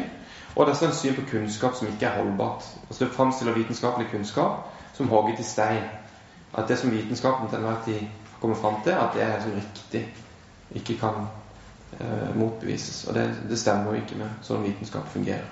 Og 0.56 0.66
det 0.66 0.76
er 0.76 0.88
et 0.88 0.96
syn 0.96 1.16
på 1.16 1.26
kunnskap 1.30 1.76
som 1.76 1.88
ikke 1.88 2.06
er 2.06 2.16
holdbart. 2.18 2.64
Altså 2.88 3.04
Det 3.04 3.12
framstiller 3.12 3.52
vitenskapelig 3.52 4.08
kunnskap 4.10 4.68
som 4.96 5.08
hogget 5.08 5.40
i 5.40 5.48
stein. 5.48 5.84
At 6.54 6.68
det 6.68 6.78
som 6.78 6.90
vitenskapen 6.90 7.48
til 7.48 7.58
enhver 7.58 7.84
tid 7.84 8.00
kommer 8.42 8.58
fram 8.58 8.82
til, 8.82 8.98
at 8.98 9.14
det 9.14 9.22
er 9.22 9.40
som 9.40 9.54
riktig, 9.54 10.02
ikke 10.74 10.98
kan 10.98 11.26
eh, 12.00 12.36
motbevises. 12.36 13.04
Og 13.08 13.14
det, 13.14 13.28
det, 13.48 13.58
stemmer 13.58 13.92
jo 13.92 14.02
ikke 14.02 14.18
med 14.18 14.40
sånn 14.42 14.64
vitenskap 14.66 15.06
fungerer. 15.12 15.46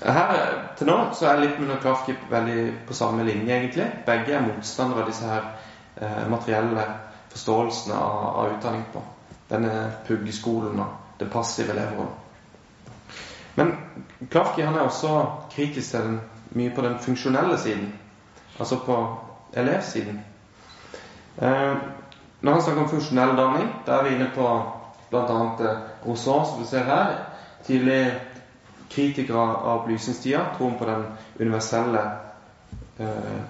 Her 0.00 0.40
til 0.78 0.88
nå 0.88 0.96
så 1.14 1.28
er 1.28 1.42
Lippmann 1.42 1.74
og 1.74 1.82
Klafki 1.84 2.14
veldig 2.30 2.62
på 2.88 2.96
samme 2.96 3.24
linje, 3.28 3.52
egentlig. 3.52 3.86
Begge 4.06 4.34
er 4.34 4.46
motstandere 4.46 5.04
av 5.04 5.12
disse 5.12 5.28
her 5.28 5.46
eh, 6.00 6.24
materielle 6.32 6.86
forståelsene 7.30 7.94
av, 7.94 8.24
av 8.40 8.56
utdanning 8.56 8.88
på. 8.92 9.04
Denne 9.50 9.74
puggeskolen 10.08 10.80
og 10.82 11.20
det 11.20 11.30
passive 11.30 11.76
elevrådet. 11.76 12.16
Men 13.58 13.76
Klafki 14.30 14.64
han 14.64 14.74
er 14.74 14.88
også 14.88 15.14
kritisk 15.52 15.90
til 15.90 16.06
den, 16.06 16.20
mye 16.56 16.72
på 16.74 16.82
den 16.82 16.98
funksjonelle 16.98 17.58
siden, 17.58 17.92
altså 18.58 18.80
på 18.86 18.96
elevsiden. 19.52 20.24
Eh, 21.38 21.76
Når 22.40 22.52
han 22.52 22.62
snakker 22.62 22.82
om 22.82 22.88
funksjonell 22.88 23.36
danning, 23.36 23.66
da 23.86 23.92
er 23.92 24.02
vi 24.04 24.14
inne 24.14 24.30
på 24.34 24.44
bl.a. 25.10 25.74
Rousseau, 26.06 26.44
som 26.44 26.60
vi 26.60 26.66
ser 26.66 26.84
her. 26.84 27.18
Tidlig 27.66 28.14
kritikere 28.90 29.40
av 29.40 29.80
opplysningstida, 29.80 30.40
troen 30.56 30.78
på 30.78 30.88
den 30.88 31.04
universelle 31.40 32.00
eh, 32.98 33.42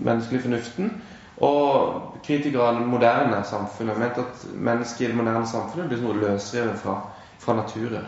menneskelige 0.00 0.42
fornuften. 0.42 0.92
Og 1.40 2.20
kritikere 2.24 2.68
av 2.68 2.78
det 2.78 2.86
moderne 2.86 3.42
samfunnet 3.44 3.98
mente 3.98 4.22
at 4.22 4.46
mennesket 4.54 5.08
i 5.08 5.10
det 5.10 5.18
moderne 5.18 5.46
samfunnet 5.48 5.88
blir 5.90 6.02
noe 6.04 6.18
løsrevet 6.20 6.78
fra, 6.78 6.98
fra 7.38 7.56
naturen. 7.58 8.06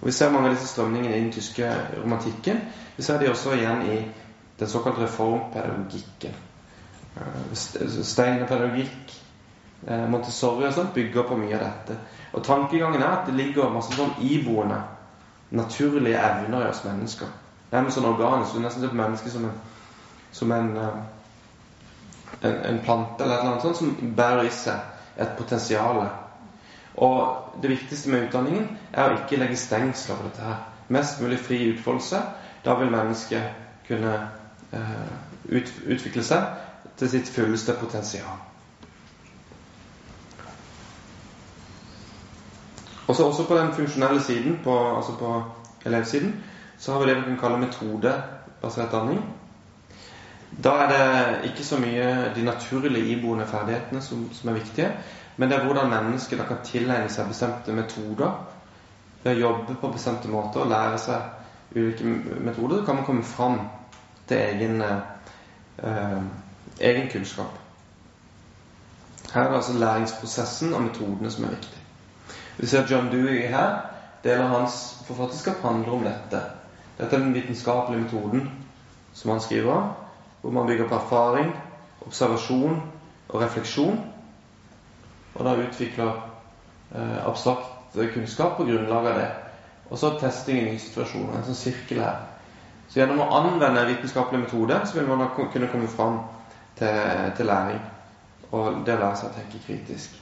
Og 0.00 0.06
Vi 0.06 0.12
ser 0.12 0.32
mange 0.32 0.50
av 0.50 0.54
disse 0.56 0.68
strømningene 0.68 1.16
i 1.16 1.20
den 1.20 1.32
tyske 1.32 1.70
romantikken. 2.02 2.60
Vi 2.96 3.02
ser 3.02 3.18
de 3.18 3.30
også 3.30 3.54
igjen 3.56 3.86
i 3.88 4.02
den 4.58 4.68
såkalte 4.68 5.06
reformpedagogikken. 5.06 6.34
Eh, 7.16 7.54
Steinerpedagogikk, 8.02 9.22
eh, 9.86 10.08
Montessori 10.10 10.66
og 10.66 10.74
sånt 10.74 10.94
bygger 10.94 11.22
på 11.28 11.36
mye 11.36 11.54
av 11.54 11.64
dette. 11.66 11.98
Og 12.32 12.44
Tankegangen 12.44 13.02
er 13.02 13.08
at 13.20 13.26
det 13.26 13.34
ligger 13.34 13.70
masse 13.70 13.94
sånn 13.94 14.16
iboende 14.20 14.82
naturlige 15.50 16.18
evner 16.18 16.66
i 16.66 16.70
oss 16.70 16.84
mennesker. 16.84 17.30
Er 17.70 17.82
med 17.82 17.92
sånn 17.92 18.08
organisk. 18.08 18.54
Du 18.54 18.60
nesten 18.60 18.82
ser 18.82 18.90
på 18.90 18.98
mennesket 18.98 19.32
som 19.32 19.44
en, 19.44 19.60
som 20.32 20.52
en 20.52 20.76
eh, 20.76 21.02
en, 22.40 22.54
en, 22.64 22.78
plante 22.84 23.24
eller 23.24 23.38
et 23.38 23.46
annet 23.46 23.62
sånt 23.62 23.76
som 23.78 24.14
bærer 24.16 24.48
i 24.48 24.50
seg 24.50 25.20
et 25.22 25.36
potensial. 25.38 26.02
Og 26.94 27.60
det 27.62 27.70
viktigste 27.70 28.10
med 28.10 28.28
utdanningen 28.28 28.68
er 28.92 29.10
å 29.10 29.18
ikke 29.20 29.38
legge 29.38 29.58
stengsler 29.58 30.18
på 30.18 30.28
dette 30.28 30.42
her. 30.42 30.60
Mest 30.88 31.22
mulig 31.22 31.38
fri 31.38 31.60
utfoldelse. 31.72 32.20
Da 32.64 32.74
vil 32.80 32.90
mennesket 32.90 33.62
kunne 33.88 34.14
eh, 34.72 35.06
ut, 35.50 35.72
utvikle 35.86 36.24
seg 36.26 36.73
til 36.98 37.10
sitt 37.10 37.28
fulleste 37.28 37.74
potensial. 37.80 38.42
Og 43.06 43.16
så 43.16 43.24
også 43.26 43.46
på 43.48 43.56
den 43.56 43.72
funksjonelle 43.74 44.22
siden, 44.22 44.60
på, 44.64 44.96
altså 44.96 45.12
på 45.18 45.42
elevsiden, 45.84 46.44
så 46.78 46.92
har 46.92 47.00
vi 47.00 47.10
det 47.10 47.16
vi 47.16 47.22
kan 47.22 47.38
kalle 47.40 47.58
metodebasert 47.58 48.92
danning. 48.92 49.20
Da 50.64 50.70
er 50.70 50.88
det 50.88 51.50
ikke 51.50 51.64
så 51.64 51.78
mye 51.80 52.32
de 52.36 52.44
naturlige 52.44 53.06
iboende 53.16 53.46
ferdighetene 53.46 54.00
som, 54.02 54.28
som, 54.32 54.48
er 54.48 54.54
viktige, 54.54 54.92
men 55.36 55.50
det 55.50 55.58
er 55.58 55.64
hvordan 55.64 55.90
mennesket 55.90 56.44
kan 56.48 56.62
tilegne 56.64 57.08
seg 57.10 57.28
bestemte 57.28 57.74
metoder. 57.74 58.36
Ved 59.24 59.34
å 59.34 59.40
jobbe 59.40 59.74
på 59.80 59.90
bestemte 59.90 60.28
måter 60.30 60.62
og 60.62 60.70
lære 60.70 60.98
seg 61.00 61.74
ulike 61.74 62.04
metoder, 62.44 62.84
kan 62.86 63.00
man 63.00 63.04
komme 63.04 63.24
fram 63.24 63.58
til 64.28 64.36
egen, 64.38 64.82
eh, 65.82 66.20
egen 66.80 67.10
kunnskap. 67.12 67.58
Her 69.34 69.42
er 69.42 69.48
det 69.48 69.56
altså 69.56 69.78
læringsprosessen 69.78 70.74
og 70.74 70.82
metodene 70.82 71.30
som 71.30 71.44
er 71.44 71.48
viktig. 71.48 71.80
Vi 72.58 72.66
ser 72.66 72.86
John 72.90 73.10
Dewey 73.12 73.48
her. 73.48 73.80
Deler 74.24 74.46
hans 74.46 75.02
forfatterskap 75.06 75.56
handler 75.62 75.92
om 75.92 76.02
dette. 76.02 76.42
Dette 76.98 77.16
er 77.16 77.20
den 77.20 77.34
vitenskapelige 77.34 78.02
metoden 78.02 78.50
som 79.12 79.30
han 79.30 79.40
skriver 79.40 79.72
om 79.72 79.90
hvor 80.40 80.50
man 80.52 80.66
bygger 80.66 80.88
på 80.88 80.94
erfaring, 80.94 81.54
observasjon 82.06 82.82
og 83.28 83.40
refleksjon. 83.40 84.00
Og 85.34 85.44
da 85.44 85.54
utvikler 85.56 86.10
eh, 86.94 87.26
abstrakt 87.26 87.96
kunnskap 88.14 88.56
på 88.56 88.64
grunnlag 88.64 89.06
av 89.06 89.18
det. 89.18 89.30
Og 89.90 89.98
så 89.98 90.18
testing 90.20 90.58
i 90.58 90.64
nye 90.66 90.78
situasjoner. 90.78 91.38
En 91.38 91.46
sånn 91.46 91.56
sirkel 91.56 92.02
her. 92.04 92.20
Så 92.88 93.00
gjennom 93.00 93.22
å 93.24 93.30
anvende 93.38 93.86
vitenskapelig 93.88 94.42
metode 94.44 94.80
så 94.84 94.98
vil 94.98 95.08
man 95.08 95.24
da 95.24 95.30
kunne 95.34 95.70
komme 95.72 95.88
fram 95.88 96.20
til, 96.78 97.32
til 97.36 97.46
læring. 97.46 97.80
Og 98.52 98.82
det 98.86 98.94
å 98.94 99.00
lære 99.00 99.16
seg 99.18 99.30
å 99.30 99.34
tenke 99.38 99.62
kritisk. 99.66 100.20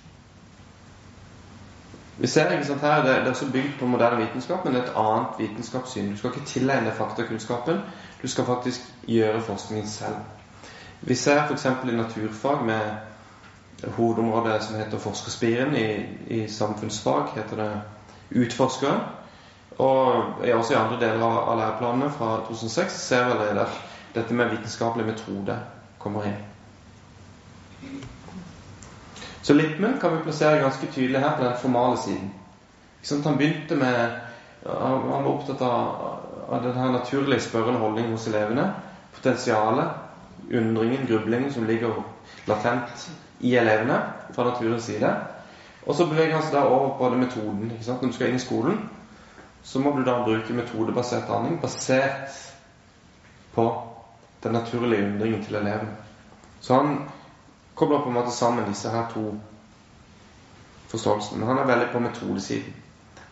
Vi 2.19 2.29
ser 2.29 2.53
ikke 2.53 2.67
sant 2.69 2.85
her, 2.85 3.03
det, 3.03 3.15
det 3.25 3.27
er 3.27 3.31
også 3.33 3.49
bygd 3.53 3.79
på 3.81 3.87
moderne 3.89 4.21
vitenskap, 4.21 4.65
men 4.65 4.77
et 4.77 4.93
annet 4.97 5.39
vitenskapssyn. 5.39 6.13
Du 6.13 6.19
skal 6.21 6.31
ikke 6.31 6.47
tilegne 6.47 6.93
faktakunnskapen. 6.97 7.81
Du 8.23 8.29
skal 8.29 8.47
faktisk 8.47 8.85
gjøre 9.09 9.41
forskningen 9.41 9.89
selv. 9.89 10.21
Vi 11.01 11.15
ser 11.15 11.43
f.eks. 11.49 11.67
i 11.67 11.97
naturfag 11.97 12.65
med 12.67 13.89
hovedområdet 13.97 14.63
som 14.63 14.77
heter 14.77 14.99
forskerspiren. 14.99 15.75
I, 15.77 15.87
I, 16.37 16.49
samfunnsfag 16.49 17.33
heter 17.35 17.57
det 17.57 17.71
utforskeren. 18.45 19.01
Og 19.79 20.15
også 20.55 20.75
i 20.75 20.77
andre 20.77 21.01
deler 21.01 21.25
av 21.27 21.57
læreplanene 21.59 22.11
fra 22.13 22.37
2006 22.47 23.01
ser 23.09 23.25
vi 23.25 23.31
allerede 23.33 23.67
dette 24.15 24.35
med 24.35 24.53
vitenskapelig 24.53 25.07
metode 25.07 25.57
kommer 26.03 26.27
inn. 26.27 26.41
Så 29.43 29.55
Lippmann 29.55 29.99
kan 30.01 30.17
vi 30.17 30.23
plassere 30.23 30.61
ganske 30.63 30.87
tydelig 30.87 31.21
her 31.21 31.37
på 31.39 31.45
den 31.45 31.57
formale 31.63 31.99
siden. 31.99 32.33
Han 33.25 33.39
begynte 33.39 33.77
med 33.77 34.21
Han 34.63 35.09
var 35.09 35.27
opptatt 35.27 35.63
av 35.67 36.23
av 36.53 36.63
denne 36.63 36.93
naturlige 36.93 37.41
spørrende 37.41 37.81
holdningen 37.81 38.13
hos 38.13 38.27
elevene. 38.29 38.67
Potensialet, 39.15 39.91
undringen, 40.53 41.07
grublingen 41.09 41.53
som 41.53 41.67
ligger 41.67 42.03
latent 42.47 43.07
i 43.41 43.55
elevene 43.57 43.99
fra 44.35 44.45
naturens 44.51 44.85
side. 44.85 45.13
Og 45.87 45.97
så 45.97 46.07
beveger 46.07 46.37
han 46.37 46.45
seg 46.45 46.57
da 46.59 46.67
over 46.69 46.97
på 46.99 47.09
den 47.13 47.25
metoden. 47.25 47.73
Når 47.87 48.03
du 48.03 48.13
skal 48.13 48.31
inn 48.31 48.39
i 48.39 48.43
skolen, 48.43 48.83
så 49.63 49.81
må 49.81 49.95
du 49.97 50.05
da 50.05 50.21
bruke 50.27 50.55
metodebasert 50.55 51.31
handling 51.31 51.61
basert 51.63 52.37
på 53.55 53.67
den 54.43 54.53
naturlige 54.53 55.07
undringen 55.07 55.45
til 55.45 55.55
eleven. 55.55 55.89
Så 56.61 56.75
han 56.75 56.99
kobler 57.75 58.03
på 58.03 58.09
en 58.09 58.15
måte 58.15 58.31
sammen 58.31 58.69
disse 58.69 58.91
her 58.91 59.09
to 59.15 59.35
forståelsene. 60.89 61.39
Men 61.41 61.49
han 61.49 61.59
er 61.59 61.71
veldig 61.71 61.89
på 61.93 62.01
metodesiden. 62.01 62.75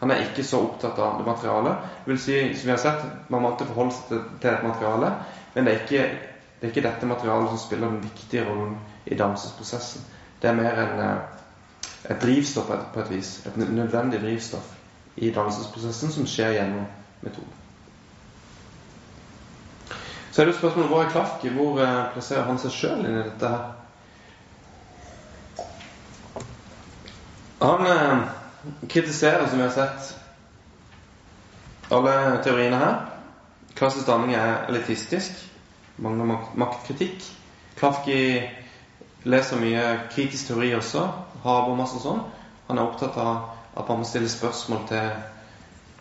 Han 0.01 0.11
er 0.11 0.23
ikke 0.25 0.45
så 0.45 0.63
opptatt 0.65 0.99
av 0.99 1.19
det 1.19 1.27
materialet. 1.27 1.91
Det 2.05 2.13
vil 2.13 2.21
si, 2.21 2.37
som 2.57 2.71
vi 2.71 2.73
har 2.73 2.81
sett, 2.81 3.03
Man 3.29 3.43
må 3.43 3.51
alltid 3.51 3.69
forholde 3.69 3.97
seg 3.97 4.31
til 4.41 4.51
et 4.51 4.65
materiale, 4.65 5.11
men 5.55 5.67
det 5.67 5.75
er, 5.75 5.83
ikke, 5.85 6.07
det 6.61 6.67
er 6.67 6.73
ikke 6.73 6.87
dette 6.89 7.11
materialet 7.11 7.53
som 7.53 7.61
spiller 7.61 7.93
den 7.93 8.03
viktige 8.03 8.47
rollen 8.49 8.79
i 9.05 9.15
dannelsesprosessen. 9.15 10.07
Det 10.41 10.49
er 10.49 10.57
mer 10.57 10.81
en, 10.87 11.05
eh, 11.05 12.11
et 12.11 12.23
drivstoff 12.23 12.73
på 12.95 13.01
et 13.01 13.11
vis. 13.11 13.47
Et 13.47 13.57
nødvendig 13.57 14.23
drivstoff 14.23 14.73
i 15.17 15.31
dannelsesprosessen 15.31 16.17
som 16.17 16.27
skjer 16.27 16.57
gjennom 16.57 16.87
metoden. 17.21 17.60
Så 20.31 20.41
er 20.41 20.47
det 20.47 20.53
jo 20.53 20.59
spørsmålet 20.59 20.91
hvor 20.91 21.03
er 21.03 21.11
Klafki? 21.11 21.49
Hvor 21.49 21.81
eh, 21.83 22.13
plasserer 22.15 22.47
han 22.47 22.59
seg 22.63 22.75
sjøl 22.75 23.03
inn 23.03 23.19
i 23.19 23.25
dette 23.27 23.51
her? 23.51 23.65
Han 27.61 27.87
eh, 27.87 28.23
kritiserer, 28.89 29.49
som 29.49 29.59
vi 29.59 29.67
har 29.67 29.75
sett, 29.75 30.15
alle 31.91 32.15
teoriene 32.45 32.79
her. 32.79 32.95
Klassisk 33.75 34.07
danning 34.07 34.37
er 34.39 34.69
elitistisk. 34.71 35.33
Mangler 36.01 36.39
maktkritikk. 36.55 37.27
Klafki 37.81 38.21
leser 39.25 39.61
mye 39.61 39.85
kritisk 40.15 40.53
teori 40.53 40.71
også. 40.79 41.09
Habermas 41.43 41.99
og 41.99 42.05
sånn. 42.07 42.25
Han 42.71 42.79
er 42.79 42.87
opptatt 42.87 43.19
av 43.19 43.51
at 43.75 43.89
man 43.89 44.03
må 44.03 44.07
stille 44.09 44.31
spørsmål 44.31 44.87
til, 44.89 45.11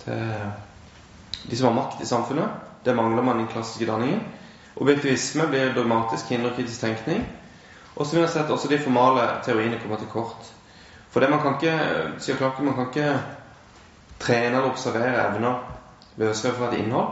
til 0.06 1.48
de 1.50 1.58
som 1.58 1.72
har 1.72 1.80
makt 1.82 2.04
i 2.06 2.10
samfunnet. 2.10 2.69
Det 2.90 2.98
mangler 2.98 3.24
man 3.24 3.38
i 3.38 3.46
den 3.46 3.52
klassiske 3.54 3.86
danningen. 3.86 4.24
Objektivisme 4.82 5.46
blir 5.52 5.76
dogmatisk, 5.76 6.32
hindrer 6.34 6.56
kritisk 6.58 6.82
tenkning. 6.82 7.22
Og 7.96 8.06
som 8.06 8.18
vi 8.18 8.24
har 8.24 8.32
sett, 8.34 8.50
også 8.50 8.70
de 8.72 8.80
formale 8.82 9.26
teoriene 9.46 9.78
kommer 9.82 10.02
til 10.02 10.10
kort. 10.10 10.50
For 11.10 11.22
det 11.22 11.30
man 11.30 11.42
kan 11.44 11.58
ikke 11.58 11.76
sier 12.22 12.38
Clarke, 12.38 12.64
man 12.64 12.78
kan 12.78 12.90
ikke 12.90 13.12
trene 14.20 14.58
eller 14.58 14.70
observere 14.70 15.26
evner 15.28 15.60
løsrevet 16.20 16.58
fra 16.58 16.70
et 16.72 16.80
innhold. 16.80 17.12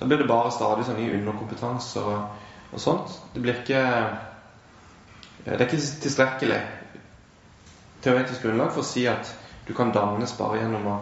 Da 0.00 0.06
blir 0.06 0.18
det 0.18 0.28
bare 0.28 0.52
stadig 0.52 0.84
sånn 0.86 0.98
nye 0.98 1.16
underkompetanser 1.18 2.08
og, 2.12 2.44
og, 2.72 2.80
sånt. 2.80 3.18
Det 3.34 3.42
blir 3.44 3.60
ikke 3.62 3.82
Det 5.42 5.52
er 5.52 5.64
ikke 5.64 5.78
tilstrekkelig 6.02 6.60
teoretisk 8.02 8.44
grunnlag 8.44 8.70
for 8.70 8.82
å 8.82 8.86
si 8.86 9.06
at 9.10 9.32
du 9.66 9.72
kan 9.74 9.90
dannes 9.94 10.34
bare 10.38 10.60
gjennom 10.60 10.86
å, 10.86 10.96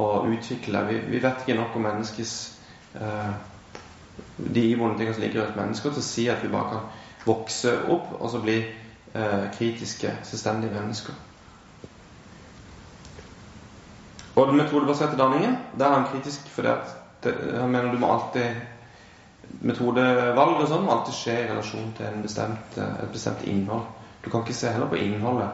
å 0.00 0.06
utvikle. 0.28 0.80
Vi, 0.88 0.98
vi, 1.10 1.20
vet 1.20 1.42
ikke 1.42 1.58
nok 1.58 1.76
om 1.76 1.84
menneskets 1.84 2.34
eh, 2.48 2.53
de 2.94 4.64
vonde 4.78 4.98
tingene 4.98 5.14
som 5.14 5.22
ligger 5.22 5.40
i 5.40 5.44
et 5.48 5.56
menneske, 5.58 5.90
til 5.90 6.02
å 6.02 6.06
si 6.06 6.26
at 6.30 6.42
vi 6.42 6.52
bare 6.52 6.70
kan 6.70 6.84
vokse 7.24 7.72
opp 7.90 8.12
og 8.18 8.28
så 8.30 8.40
bli 8.42 8.58
eh, 8.60 9.46
kritiske, 9.56 10.12
selvstendige 10.22 10.74
mennesker. 10.74 11.16
Og 14.34 14.50
den 14.50 14.58
metodebaserte 14.58 15.18
danningen, 15.18 15.56
der 15.78 15.86
er 15.86 15.98
han 15.98 16.08
kritisk 16.12 16.48
fordi 16.50 16.68
at 16.68 16.94
det, 17.24 17.34
han 17.60 17.70
mener 17.70 17.92
du 17.92 17.98
må 18.02 18.12
alltid 18.12 18.62
Metodevalg 19.64 20.58
og 20.58 20.68
sånn 20.68 20.82
må 20.84 20.92
alltid 20.92 21.14
skje 21.14 21.34
i 21.38 21.44
relasjon 21.46 21.92
til 21.96 22.16
bestemt, 22.24 22.78
et 22.80 23.12
bestemt 23.12 23.44
innhold. 23.48 23.84
Du 24.24 24.30
kan 24.32 24.42
ikke 24.42 24.56
se 24.56 24.72
heller 24.72 24.88
på 24.90 24.98
innholdet. 24.98 25.52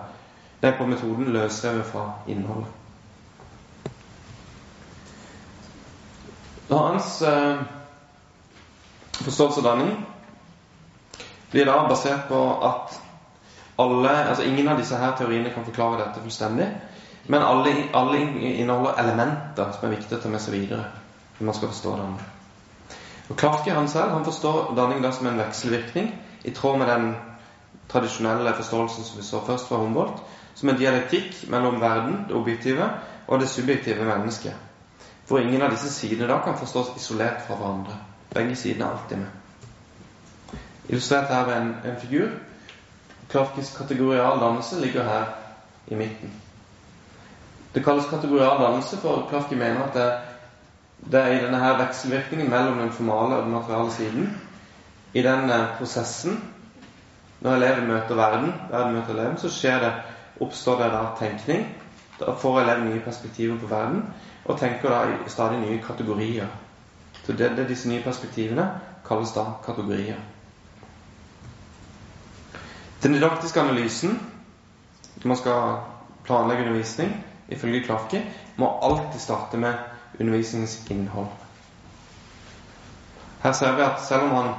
Det 0.62 0.70
er 0.70 0.78
på 0.78 0.86
metoden 0.88 1.32
løsrevet 1.34 1.86
fra 1.90 2.04
innholdet. 2.30 2.79
Hans 6.78 7.22
eh, 7.22 7.62
forståelse 9.24 9.60
av 9.60 9.64
danning 9.64 9.94
blir 11.50 11.66
da 11.66 11.88
basert 11.88 12.28
på 12.28 12.40
at 12.62 13.00
alle, 13.80 14.12
altså 14.28 14.44
Ingen 14.44 14.68
av 14.68 14.78
disse 14.78 14.96
her 14.96 15.16
teoriene 15.18 15.50
kan 15.54 15.64
forklare 15.64 16.02
dette 16.04 16.22
fullstendig. 16.22 16.68
Men 17.26 17.42
alle, 17.42 17.72
alle 17.94 18.20
inneholder 18.20 19.00
elementer 19.02 19.72
som 19.72 19.88
er 19.88 19.96
viktige 19.96 20.18
å 20.18 20.22
ta 20.22 20.30
med 20.32 20.42
seg 20.42 20.56
videre 20.56 20.86
når 21.38 21.48
man 21.48 21.56
skal 21.56 21.72
forstå 21.72 21.96
danning. 21.96 22.22
Og 23.30 23.36
Clarke 23.38 23.74
han 23.74 23.88
selv 23.88 24.14
han 24.14 24.26
forstår 24.26 24.72
danning 24.76 25.02
da 25.02 25.12
som 25.14 25.28
en 25.30 25.38
vekselvirkning 25.38 26.10
i 26.44 26.54
tråd 26.56 26.80
med 26.80 26.90
den 26.90 27.12
tradisjonelle 27.90 28.54
forståelsen 28.58 29.06
som 29.06 29.18
vi 29.18 29.26
så 29.26 29.42
først 29.46 29.68
fra 29.68 29.78
Humboldt, 29.82 30.22
som 30.54 30.68
en 30.68 30.78
dialektikk 30.78 31.46
mellom 31.50 31.80
verden, 31.80 32.24
det 32.28 32.36
objektive, 32.36 32.90
og 33.26 33.40
det 33.40 33.48
subjektive 33.48 34.04
mennesket. 34.04 34.69
Hvor 35.30 35.38
ingen 35.38 35.62
av 35.62 35.70
disse 35.70 35.92
sidene 35.94 36.26
da 36.26 36.40
kan 36.42 36.58
forstås 36.58 36.96
isolert 36.98 37.44
fra 37.46 37.54
hverandre. 37.54 37.94
Begge 38.34 38.56
sidene 38.58 38.88
er 38.88 38.96
alltid 38.96 39.20
med. 39.20 40.58
Illustrert 40.90 41.30
her 41.30 41.44
ved 41.46 41.56
en, 41.56 41.74
en 41.86 42.00
figur. 42.02 42.32
Clarkes 43.30 43.70
kategorial 43.76 44.40
dannelse 44.42 44.80
ligger 44.80 45.06
her 45.06 45.28
i 45.86 45.94
midten. 45.94 46.32
Det 47.74 47.84
kalles 47.84 48.08
kategorial 48.10 48.58
dannelse, 48.58 48.98
for 48.98 49.26
Clarke 49.30 49.56
mener 49.56 49.84
at 49.84 49.94
det, 49.94 50.08
det, 51.12 51.20
er 51.20 51.36
i 51.36 51.44
denne 51.44 51.58
her 51.62 51.78
vekselvirkningen 51.78 52.50
mellom 52.50 52.78
den 52.78 52.92
formale 52.92 53.36
og 53.36 53.42
den 53.42 53.52
materiale 53.52 53.92
siden, 53.92 54.40
i 55.14 55.22
den 55.22 55.50
eh, 55.50 55.76
prosessen 55.78 56.40
når 57.40 57.54
eleven 57.54 57.86
møter 57.88 58.14
verden, 58.14 58.50
verden 58.70 58.94
møter 58.94 59.14
eleven, 59.14 59.38
så 59.38 59.48
skjer 59.48 59.78
det, 59.80 59.92
oppstår 60.40 60.82
det 60.82 60.90
da 60.92 61.04
tenkning. 61.18 61.62
Da 62.20 62.34
får 62.36 62.60
eleven 62.60 62.90
nye 62.90 63.00
perspektiver 63.00 63.56
på 63.62 63.70
verden, 63.70 64.02
og 64.44 64.58
tenker 64.58 64.90
da 64.90 65.00
i 65.26 65.30
stadig 65.30 65.60
nye 65.60 65.82
kategorier. 65.82 66.46
Så 67.24 67.32
det, 67.32 67.50
det, 67.56 67.68
Disse 67.68 67.88
nye 67.88 68.02
perspektivene 68.02 68.66
kalles 69.06 69.32
da 69.32 69.44
kategorier. 69.64 70.18
Den 73.02 73.12
didaktiske 73.12 73.60
analysen, 73.60 74.16
når 75.22 75.28
man 75.28 75.36
skal 75.36 75.76
planlegge 76.24 76.64
undervisning, 76.64 77.14
ifølge 77.48 77.84
Clarke, 77.84 78.24
må 78.56 78.78
alltid 78.82 79.20
starte 79.20 79.56
med 79.56 79.74
undervisningens 80.20 80.90
innhold. 80.90 81.26
Her 83.42 83.52
ser 83.52 83.76
vi 83.76 83.82
at 83.82 84.02
selv 84.04 84.22
om 84.22 84.30
han 84.36 84.52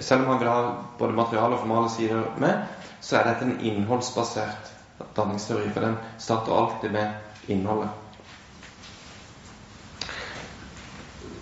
selv 0.00 0.22
om 0.22 0.28
han 0.28 0.40
vil 0.40 0.48
ha 0.48 0.74
både 0.98 1.12
materiale 1.12 1.54
og 1.54 1.60
formale 1.60 1.90
sider 1.90 2.22
med, 2.38 2.62
så 3.00 3.18
er 3.18 3.28
dette 3.28 3.44
en 3.44 3.60
innholdsbasert 3.60 4.72
danningsteori. 5.16 5.68
For 5.72 5.80
den 5.84 5.98
starter 6.18 6.56
alltid 6.56 6.90
med 6.90 7.12
innholdet. 7.48 7.88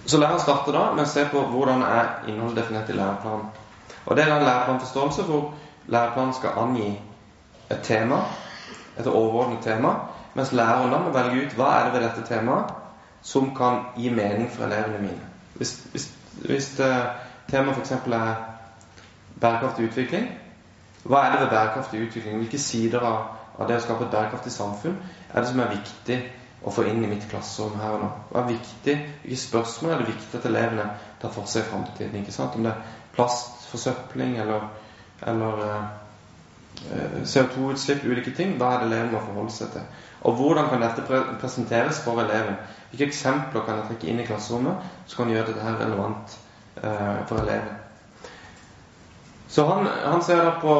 Så 0.07 0.19
læreren 0.19 0.41
starter 0.41 0.73
da 0.73 0.85
med 0.93 1.07
å 1.07 1.09
se 1.09 1.25
på 1.33 1.43
hvordan 1.51 1.83
er 1.83 2.09
innholdet 2.29 2.57
definert 2.63 2.91
i 2.91 2.97
læreplanen. 2.97 3.47
Og 4.07 4.17
Det 4.17 4.25
er 4.25 4.35
en 4.37 4.45
læreplanforståelse 4.45 5.23
hvor 5.23 5.55
læreplanen 5.89 6.35
skal 6.35 6.59
angi 6.61 7.03
et 7.71 7.81
tema, 7.83 8.19
et 8.99 9.07
overordnet 9.07 9.65
tema, 9.65 9.95
mens 10.35 10.53
læreren 10.53 10.93
da 10.93 10.99
må 10.99 11.13
velge 11.13 11.47
ut 11.47 11.57
hva 11.57 11.71
er 11.79 11.85
det 11.85 11.93
ved 11.95 12.09
dette 12.09 12.27
temaet 12.29 12.75
som 13.23 13.55
kan 13.57 13.81
gi 13.97 14.11
mening 14.11 14.51
for 14.53 14.65
elevene 14.67 14.99
mine. 14.99 15.31
Hvis, 15.55 15.73
hvis, 15.93 16.11
hvis 16.45 16.75
det, 16.77 16.91
Temaet 17.51 17.77
f.eks. 17.77 17.93
er 17.93 18.35
bærekraftig 19.41 19.89
utvikling. 19.89 20.29
Hva 21.05 21.25
er 21.25 21.33
det 21.33 21.41
ved 21.41 21.49
bærekraftig 21.49 22.07
utvikling? 22.07 22.37
Hvilke 22.37 22.59
sider 22.59 23.05
av, 23.05 23.19
det 23.69 23.77
å 23.77 23.85
skape 23.85 24.07
et 24.07 24.11
bærekraftig 24.15 24.53
samfunn 24.53 24.97
er 25.31 25.41
det 25.41 25.51
som 25.51 25.61
er 25.61 25.75
viktig 25.75 26.17
å 26.65 26.73
få 26.73 26.87
inn 26.89 27.03
i 27.05 27.11
mitt 27.11 27.27
klasserom 27.29 27.77
her 27.81 27.97
og 27.97 28.05
nå? 28.05 28.11
Hva 28.31 28.41
er 28.43 28.55
viktig? 28.55 28.95
Hvilke 29.25 29.41
spørsmål 29.41 29.93
er 29.93 30.01
det 30.01 30.15
viktig 30.15 30.39
at 30.39 30.49
elevene 30.49 30.87
tar 31.21 31.35
for 31.35 31.51
seg 31.51 31.65
i 31.65 31.69
framtiden? 31.69 32.23
Ikke 32.23 32.33
sant? 32.33 32.57
Om 32.57 32.65
det 32.65 32.73
er 32.73 32.95
plastforsøpling 33.17 34.39
eller, 34.41 34.65
eller 35.29 35.63
eh, 35.67 37.21
CO2-utslipp, 37.21 38.07
ulike 38.09 38.33
ting. 38.37 38.57
Hva 38.61 38.73
er 38.75 38.83
det 38.83 38.91
eleven 38.91 39.13
må 39.13 39.23
forholde 39.27 39.55
seg 39.55 39.75
til? 39.77 39.85
Og 40.25 40.41
hvordan 40.41 40.71
kan 40.73 40.85
dette 40.87 41.05
pre 41.05 41.21
presenteres 41.43 42.01
for 42.05 42.25
eleven? 42.25 42.57
Hvilke 42.91 43.11
eksempler 43.11 43.67
kan 43.67 43.83
jeg 43.83 43.91
trekke 43.91 44.13
inn 44.13 44.25
i 44.25 44.29
klasserommet 44.29 44.93
som 45.05 45.21
kan 45.21 45.35
gjøre 45.35 45.51
dette 45.53 45.67
her 45.67 45.81
relevant 45.85 46.39
eh, 46.81 47.25
for 47.29 47.45
eleven. 47.45 47.81
Så 49.55 49.69
han, 49.69 49.87
han 49.87 50.25
ser 50.25 50.41
da 50.43 50.57
på 50.63 50.75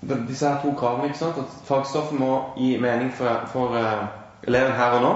disse 0.00 0.48
her 0.48 0.60
to 0.62 0.72
kravene. 0.78 1.04
ikke 1.04 1.18
sant? 1.18 1.38
At 1.38 1.44
fagstoffet 1.64 2.18
må 2.18 2.42
gi 2.56 2.76
mening 2.80 3.12
for, 3.14 3.46
for 3.52 3.74
uh, 3.74 4.06
eleven 4.42 4.72
her 4.72 4.90
og 4.98 5.02
nå. 5.02 5.14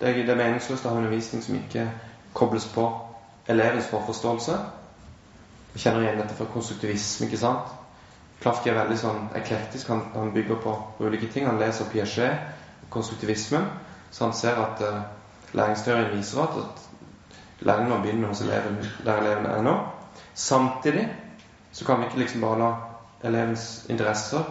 Det 0.00 0.08
er, 0.08 0.22
det 0.26 0.30
er 0.30 0.40
meningsløst 0.40 0.86
å 0.86 0.92
ha 0.92 1.00
undervisning 1.00 1.42
som 1.44 1.56
ikke 1.56 1.86
kobles 2.36 2.66
på 2.74 2.86
elevens 3.48 3.88
forforståelse. 3.88 4.56
Vi 5.72 5.80
kjenner 5.80 6.04
igjen 6.04 6.20
dette 6.20 6.36
fra 6.36 6.48
konstruktivisme. 6.52 7.26
ikke 7.26 7.40
sant? 7.40 7.72
Klafki 8.40 8.70
er 8.70 8.78
veldig 8.80 8.98
sånn 9.00 9.22
eklektisk. 9.36 9.88
Han, 9.92 10.02
han 10.14 10.32
bygger 10.34 10.60
på, 10.64 10.74
ulike 11.00 11.28
ting. 11.32 11.46
Han 11.48 11.60
leser 11.60 11.88
Piaget, 11.92 12.52
konstruktivismen, 12.92 13.64
så 14.10 14.24
han 14.28 14.36
ser 14.36 14.60
at 14.60 14.82
uh, 14.84 15.00
læringsteorien 15.56 16.12
viser 16.16 16.42
at, 16.44 16.58
at 16.60 17.64
læring 17.66 17.88
må 17.88 18.00
begynne 18.04 18.28
hos 18.28 18.40
eleven 18.44 18.78
der 19.04 19.22
eleven 19.22 19.46
er 19.46 19.62
nå. 19.64 19.76
Samtidig 20.34 21.08
så 21.72 21.84
kan 21.84 22.00
vi 22.00 22.04
ikke 22.06 22.18
liksom 22.18 22.40
bare 22.44 22.58
la 22.58 22.70
elevens 23.22 23.86
interesser 23.88 24.44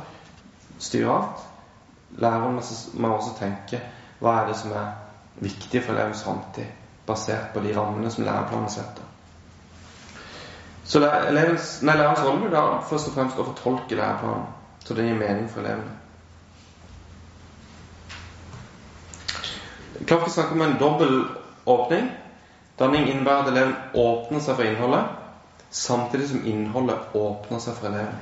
styrer 0.80 1.12
alt. 1.16 1.44
Læreren 2.18 2.62
må 2.94 3.12
også 3.16 3.36
tenke 3.40 3.82
hva 4.20 4.38
er 4.42 4.48
det 4.48 4.56
som 4.58 4.72
er 4.72 4.94
viktig 5.44 5.82
for 5.84 5.94
elevens 5.94 6.24
framtid, 6.24 6.66
basert 7.08 7.52
på 7.54 7.60
de 7.66 7.74
rammene 7.76 8.12
som 8.12 8.24
læreplanen 8.24 8.70
setter. 8.72 9.04
Så 10.86 11.02
elevens, 11.02 11.82
nei, 11.82 11.96
lærerens 11.98 12.22
rolle 12.24 12.46
blir 12.46 12.54
da 12.54 12.64
først 12.90 13.10
og 13.10 13.16
fremst 13.18 13.40
å 13.42 13.48
fortolke 13.50 13.98
læreplanen, 13.98 14.46
så 14.86 14.94
den 14.94 15.10
gir 15.10 15.20
mening 15.20 15.50
for 15.50 15.66
elevene. 15.66 15.98
Klokka 20.06 20.30
snakker 20.30 20.56
om 20.56 20.62
en 20.62 20.78
dobbel 20.80 21.14
åpning. 21.66 22.12
Danning 22.80 23.08
innebærer 23.10 23.46
at 23.46 23.52
eleven 23.52 23.76
åpner 23.96 24.42
seg 24.44 24.58
for 24.60 24.68
innholdet, 24.68 25.06
samtidig 25.72 26.28
som 26.30 26.44
innholdet 26.46 27.16
åpner 27.16 27.62
seg 27.64 27.78
for 27.80 27.90
eleven. 27.90 28.18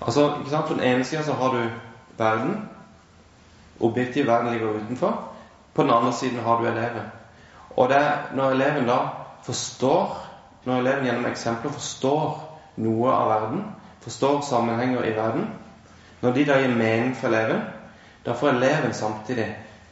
Altså, 0.00 0.34
ikke 0.38 0.50
sant? 0.50 0.66
På 0.66 0.74
den 0.74 0.82
ene 0.82 1.04
sida 1.04 1.22
så 1.22 1.32
har 1.32 1.48
du 1.48 1.62
verden. 2.18 2.68
Objektiv 3.80 4.26
verden 4.26 4.52
ligger 4.52 4.68
utenfor. 4.68 5.28
På 5.74 5.82
den 5.82 5.90
andre 5.90 6.12
siden 6.12 6.40
har 6.44 6.60
du 6.60 6.66
eleven. 6.66 7.10
Og 7.76 7.88
det 7.88 7.96
er 7.96 8.16
når 8.34 8.50
eleven 8.50 8.86
da 8.86 8.98
forstår 9.42 10.26
Når 10.64 10.76
eleven 10.76 11.04
gjennom 11.04 11.26
eksempler 11.26 11.72
forstår 11.72 12.34
noe 12.76 13.12
av 13.12 13.28
verden, 13.28 13.62
forstår 14.04 14.40
sammenhenger 14.40 15.04
i 15.08 15.14
verden 15.16 15.46
Når 16.20 16.32
de 16.32 16.44
da 16.44 16.58
gir 16.60 16.74
mening 16.76 17.14
for 17.16 17.28
eleven, 17.28 17.62
da 18.26 18.32
får 18.32 18.48
eleven 18.48 18.92
samtidig 18.92 19.46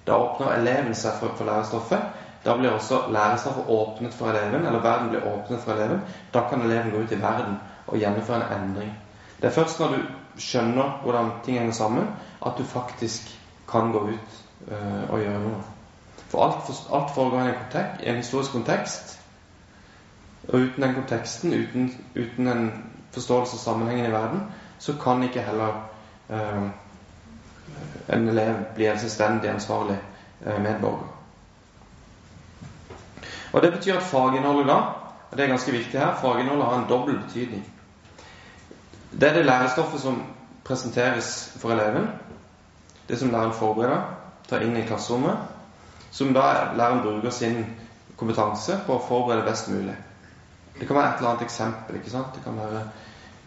Da 0.07 0.19
åpner 0.19 0.53
eleven 0.59 0.95
seg 0.95 1.17
for, 1.21 1.33
for 1.37 1.45
lærestoffet, 1.45 2.05
da 2.45 2.57
blir 2.57 2.71
også 2.71 3.01
lærestoffet 3.13 3.65
åpnet 3.69 4.15
for 4.15 4.31
eleven, 4.31 4.67
eller 4.67 4.81
verden 4.81 5.09
blir 5.09 5.27
åpnet 5.27 5.61
for 5.61 5.73
eleven. 5.73 6.01
Da 6.35 6.41
kan 6.51 6.63
eleven 6.63 6.91
gå 6.91 6.99
ut 6.99 7.13
i 7.13 7.23
verden 7.23 7.59
og 7.87 7.99
gjennomføre 7.99 8.37
en 8.37 8.61
endring. 8.61 8.93
Det 9.41 9.47
er 9.47 9.55
først 9.55 9.81
når 9.81 9.89
du 9.89 10.03
skjønner 10.39 11.01
hvordan 11.03 11.31
ting 11.45 11.59
henger 11.59 11.73
sammen, 11.73 12.07
at 12.47 12.53
du 12.59 12.65
faktisk 12.65 13.41
kan 13.71 13.93
gå 13.93 13.99
ut 13.99 14.39
uh, 14.71 15.11
og 15.11 15.19
gjøre 15.19 15.43
noe. 15.43 15.63
For 16.29 16.45
alt, 16.45 16.67
for, 16.67 16.97
alt 16.97 17.15
foregår 17.15 17.41
i 17.41 17.49
en, 17.49 17.55
kontek, 17.63 18.03
en, 18.03 18.17
historisk 18.17 18.53
kontekst. 18.53 19.15
Og 20.49 20.55
uten 20.55 20.83
den 20.83 20.95
konteksten, 20.95 21.55
uten, 21.55 21.93
uten 22.17 22.49
en 22.49 22.71
forståelse 23.13 23.57
av 23.57 23.59
sammenhengen 23.59 24.07
i 24.07 24.13
verden, 24.13 24.43
så 24.79 24.97
kan 25.03 25.23
ikke 25.23 25.43
heller 25.43 25.81
uh, 26.31 26.69
en 28.09 28.29
elev 28.29 28.55
bli 28.75 28.87
en 28.87 28.99
selvstendig, 28.99 29.51
ansvarlig 29.51 29.99
uh, 30.47 30.63
medborger. 30.63 31.15
Og 33.53 33.63
Det 33.63 33.73
betyr 33.73 33.97
at 33.97 34.03
faginnholdet 34.03 34.67
da, 34.67 34.75
og 35.31 35.37
det 35.37 35.45
er 35.45 35.49
ganske 35.49 35.73
viktig 35.73 36.01
her, 36.01 36.15
faginnholdet 36.21 36.67
har 36.67 36.79
en 36.79 36.89
dobbel 36.89 37.19
betydning. 37.19 37.78
Det 39.11 39.29
er 39.29 39.35
det 39.35 39.47
lærestoffet 39.47 40.01
som 40.01 40.23
presenteres 40.65 41.57
for 41.57 41.73
eleven, 41.73 42.09
det 43.09 43.19
som 43.19 43.31
læreren 43.31 43.53
forbereder, 43.57 44.03
tar 44.49 44.65
inn 44.65 44.77
i 44.77 44.85
klasserommet, 44.87 45.39
som 46.11 46.35
da 46.37 46.75
læreren 46.77 47.03
bruker 47.05 47.31
sin 47.31 47.65
kompetanse 48.17 48.77
på 48.87 48.97
å 48.97 49.05
forberede 49.09 49.47
best 49.49 49.71
mulig. 49.73 49.97
Det 50.79 50.87
kan 50.87 50.97
være 50.97 51.09
et 51.09 51.19
eller 51.19 51.31
annet 51.31 51.47
eksempel. 51.47 51.97
ikke 51.97 52.11
sant? 52.11 52.35
Det 52.35 52.45
kan 52.45 52.59
være 52.59 52.83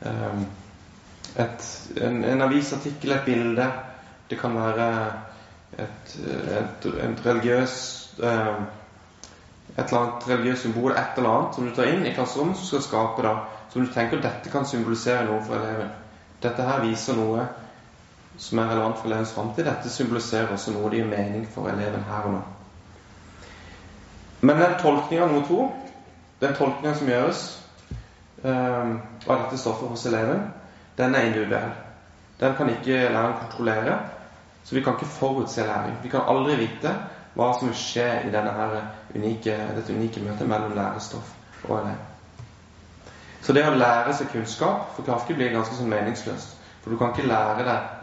um, 0.06 0.46
et, 1.40 1.68
en, 2.02 2.24
en, 2.24 2.42
avisartikkel, 2.42 3.12
et 3.12 3.26
bilde. 3.26 3.68
Det 4.30 4.40
kan 4.40 4.56
være 4.56 4.88
et, 5.80 6.16
et, 6.58 6.88
et 7.06 7.26
religiøst 7.26 8.20
um, 8.20 8.66
et 9.78 9.86
eller 9.88 10.02
annet 10.02 10.28
religiøst 10.28 10.68
symbol, 10.68 10.92
et 10.92 11.18
eller 11.18 11.30
annet 11.30 11.56
som 11.56 11.68
du 11.68 11.76
tar 11.76 11.90
inn 11.92 12.06
i 12.06 12.14
klasserommet, 12.16 12.58
som 12.60 12.68
skal 12.68 12.86
skape 12.86 13.26
da, 13.26 13.36
som 13.72 13.86
du 13.86 13.92
tenker 13.94 14.20
dette 14.22 14.52
kan 14.52 14.68
symbolisere 14.68 15.26
noe 15.30 15.40
for 15.46 15.56
eleven. 15.60 15.92
Dette 16.44 16.66
her 16.68 16.82
viser 16.84 17.16
noe 17.16 17.46
som 18.42 18.60
er 18.60 18.72
relevant 18.72 18.98
for 18.98 19.08
elevens 19.08 19.34
framtid. 19.36 19.66
Dette 19.68 19.90
symboliserer 19.92 20.52
også 20.52 20.74
noe 20.76 20.90
det 20.92 21.02
gir 21.02 21.10
mening 21.12 21.46
for 21.54 21.70
eleven 21.72 22.04
her 22.08 22.28
og 22.28 22.36
nå. 22.36 22.42
Men 24.42 24.58
den 24.58 24.78
tolkninga 24.82 25.28
nummer 25.30 25.48
to, 25.48 25.68
den 26.42 26.56
tolkninga 26.58 26.96
som 26.98 27.12
gjøres 27.12 27.42
um, 28.44 28.96
av 29.28 29.36
dette 29.44 29.60
stoffet 29.62 29.92
hos 29.92 30.06
eleven, 30.10 30.48
den 30.98 31.16
er 31.16 31.28
individuell. 31.30 31.76
Den 32.42 32.56
kan 32.58 32.72
ikke 32.74 33.04
læreren 33.14 33.38
kontrollere, 33.44 34.00
så 34.64 34.76
vi 34.76 34.82
kan 34.82 34.98
ikke 34.98 35.14
forutse 35.14 35.62
læring. 35.68 36.00
Vi 36.04 36.10
kan 36.10 36.26
aldri 36.28 36.58
vite 36.64 36.96
hva 37.36 37.52
som 37.54 37.70
vil 37.70 37.78
skje 37.78 38.08
i 38.26 38.34
denne 38.34 38.82
unike, 39.16 39.58
dette 39.76 39.94
unike 39.94 40.24
møtet 40.24 40.48
mellom 40.48 40.76
lærestoff 40.76 41.34
og 41.68 41.80
elev. 41.80 42.00
Så 43.42 43.54
det 43.54 43.66
å 43.66 43.74
lære 43.74 44.14
seg 44.14 44.30
kunnskap 44.32 44.92
for 44.96 45.06
Kafke 45.06 45.34
blir 45.38 45.54
ganske 45.54 45.76
sånn 45.76 45.90
meningsløst. 45.90 46.58
For 46.82 46.94
du 46.94 46.98
kan 46.98 47.14
ikke 47.14 47.30
lære 47.30 47.66
deg 47.66 47.98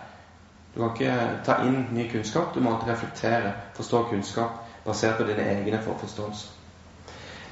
Du 0.74 0.82
kan 0.82 0.90
ikke 0.94 1.12
ta 1.46 1.54
inn 1.66 1.88
ny 1.96 2.04
kunnskap. 2.10 2.52
Du 2.54 2.60
må 2.60 2.70
alltid 2.70 2.90
reflektere, 2.92 3.52
forstå 3.74 4.02
kunnskap 4.10 4.60
basert 4.84 5.16
på 5.18 5.24
dine 5.26 5.46
egne 5.50 5.80
forforståelser. 5.82 6.50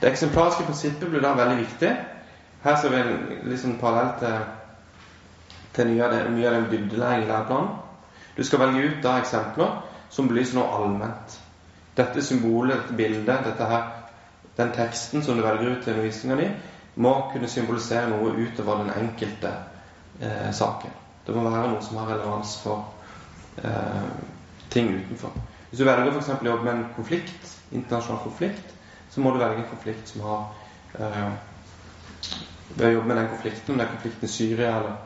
Det 0.00 0.11
eksemplariske 0.11 0.66
prinsippet 0.68 1.11
blir 1.11 1.24
da 1.24 1.32
veldig 1.34 1.57
viktig. 1.62 1.90
Her 2.62 2.76
ser 2.76 2.92
vi 2.92 3.16
liksom 3.50 3.78
parallell 3.80 4.12
til, 4.20 4.36
til 5.74 5.90
mye 5.94 6.04
av, 6.04 6.14
den 6.54 6.68
dybdelæring 6.70 7.24
i 7.24 7.28
læreplanen. 7.30 7.72
Du 8.36 8.44
skal 8.44 8.61
velge 8.61 8.84
ut 8.88 9.02
da 9.02 9.16
eksempler 9.18 9.80
som 10.11 10.28
belyser 10.28 10.59
noe 10.61 10.68
allment. 10.76 11.40
Dette 11.97 12.22
symbolet, 12.22 12.76
dette 12.76 12.97
bildet, 12.99 13.44
dette 13.47 13.68
her, 13.70 13.86
den 14.57 14.72
teksten 14.76 15.22
som 15.24 15.36
du 15.36 15.44
velger 15.44 15.70
ut 15.70 15.82
til 15.84 15.94
undervisninga 15.94 16.36
di, 16.40 16.49
må 16.97 17.12
kunne 17.32 17.49
symbolisere 17.49 18.09
noe 18.12 18.32
utover 18.36 18.82
den 18.82 18.92
enkelte 18.97 19.53
eh, 20.20 20.53
saken. 20.53 20.92
Det 21.26 21.34
må 21.34 21.42
være 21.49 21.72
noe 21.72 21.82
som 21.84 21.99
har 22.01 22.12
relevans 22.14 22.55
for 22.62 22.86
eh, 23.64 24.07
ting 24.72 24.92
utenfor. 24.94 25.34
Hvis 25.70 25.82
du 25.82 25.88
velger 25.88 26.12
f.eks. 26.12 26.30
å 26.36 26.47
jobbe 26.47 26.64
med 26.64 26.72
en 26.74 26.86
konflikt, 26.97 27.51
internasjonal 27.72 28.22
konflikt, 28.24 28.72
så 29.12 29.20
må 29.24 29.32
du 29.32 29.40
velge 29.42 29.64
en 29.64 29.70
konflikt 29.72 30.12
som 30.12 30.24
har 30.28 30.47
eh, 31.01 31.28
Ved 32.76 32.88
å 32.88 32.97
jobbe 32.97 33.09
med 33.09 33.16
den 33.20 33.28
konflikten, 33.30 33.72
om 33.72 33.78
det 33.78 33.84
er 33.84 33.92
konflikten 33.92 34.26
i 34.26 34.30
Syria 34.32 34.70
eller, 34.80 34.97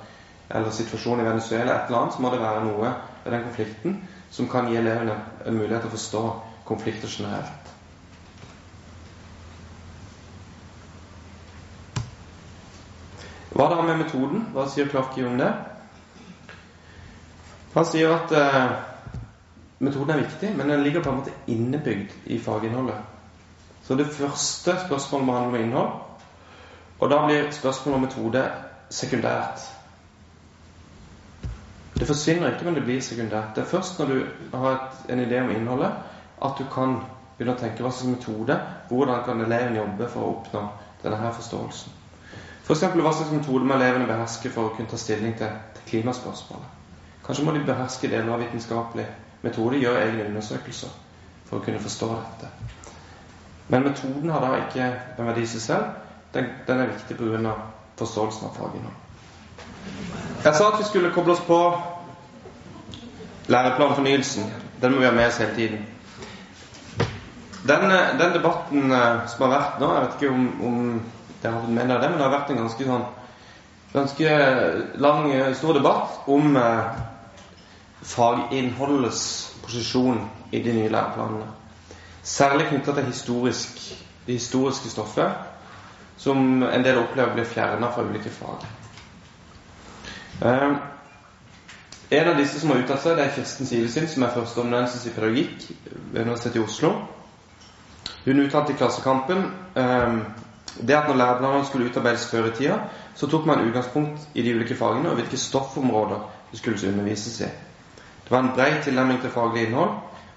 eller 0.48 0.72
situasjonen 0.74 1.20
i 1.22 1.26
Venezuela, 1.28 1.74
et 1.74 1.90
eller 1.90 1.98
annet, 1.98 2.14
så 2.14 2.22
må 2.24 2.30
det 2.32 2.38
være 2.40 2.62
noe 2.64 2.92
ved 3.20 3.34
den 3.34 3.44
konflikten 3.44 3.98
som 4.32 4.48
kan 4.50 4.70
gi 4.70 4.78
elevene 4.80 5.14
en 5.44 5.58
mulighet 5.58 5.84
til 5.84 5.90
å 5.90 5.92
forstå 5.92 6.22
konflikter 6.70 7.10
generelt. 7.10 7.70
Hva 13.50 13.66
da 13.68 13.82
med 13.82 13.98
metoden? 14.00 14.46
Hva 14.54 14.64
sier 14.70 14.88
Clark 14.88 15.18
om 15.26 15.36
det? 15.40 15.50
Han 17.74 17.86
sier 17.86 18.14
at 18.14 18.32
eh, 18.34 18.70
metoden 19.82 20.14
er 20.14 20.22
viktig, 20.22 20.52
men 20.56 20.70
den 20.72 20.84
ligger 20.86 21.02
på 21.04 21.10
en 21.10 21.18
måte 21.20 21.34
innebygd 21.50 22.14
i 22.30 22.38
faginnholdet. 22.42 22.96
Så 23.86 23.98
det 23.98 24.06
første 24.14 24.76
spørsmålet 24.86 25.26
må 25.26 25.36
handle 25.36 25.58
om 25.58 25.64
innhold, 25.64 25.92
og 27.00 27.10
da 27.10 27.20
blir 27.26 27.50
spørsmålet 27.54 27.98
om 27.98 28.06
metode 28.06 28.46
sekundært. 28.90 29.66
Det 31.98 32.06
forsvinner 32.08 32.52
ikke, 32.52 32.64
men 32.64 32.78
det 32.78 32.84
blir 32.86 33.00
sekundært. 33.04 33.52
Det 33.54 33.64
er 33.64 33.72
først 33.74 33.98
når 33.98 34.06
du 34.14 34.56
har 34.56 34.88
en 35.08 35.20
idé 35.20 35.40
om 35.42 35.50
innholdet, 35.50 35.92
at 36.42 36.58
du 36.58 36.64
kan 36.72 36.98
begynne 37.36 37.56
å 37.56 37.60
tenke 37.60 37.84
hva 37.84 37.92
slags 37.92 38.10
metode, 38.12 38.56
hvordan 38.88 39.24
kan 39.24 39.40
eleven 39.44 39.76
jobbe 39.76 40.08
for 40.12 40.24
å 40.24 40.32
oppnå 40.36 40.64
denne 41.02 41.20
her 41.20 41.32
forståelsen. 41.36 41.96
F.eks. 42.64 42.84
For 42.84 43.04
hva 43.04 43.12
slags 43.16 43.32
metode 43.32 43.66
må 43.66 43.76
elevene 43.76 44.08
beherske 44.08 44.52
for 44.52 44.68
å 44.68 44.74
kunne 44.76 44.90
ta 44.90 44.98
stilling 45.00 45.32
til, 45.38 45.54
til 45.76 45.88
klimaspørsmålet. 45.92 46.76
Kanskje 47.26 47.46
må 47.46 47.54
de 47.54 47.64
beherske 47.64 48.10
deler 48.10 48.32
av 48.34 48.44
vitenskapelig 48.44 49.06
metode, 49.42 49.80
gjøre 49.80 50.04
egne 50.06 50.28
undersøkelser 50.30 50.92
for 51.48 51.58
å 51.58 51.64
kunne 51.64 51.82
forstå 51.82 52.08
dette. 52.12 52.50
Men 53.70 53.86
metoden 53.86 54.30
har 54.30 54.42
da 54.44 54.54
ikke 54.64 54.86
en 55.18 55.28
verdi 55.30 55.44
i 55.46 55.50
seg 55.50 55.62
selv. 55.62 55.92
Den, 56.34 56.50
den 56.66 56.82
er 56.82 56.92
viktig 56.92 57.16
pga. 57.18 57.54
forståelsen 58.00 58.46
av 58.48 58.54
faget 58.56 58.82
nå. 58.82 58.90
Jeg 60.44 60.54
sa 60.56 60.68
at 60.70 60.78
vi 60.78 60.84
skulle 60.88 61.12
koble 61.12 61.34
oss 61.34 61.42
på 61.44 61.58
læreplanfornyelsen. 63.52 64.52
Den 64.82 64.92
må 64.92 65.02
vi 65.02 65.06
ha 65.06 65.12
med 65.12 65.26
oss 65.26 65.38
hele 65.38 65.54
tiden. 65.54 65.86
Den, 67.68 67.90
den 68.18 68.32
debatten 68.32 68.92
eh, 68.92 69.26
som 69.28 69.44
har 69.44 69.56
vært 69.56 69.80
nå, 69.80 69.88
jeg 69.94 70.04
vet 70.04 70.14
ikke 70.18 70.34
om, 70.34 70.44
om 70.64 71.00
det 71.42 71.50
har 71.52 71.66
med 71.68 71.90
deg 71.90 72.00
det, 72.00 72.08
men 72.08 72.18
det 72.20 72.24
har 72.24 72.38
vært 72.38 72.52
en 72.54 72.62
ganske 72.62 72.86
sånn 72.88 73.08
ganske 73.92 74.30
lang, 74.94 75.32
eh, 75.32 75.54
stor 75.54 75.74
debatt 75.74 76.28
om 76.30 76.56
eh, 76.56 76.84
faginnholdets 78.02 79.54
posisjon 79.62 80.20
i 80.50 80.62
de 80.62 80.72
nye 80.72 80.92
læreplanene. 80.92 81.48
Særlig 82.22 82.68
knytta 82.68 82.94
til 82.94 83.04
historisk, 83.04 83.80
det 84.26 84.38
historiske 84.38 84.90
stoffet, 84.90 85.32
som 86.16 86.62
en 86.62 86.84
del 86.84 87.00
opplever 87.00 87.34
blir 87.34 87.48
fjerna 87.48 87.90
fra 87.90 88.04
ulike 88.04 88.30
fag. 88.30 88.66
Eh, 90.42 90.70
en 92.10 92.28
av 92.28 92.36
disse 92.36 92.60
som 92.60 92.70
har 92.70 92.82
uttalt 92.82 93.02
seg, 93.02 93.16
det 93.16 93.24
er 93.24 93.34
Kirsten 93.34 93.66
Sivesin, 93.66 94.08
som 94.08 94.22
er 94.22 94.34
førsteamanuensis 94.34 95.06
i 95.06 95.14
pedagogikk 95.14 95.68
ved 96.12 96.22
Universitetet 96.24 96.56
i 96.56 96.64
Oslo. 96.64 96.94
Hun 98.24 98.40
uttalte 98.40 98.72
i 98.72 98.76
Klassekampen 98.76 99.44
um, 99.74 100.22
det 100.80 100.94
at 100.94 101.08
når 101.08 101.16
læreplanene 101.16 101.66
skulle 101.66 101.90
utarbeides 101.90 102.30
før 102.30 102.44
i 102.44 102.50
tida, 102.50 102.78
så 103.14 103.26
tok 103.26 103.46
man 103.46 103.64
utgangspunkt 103.68 104.28
i 104.34 104.42
de 104.42 104.54
ulike 104.54 104.76
fagene 104.76 105.10
og 105.10 105.14
hvilke 105.14 105.36
stoffområder 105.36 106.20
det 106.50 106.58
skulle 106.58 106.88
undervises 106.88 107.40
i. 107.40 107.48
Det 108.24 108.30
var 108.30 108.38
en 108.40 108.52
bred 108.54 108.82
tilnærming 108.82 109.20
til 109.20 109.30
faglig 109.30 109.66
innhold, 109.66 109.90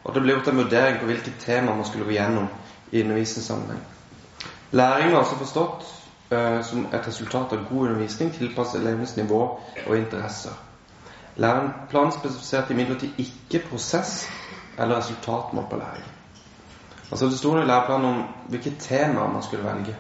og 0.04 0.16
det 0.16 0.24
ble 0.24 0.34
gjort 0.34 0.48
en 0.48 0.58
vurdering 0.58 1.00
på 1.00 1.06
hvilke 1.06 1.34
tema 1.40 1.76
man 1.76 1.86
skulle 1.86 2.06
gå 2.06 2.12
gjennom 2.12 2.48
i 2.92 3.02
undervisningssammenheng. 3.02 3.84
Læring 4.72 5.12
var 5.12 5.20
altså 5.20 5.36
forstått 5.36 5.86
uh, 6.32 6.64
som 6.64 6.88
et 6.94 7.08
resultat 7.08 7.54
av 7.54 7.68
god 7.70 7.88
undervisning 7.88 8.34
tilpasset 8.34 8.82
elevenes 8.82 9.16
nivå 9.18 9.42
og 9.88 9.98
interesser. 9.98 10.58
Læreplanen 11.36 12.12
spesifiserte 12.12 12.74
imidlertid 12.74 13.10
ikke 13.18 13.66
prosess 13.70 14.30
eller 14.78 14.98
resultatmål 14.98 15.66
på 15.70 15.76
læring. 15.76 16.23
Altså 17.12 17.26
Det 17.26 17.38
sto 17.38 17.58
i 17.58 17.66
læreplanen 17.66 18.06
om 18.06 18.24
hvilke 18.50 18.76
temaer 18.80 19.32
man 19.32 19.44
skulle 19.44 19.64
velge. 19.64 19.96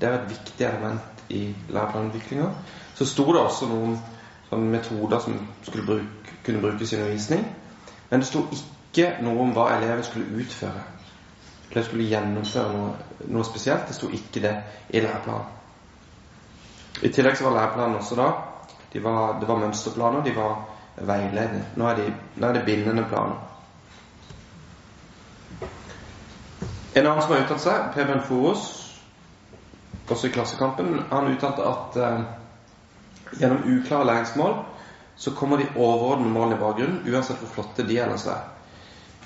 Det 0.00 0.08
er 0.08 0.18
et 0.18 0.30
viktig 0.30 0.66
element 0.66 1.00
i 1.28 1.54
læreplanutviklinga. 1.68 2.48
Så 2.94 3.06
sto 3.06 3.32
det 3.32 3.40
også 3.40 3.66
noen 3.66 3.98
sånne 4.48 4.70
metoder 4.72 5.18
som 5.18 5.38
bruke, 5.86 6.36
kunne 6.44 6.60
brukes 6.60 6.92
i 6.92 6.96
undervisning. 6.96 7.44
Men 8.10 8.20
det 8.20 8.28
sto 8.28 8.44
ikke 8.52 9.10
noe 9.22 9.42
om 9.42 9.52
hva 9.56 9.68
eleven 9.76 10.04
skulle 10.04 10.40
utføre. 10.40 10.82
Eller 11.70 11.84
skulle 11.84 12.08
gjennomføre 12.08 12.72
noe, 12.72 12.94
noe, 13.28 13.44
spesielt. 13.44 13.88
Det 13.88 13.96
sto 13.96 14.08
ikke 14.08 14.42
det 14.42 14.54
i 14.88 15.02
læreplanen. 15.04 15.54
I 17.02 17.08
tillegg 17.14 17.36
så 17.38 17.44
var 17.44 17.58
læreplanen 17.58 18.00
også 18.00 18.16
da 18.18 18.30
de 18.92 19.02
var, 19.04 19.40
Det 19.40 19.48
var 19.48 19.56
mønsterplaner, 19.56 20.24
de 20.24 20.36
var 20.36 20.64
veiledende. 20.96 21.64
Nå 21.76 21.86
er, 21.88 21.94
de, 21.96 22.12
nå 22.36 22.46
er 22.46 22.52
det 22.52 22.64
bindende 22.64 23.04
planer. 23.04 23.36
En 26.94 27.06
annen 27.06 27.22
som 27.22 27.32
har 27.32 27.44
uttalt 27.44 27.62
seg, 27.62 27.88
Preben 27.94 28.22
Foros, 28.24 28.66
også 30.08 30.28
i 30.28 30.32
Klassekampen, 30.32 31.02
han 31.10 31.28
uttalte 31.28 31.64
at 31.68 31.96
eh, 32.00 32.20
gjennom 33.40 33.64
uklare 33.68 34.06
læringsmål 34.08 34.54
så 35.18 35.34
kommer 35.34 35.56
de 35.56 35.66
overordnede 35.76 36.30
målene 36.30 36.56
i 36.56 36.60
bakgrunnen, 36.62 37.02
uansett 37.12 37.40
hvor 37.42 37.50
flotte 37.56 37.84
de 37.88 37.98
ellers 37.98 38.26
er. 38.30 38.44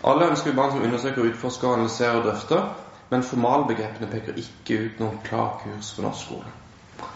Alle 0.05 0.31
ønsker 0.33 0.57
barn 0.57 0.73
som 0.73 0.83
undersøker, 0.83 1.29
utforsker, 1.29 1.69
analyserer 1.69 2.17
og 2.17 2.25
drøfter, 2.25 2.63
men 3.11 3.23
formalbegrepene 3.23 4.09
peker 4.11 4.41
ikke 4.41 4.79
ut 4.87 5.03
noen 5.03 5.21
klar 5.25 5.61
kurs 5.63 5.93
for 5.95 6.07
norsk 6.07 6.25
skole. 6.27 6.55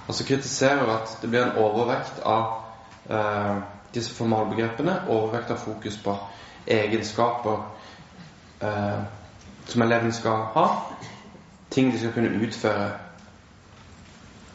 Altså 0.07 0.26
kritiserer 0.28 0.92
at 0.92 1.16
det 1.22 1.30
blir 1.32 1.47
en 1.47 1.57
overvekt 1.59 2.20
av 2.20 2.53
eh, 3.11 3.57
disse 3.94 4.14
formalbegrepene, 4.14 5.01
overvekt 5.09 5.51
av 5.51 5.62
fokus 5.64 5.97
på 6.05 6.14
egenskaper 6.66 7.64
eh, 8.61 9.01
som 9.66 9.82
elevene 9.82 10.12
skal 10.12 10.46
ha, 10.54 10.66
ting 11.70 11.92
de 11.92 11.98
skal 11.98 12.12
kunne 12.14 12.46
utføre 12.46 12.90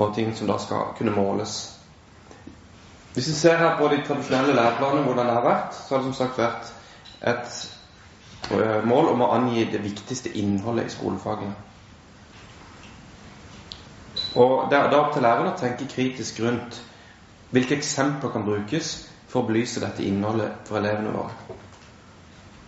og 0.01 0.15
ting 0.15 0.31
som 0.35 0.47
da 0.49 0.57
skal 0.57 0.93
kunne 0.97 1.13
måles. 1.15 1.77
Hvis 3.13 3.27
vi 3.27 3.33
ser 3.33 3.57
her 3.57 3.77
på 3.77 3.87
de 3.91 4.01
tradisjonelle 4.07 4.55
læreplanene, 4.55 5.03
hvordan 5.03 5.25
det 5.27 5.33
har 5.33 5.43
vært, 5.43 5.75
så 5.75 5.95
har 5.95 6.01
det 6.03 6.13
som 6.13 6.13
sagt 6.13 6.39
vært 6.39 6.71
et 7.21 7.57
eh, 8.51 8.85
mål 8.87 9.11
om 9.11 9.25
å 9.25 9.33
angi 9.35 9.65
det 9.71 9.83
viktigste 9.83 10.31
innholdet 10.39 10.87
i 10.87 10.95
skolefagene. 10.95 11.53
Og 14.35 14.69
Det 14.71 14.77
er 14.77 14.89
da 14.89 15.01
opp 15.01 15.13
til 15.13 15.25
læreren 15.27 15.51
å 15.51 15.57
tenke 15.59 15.89
kritisk 15.91 16.39
rundt 16.39 16.79
hvilke 17.51 17.75
eksempler 17.75 18.31
kan 18.31 18.45
brukes 18.47 18.93
for 19.27 19.41
å 19.41 19.47
belyse 19.49 19.83
dette 19.83 20.05
innholdet 20.07 20.63
for 20.69 20.79
elevene 20.79 21.11
våre. 21.11 21.57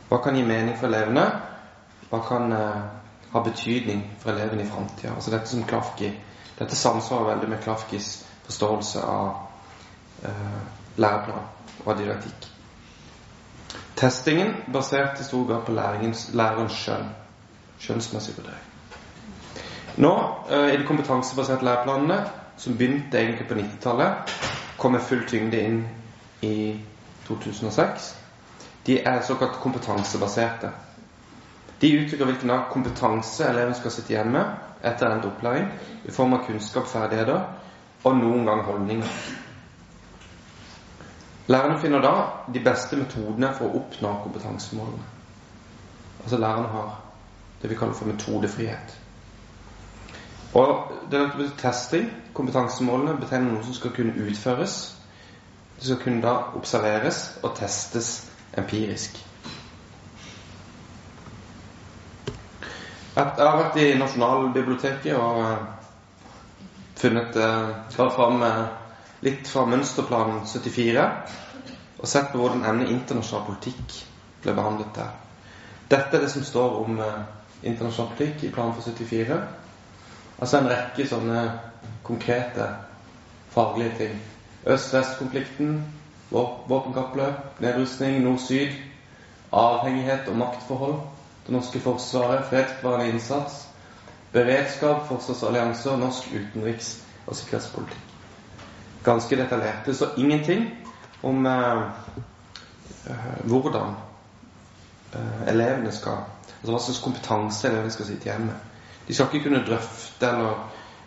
Hva 0.09 0.19
kan 0.23 0.35
gi 0.35 0.43
mening 0.43 0.75
for 0.77 0.91
elevene? 0.91 1.23
Hva 2.13 2.21
kan 2.27 2.53
uh, 2.53 2.83
ha 3.33 3.41
betydning 3.41 4.05
for 4.21 4.35
elevene 4.35 4.63
i 4.63 4.69
framtida? 4.69 5.15
Altså 5.17 5.33
dette 5.33 5.49
som 5.49 5.65
Klafki 5.65 6.11
dette 6.59 6.75
samsvarer 6.75 7.25
veldig 7.25 7.49
med 7.49 7.63
Klafkis 7.63 8.25
forståelse 8.45 9.01
av 9.01 9.29
eh, 10.23 10.59
læreplan 11.01 11.47
og 11.85 11.97
didaktikk. 11.97 12.49
Testingen 13.97 14.53
basert 14.73 15.21
i 15.21 15.25
stor 15.25 15.47
grad 15.49 15.65
på 15.65 15.73
lærerens 15.73 16.27
skjønn. 16.77 17.09
Skjønnsmessig 17.83 18.35
vurdering. 18.37 18.69
Nå, 19.97 20.13
eh, 20.49 20.73
i 20.73 20.77
de 20.77 20.85
kompetansebaserte 20.87 21.65
læreplanene, 21.65 22.21
som 22.57 22.77
begynte 22.77 23.17
egentlig 23.17 23.47
på 23.49 23.57
90-tallet, 23.57 24.33
kom 24.77 24.93
med 24.93 25.01
full 25.01 25.25
tyngde 25.27 25.61
inn 25.61 25.81
i 26.41 26.79
2006, 27.27 28.13
de 28.85 28.99
er 28.99 29.21
såkalt 29.25 29.57
kompetansebaserte. 29.63 30.69
De 31.83 31.89
uttrykker 31.99 32.25
hvilken 32.25 32.51
kompetanse 32.71 33.43
eleven 33.43 33.75
skal 33.75 33.91
sitte 33.91 34.13
igjen 34.13 34.31
med 34.31 34.85
etter 34.87 35.11
endt 35.11 35.25
opplæring 35.27 35.65
i 36.07 36.11
form 36.15 36.37
av 36.37 36.45
kunnskap, 36.45 36.87
ferdigheter 36.87 37.41
og 38.07 38.15
noen 38.15 38.45
gang 38.47 38.61
holdninger. 38.63 39.17
Lærerne 41.51 41.81
finner 41.81 41.99
da 42.05 42.13
de 42.55 42.61
beste 42.63 42.95
metodene 42.95 43.49
for 43.57 43.67
å 43.67 43.81
oppnå 43.81 44.13
kompetansemålene. 44.23 45.09
Altså 46.23 46.39
lærerne 46.39 46.71
har 46.71 46.93
det 47.61 47.71
vi 47.73 47.75
kaller 47.75 47.99
for 47.99 48.07
metodefrihet. 48.07 48.95
Og 50.55 50.93
denne 51.11 51.49
testing, 51.59 52.07
kompetansemålene, 52.33 53.17
betegner 53.19 53.57
noe 53.57 53.67
som 53.67 53.75
skal 53.75 53.91
kunne 53.95 54.15
utføres. 54.23 54.79
Det 55.75 55.89
skal 55.89 55.99
kunne 56.05 56.23
da 56.23 56.37
observeres 56.55 57.25
og 57.43 57.57
testes 57.59 58.15
empirisk. 58.55 59.19
Jeg 63.13 63.29
har 63.37 63.59
vært 63.59 63.75
i 63.77 63.91
Nasjonalbiblioteket 63.93 65.13
og 65.13 65.35
eh, 65.45 65.65
funnet 66.97 67.35
eh, 67.37 67.91
fram 67.93 68.41
eh, 68.41 68.63
litt 69.21 69.45
fra 69.45 69.67
mønsterplanen 69.69 70.39
74 70.49 71.03
og 71.99 72.09
sett 72.09 72.31
på 72.31 72.41
hvordan 72.41 72.65
emnet 72.65 72.89
internasjonal 72.89 73.45
politikk 73.51 73.99
ble 74.41 74.57
behandlet 74.57 74.97
der. 74.97 75.13
Dette 75.93 76.17
er 76.17 76.25
det 76.25 76.31
som 76.33 76.47
står 76.47 76.79
om 76.79 76.97
internasjonal 77.61 78.15
politikk 78.17 78.47
i 78.47 78.51
planen 78.55 78.73
for 78.79 78.89
74. 78.89 79.37
Altså 80.39 80.57
en 80.57 80.73
rekke 80.73 81.05
sånne 81.07 81.45
konkrete 82.09 82.71
faglige 83.53 83.93
ting. 84.01 84.19
Øst-vest-konflikten, 84.65 85.83
våpenkappløp, 86.33 87.61
nedrustning, 87.61 88.23
nord-syd, 88.25 88.73
avhengighet 89.53 90.33
og 90.33 90.41
maktforhold, 90.41 91.01
det 91.45 91.53
norske 91.53 91.79
forsvaret, 91.83 92.45
fredsbevarende 92.49 93.09
innsats, 93.13 93.67
beredskap, 94.31 95.07
forsvarsallianser, 95.07 95.97
norsk 95.97 96.33
utenriks- 96.33 96.97
og 97.27 97.35
sikkerhetspolitikk 97.35 98.09
ganske 99.03 99.35
detaljert. 99.35 99.85
Det 99.85 99.95
står 99.95 100.09
ingenting 100.17 100.75
om 101.21 101.45
eh, 101.45 101.81
eh, 103.05 103.45
hvordan 103.45 103.95
eh, 105.13 105.47
elevene 105.47 105.91
skal 105.91 106.17
Altså 106.63 106.71
hva 106.71 106.79
slags 106.79 106.99
kompetanse 107.03 107.67
elevene 107.67 107.91
skal 107.91 108.05
sitte 108.07 108.29
igjen 108.29 108.45
med. 108.47 108.59
De 109.07 109.13
skal 109.13 109.27
ikke 109.27 109.49
kunne 109.49 109.65
drøfte 109.67 110.27
eller, 110.29 110.61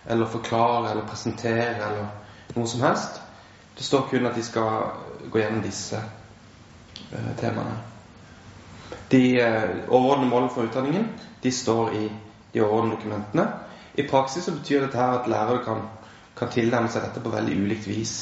eller 0.05 0.29
forklare 0.29 0.91
eller 0.91 1.07
presentere 1.09 1.87
eller 1.87 2.11
noe 2.53 2.69
som 2.69 2.83
helst. 2.85 3.23
Det 3.79 3.85
står 3.85 4.05
kun 4.11 4.29
at 4.29 4.37
de 4.37 4.45
skal 4.45 5.31
gå 5.33 5.41
gjennom 5.41 5.63
disse 5.65 5.97
eh, 5.97 7.31
temaene. 7.41 7.79
De 9.11 9.23
eh, 9.41 9.77
overordnede 9.89 10.31
målene 10.31 10.55
for 10.55 10.67
utdanningen 10.67 11.09
de 11.43 11.53
står 11.53 11.93
i 11.95 12.05
de 12.55 12.63
overordnede 12.65 12.97
dokumentene. 12.97 13.47
I 13.95 14.07
praksis 14.09 14.45
så 14.45 14.53
betyr 14.53 14.85
dette 14.85 14.99
her 14.99 15.21
at 15.21 15.29
lærere 15.31 15.65
kan 15.65 15.85
kan 16.37 16.53
tilnærme 16.53 16.91
seg 16.93 17.07
dette 17.07 17.23
på 17.25 17.33
veldig 17.33 17.57
ulikt 17.65 17.87
vis. 17.89 18.15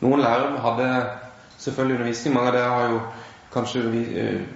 Noen 0.00 0.22
lærere 0.24 0.60
hadde 0.64 0.86
selvfølgelig 1.60 1.98
undervisning. 1.98 2.34
Mange 2.34 2.52
av 2.52 2.56
dere 2.56 2.76
har 2.76 2.94
jo 2.94 3.00
kanskje 3.52 3.82
uh, 3.88 4.46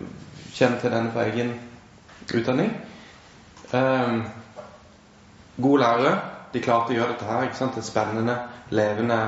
kjent 0.56 0.80
til 0.80 0.94
denne 0.94 1.12
fra 1.12 1.26
egen 1.28 1.52
utdanning. 2.32 2.72
Um, 3.76 4.22
gode 5.60 5.82
lærere 5.82 6.14
de 6.54 6.62
klarte 6.64 6.94
å 6.94 6.96
gjøre 6.96 7.12
dette 7.12 7.28
her. 7.28 7.44
ikke 7.44 7.60
sant? 7.60 7.76
Et 7.76 7.84
spennende, 7.84 8.38
levende 8.70 9.20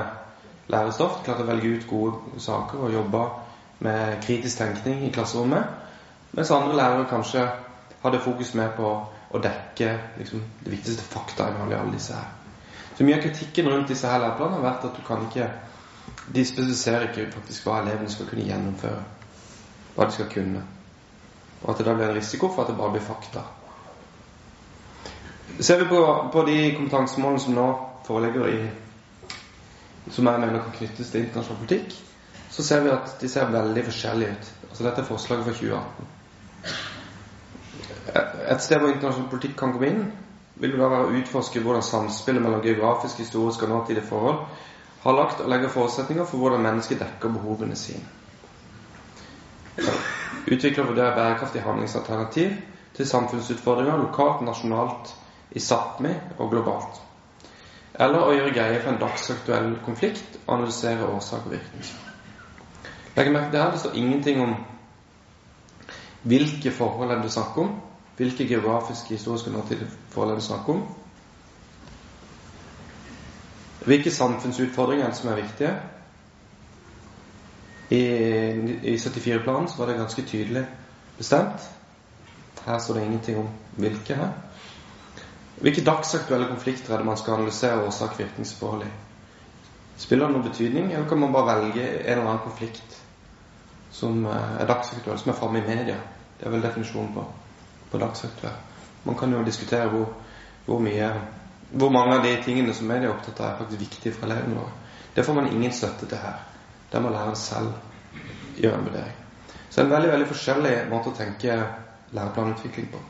lærestoff. 0.73 1.19
De 1.19 1.29
klarte 1.29 1.45
å 1.45 1.51
velge 1.51 1.75
ut 1.77 1.87
gode 1.91 2.41
saker 2.41 2.87
og 2.87 2.95
jobbe 2.95 3.23
med 3.85 4.17
kritisk 4.25 4.57
tenkning 4.63 5.05
i 5.05 5.13
klasserommet. 5.13 5.69
Mens 6.31 6.51
andre 6.51 6.75
lærere 6.77 7.07
kanskje 7.09 7.45
hadde 8.03 8.21
fokus 8.23 8.53
mer 8.55 8.75
på 8.77 8.89
å 9.29 9.41
dekke 9.41 9.89
liksom, 10.17 10.43
det 10.63 10.73
viktigste 10.73 11.05
fakta 11.05 11.49
i 11.49 11.61
alle 11.61 11.93
disse 11.93 12.17
her. 12.17 12.29
Så 12.97 13.05
mye 13.07 13.15
av 13.17 13.23
kritikken 13.23 13.69
rundt 13.69 13.89
disse 13.89 14.09
her 14.09 14.19
læreplanene 14.19 14.59
har 14.59 14.65
vært 14.65 14.89
at 14.89 14.97
du 14.97 15.05
kan 15.07 15.25
ikke 15.27 15.49
De 16.33 16.41
spesifiserer 16.45 17.07
ikke 17.07 17.31
faktisk 17.33 17.65
hva 17.65 17.79
elevene 17.81 18.09
skal 18.09 18.27
kunne 18.29 18.43
gjennomføre. 18.45 18.99
Hva 19.95 20.05
de 20.05 20.13
skal 20.13 20.27
kunne. 20.29 20.61
Og 21.61 21.71
at 21.71 21.79
det 21.79 21.85
da 21.87 21.95
blir 21.95 22.05
en 22.09 22.17
risiko 22.17 22.49
for 22.53 22.63
at 22.63 22.69
det 22.69 22.75
bare 22.77 22.93
blir 22.93 23.05
fakta. 23.05 23.41
Ser 25.59 25.81
vi 25.81 25.87
på, 25.89 26.01
på 26.33 26.43
de 26.45 26.57
kompetansemålene 26.75 27.41
som 27.41 27.57
nå 27.57 27.65
foreligger 28.05 28.51
i 28.51 28.69
Som 30.09 30.25
jeg 30.25 30.41
mener 30.41 30.61
kan 30.63 30.77
knyttes 30.77 31.09
til 31.11 31.25
internasjonal 31.25 31.59
politikk, 31.63 31.97
så 32.49 32.63
ser 32.65 32.81
vi 32.81 32.89
at 32.89 33.11
de 33.21 33.29
ser 33.29 33.51
veldig 33.53 33.83
forskjellige 33.85 34.31
ut. 34.31 34.53
Altså 34.69 34.83
Dette 34.83 35.01
er 35.01 35.09
forslaget 35.09 35.45
for 35.45 35.53
2018. 35.53 36.18
Et 38.09 38.61
sted 38.63 38.79
hvor 38.79 38.89
internasjonal 38.89 39.29
politikk 39.29 39.57
kan 39.59 39.73
komme 39.75 39.89
inn, 39.89 40.03
vil 40.59 40.73
det 40.73 40.79
da 40.81 40.89
være 40.91 41.09
å 41.09 41.17
utforske 41.21 41.61
hvordan 41.63 41.85
samspillet 41.85 42.43
mellom 42.43 42.63
geografiske, 42.63 43.23
historiske 43.23 43.67
og 43.67 43.73
nåtidige 43.73 44.07
forhold 44.09 44.41
har 45.03 45.15
lagt 45.15 45.41
og 45.41 45.49
legger 45.49 45.71
forutsetninger 45.71 46.25
for 46.27 46.41
hvordan 46.41 46.63
mennesket 46.65 46.99
dekker 46.99 47.31
behovene 47.31 47.75
sine. 47.79 48.03
Utvikle 50.49 50.83
og 50.83 50.89
vurdere 50.89 51.15
bærekraftig 51.15 51.61
handlingsalternativ 51.63 52.57
til 52.97 53.07
samfunnsutfordringer 53.07 54.01
lokalt, 54.01 54.41
nasjonalt, 54.43 55.13
i 55.51 55.59
Sápmi 55.59 56.11
og 56.37 56.51
globalt. 56.51 56.99
Eller 57.99 58.21
å 58.21 58.33
gjøre 58.35 58.53
greie 58.53 58.81
for 58.83 58.91
en 58.91 58.99
dagsaktuell 59.01 59.71
konflikt 59.85 60.37
og 60.45 60.57
analysere 60.57 61.07
årsak 61.07 61.47
og 61.47 61.55
virkning. 61.55 61.87
Legg 63.15 63.31
merke 63.33 63.51
til 63.51 63.63
her, 63.63 63.71
det 63.71 63.81
står 63.81 63.97
ingenting 63.97 64.41
om 64.43 64.53
hvilke 66.29 66.71
forhold 66.75 67.11
er 67.11 67.23
det 67.23 67.31
snakker 67.33 67.63
om, 67.63 67.71
hvilke 68.19 68.47
geografiske, 68.47 69.09
historiske 69.15 69.51
nåtidige 69.51 69.87
forhold 70.11 70.31
er 70.31 70.35
det 70.35 70.43
snakk 70.43 70.69
om? 70.69 70.81
Hvilke 73.85 74.11
samfunnsutfordringer 74.11 75.07
er 75.07 75.13
som 75.15 75.29
er 75.29 75.35
viktige? 75.35 75.71
I, 77.89 78.01
i 78.91 78.95
74-planen 78.95 79.71
var 79.77 79.85
det 79.85 79.95
ganske 79.97 80.21
tydelig 80.21 80.65
bestemt. 81.17 81.69
Her 82.65 82.77
står 82.79 82.93
det 82.93 83.05
ingenting 83.05 83.39
om 83.39 83.49
hvilke 83.77 84.15
her. 84.15 84.29
Hvilke 85.61 85.85
dagsaktuelle 85.85 86.47
konflikter 86.47 86.93
er 86.93 86.97
det 86.97 87.05
man 87.05 87.17
skal 87.17 87.33
analysere 87.39 87.85
årsak-virkningsforhold 87.87 88.83
i? 88.83 88.93
Spiller 89.97 90.27
det 90.27 90.35
noen 90.35 90.49
betydning, 90.49 90.91
eller 90.93 91.07
kan 91.07 91.19
man 91.23 91.33
bare 91.33 91.55
velge 91.55 91.87
en 91.87 92.05
eller 92.05 92.27
annen 92.27 92.43
konflikt 92.43 93.01
som 93.91 94.25
eh, 94.25 94.55
er 94.59 94.67
dagsaktuell, 94.67 95.19
som 95.19 95.31
er 95.31 95.39
framme 95.39 95.63
i 95.63 95.67
media? 95.67 95.95
Det 96.39 96.47
er 96.47 96.51
vel 96.51 96.63
definisjonen 96.63 97.13
på 97.15 97.25
på 97.91 97.97
dagsaktuell. 97.97 98.57
Man 99.03 99.15
kan 99.15 99.31
jo 99.33 99.43
diskutere 99.45 99.89
hvor, 99.89 100.13
hvor, 100.65 100.79
mye 100.79 101.11
Hvor 101.71 101.89
mange 101.93 102.15
av 102.15 102.23
de 102.23 102.31
tingene 102.43 102.73
som 102.73 102.87
media 102.89 103.09
er 103.09 103.13
opptatt 103.13 103.39
av, 103.39 103.51
er 103.51 103.57
faktisk 103.59 103.81
viktige 103.81 104.13
for 104.13 104.25
elevene 104.25 104.55
våre. 104.57 104.71
Det 105.15 105.23
får 105.25 105.35
man 105.37 105.47
ingen 105.51 105.71
støtte 105.71 106.07
til 106.09 106.17
her. 106.17 106.39
Der 106.91 106.99
må 106.99 107.09
læreren 107.13 107.35
selv 107.35 107.73
gjøre 108.57 108.79
en 108.79 108.85
vurdering. 108.85 109.13
Så 109.69 109.75
det 109.75 109.83
er 109.83 109.85
en 109.85 109.91
veldig 109.91 110.11
veldig 110.11 110.27
forskjellig 110.31 110.71
måte 110.89 111.11
å 111.11 111.17
tenke 111.17 111.57
læreplanutvikling 112.17 112.87
på. 112.89 113.01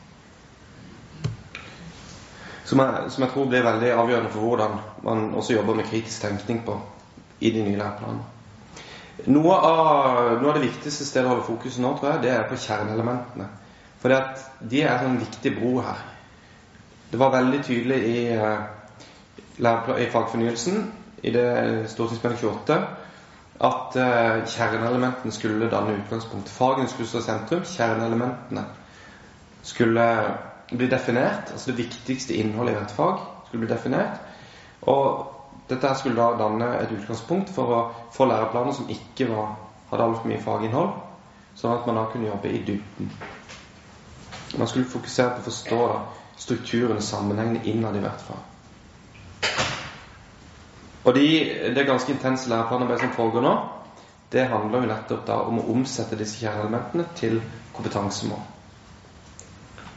Som 2.66 2.84
jeg, 2.84 3.06
som 3.12 3.24
jeg, 3.24 3.32
tror 3.32 3.48
blir 3.50 3.64
veldig 3.64 3.94
avgjørende 3.96 4.34
for 4.34 4.46
hvordan 4.46 4.76
man 5.08 5.24
også 5.34 5.56
jobber 5.56 5.80
med 5.80 5.88
kritisk 5.88 6.22
tenkning 6.22 6.60
på 6.66 6.76
i 7.40 7.54
de 7.56 7.64
nye 7.64 7.80
læreplanene. 7.80 8.28
Noe 9.28 9.56
av, 9.56 10.20
noe 10.42 10.52
av 10.52 10.60
det 10.60 10.68
viktigste 10.68 11.08
stedet 11.08 11.28
å 11.28 11.34
holde 11.34 11.48
fokuset 11.48 11.82
nå, 11.84 11.96
tror 11.98 12.14
jeg, 12.14 12.24
det 12.28 12.36
er 12.36 12.46
på 12.52 12.60
kjerneelementene. 12.60 13.48
For 14.00 14.16
de 14.72 14.82
er 14.82 15.06
en 15.06 15.20
viktig 15.20 15.54
bro 15.58 15.80
her. 15.84 16.04
Det 17.12 17.20
var 17.20 17.34
veldig 17.34 17.64
tydelig 17.66 17.98
i, 18.08 18.20
uh, 18.38 19.90
i 20.00 20.10
fagfornyelsen, 20.12 20.94
i 21.24 21.32
det 21.36 21.90
stortingsmelding 21.92 22.40
28, 22.40 22.78
at 23.60 23.98
uh, 24.00 24.46
kjerneelementene 24.48 25.34
skulle 25.36 25.72
danne 25.72 25.98
utgangspunkt. 26.00 26.50
Fagene 26.50 26.88
skulle 26.88 27.10
stå 27.10 27.22
sentrum. 27.26 27.66
Kjerneelementene 27.68 28.64
skulle 29.64 30.06
bli 30.72 30.88
definert. 30.88 31.52
Altså 31.52 31.72
det 31.72 31.78
viktigste 31.78 32.38
innholdet 32.40 32.74
i 32.74 32.78
hvert 32.78 32.96
fag 32.96 33.20
skulle 33.48 33.66
bli 33.66 33.74
definert. 33.74 34.22
Og 34.82 35.26
dette 35.70 35.96
skulle 35.96 36.22
da 36.22 36.38
danne 36.38 36.70
et 36.80 36.94
utgangspunkt 36.94 37.52
for 37.54 37.74
å 37.74 37.82
få 38.16 38.30
læreplaner 38.30 38.74
som 38.74 38.90
ikke 38.90 39.28
var, 39.34 39.52
hadde 39.92 40.08
altfor 40.08 40.30
mye 40.30 40.42
faginnhold, 40.42 40.96
sånn 41.58 41.76
at 41.76 41.86
man 41.90 42.00
da 42.00 42.08
kunne 42.14 42.30
jobbe 42.30 42.54
i 42.54 42.64
dybden. 42.66 43.12
Man 44.58 44.68
skulle 44.68 44.90
fokusere 44.90 45.36
på 45.36 45.42
å 45.44 45.48
forstå 45.50 45.82
strukturen 46.40 46.98
og 46.98 47.04
sammenhengene 47.04 47.66
innad 47.70 47.98
i 48.00 48.04
hvert 48.04 48.24
fall. 48.24 48.40
Og 51.04 51.16
de, 51.16 51.26
det 51.76 51.86
ganske 51.88 52.12
intense 52.14 52.50
læreplanarbeidet 52.50 53.06
som 53.06 53.14
foregår 53.16 53.46
nå, 53.46 53.54
det 54.32 54.48
handler 54.52 54.84
jo 54.84 54.90
nettopp 54.92 55.26
da 55.28 55.40
om 55.50 55.62
å 55.62 55.68
omsette 55.74 56.18
disse 56.20 56.42
kjerneelementene 56.42 57.06
til 57.18 57.40
kompetansemål. 57.74 58.42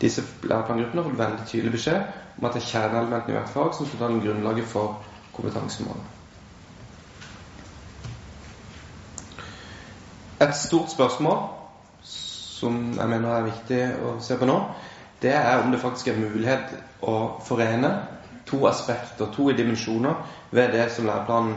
Disse 0.01 0.25
læreplangruppene 0.43 1.05
fått 1.07 1.19
veldig 1.19 1.49
tydelig 1.51 1.73
beskjed 1.77 2.39
om 2.39 2.47
at 2.49 2.57
det 2.57 2.63
er 2.63 2.71
kjerneelementene 2.71 3.35
i 3.35 3.39
hvert 3.39 3.53
fag 3.53 3.75
som 3.77 3.89
skal 3.89 4.05
danne 4.07 4.23
grunnlaget 4.25 4.69
for 4.71 4.97
kompetansemålene. 5.37 6.09
Et 10.43 10.57
stort 10.59 10.91
spørsmål 10.91 11.45
som 12.63 12.79
jeg 12.95 13.11
mener 13.11 13.35
er 13.35 13.49
viktig 13.51 13.83
å 14.07 14.17
se 14.23 14.39
på 14.39 14.47
nå, 14.49 14.59
det 15.23 15.35
er 15.35 15.63
om 15.63 15.71
det 15.75 15.81
faktisk 15.83 16.11
er 16.11 16.21
mulighet 16.23 16.73
å 17.07 17.17
forene 17.47 17.91
to 18.47 18.65
aspekter, 18.67 19.31
to 19.35 19.51
dimensjoner, 19.57 20.15
ved 20.51 20.73
det 20.75 20.89
som 20.93 21.07
læreplanen 21.07 21.55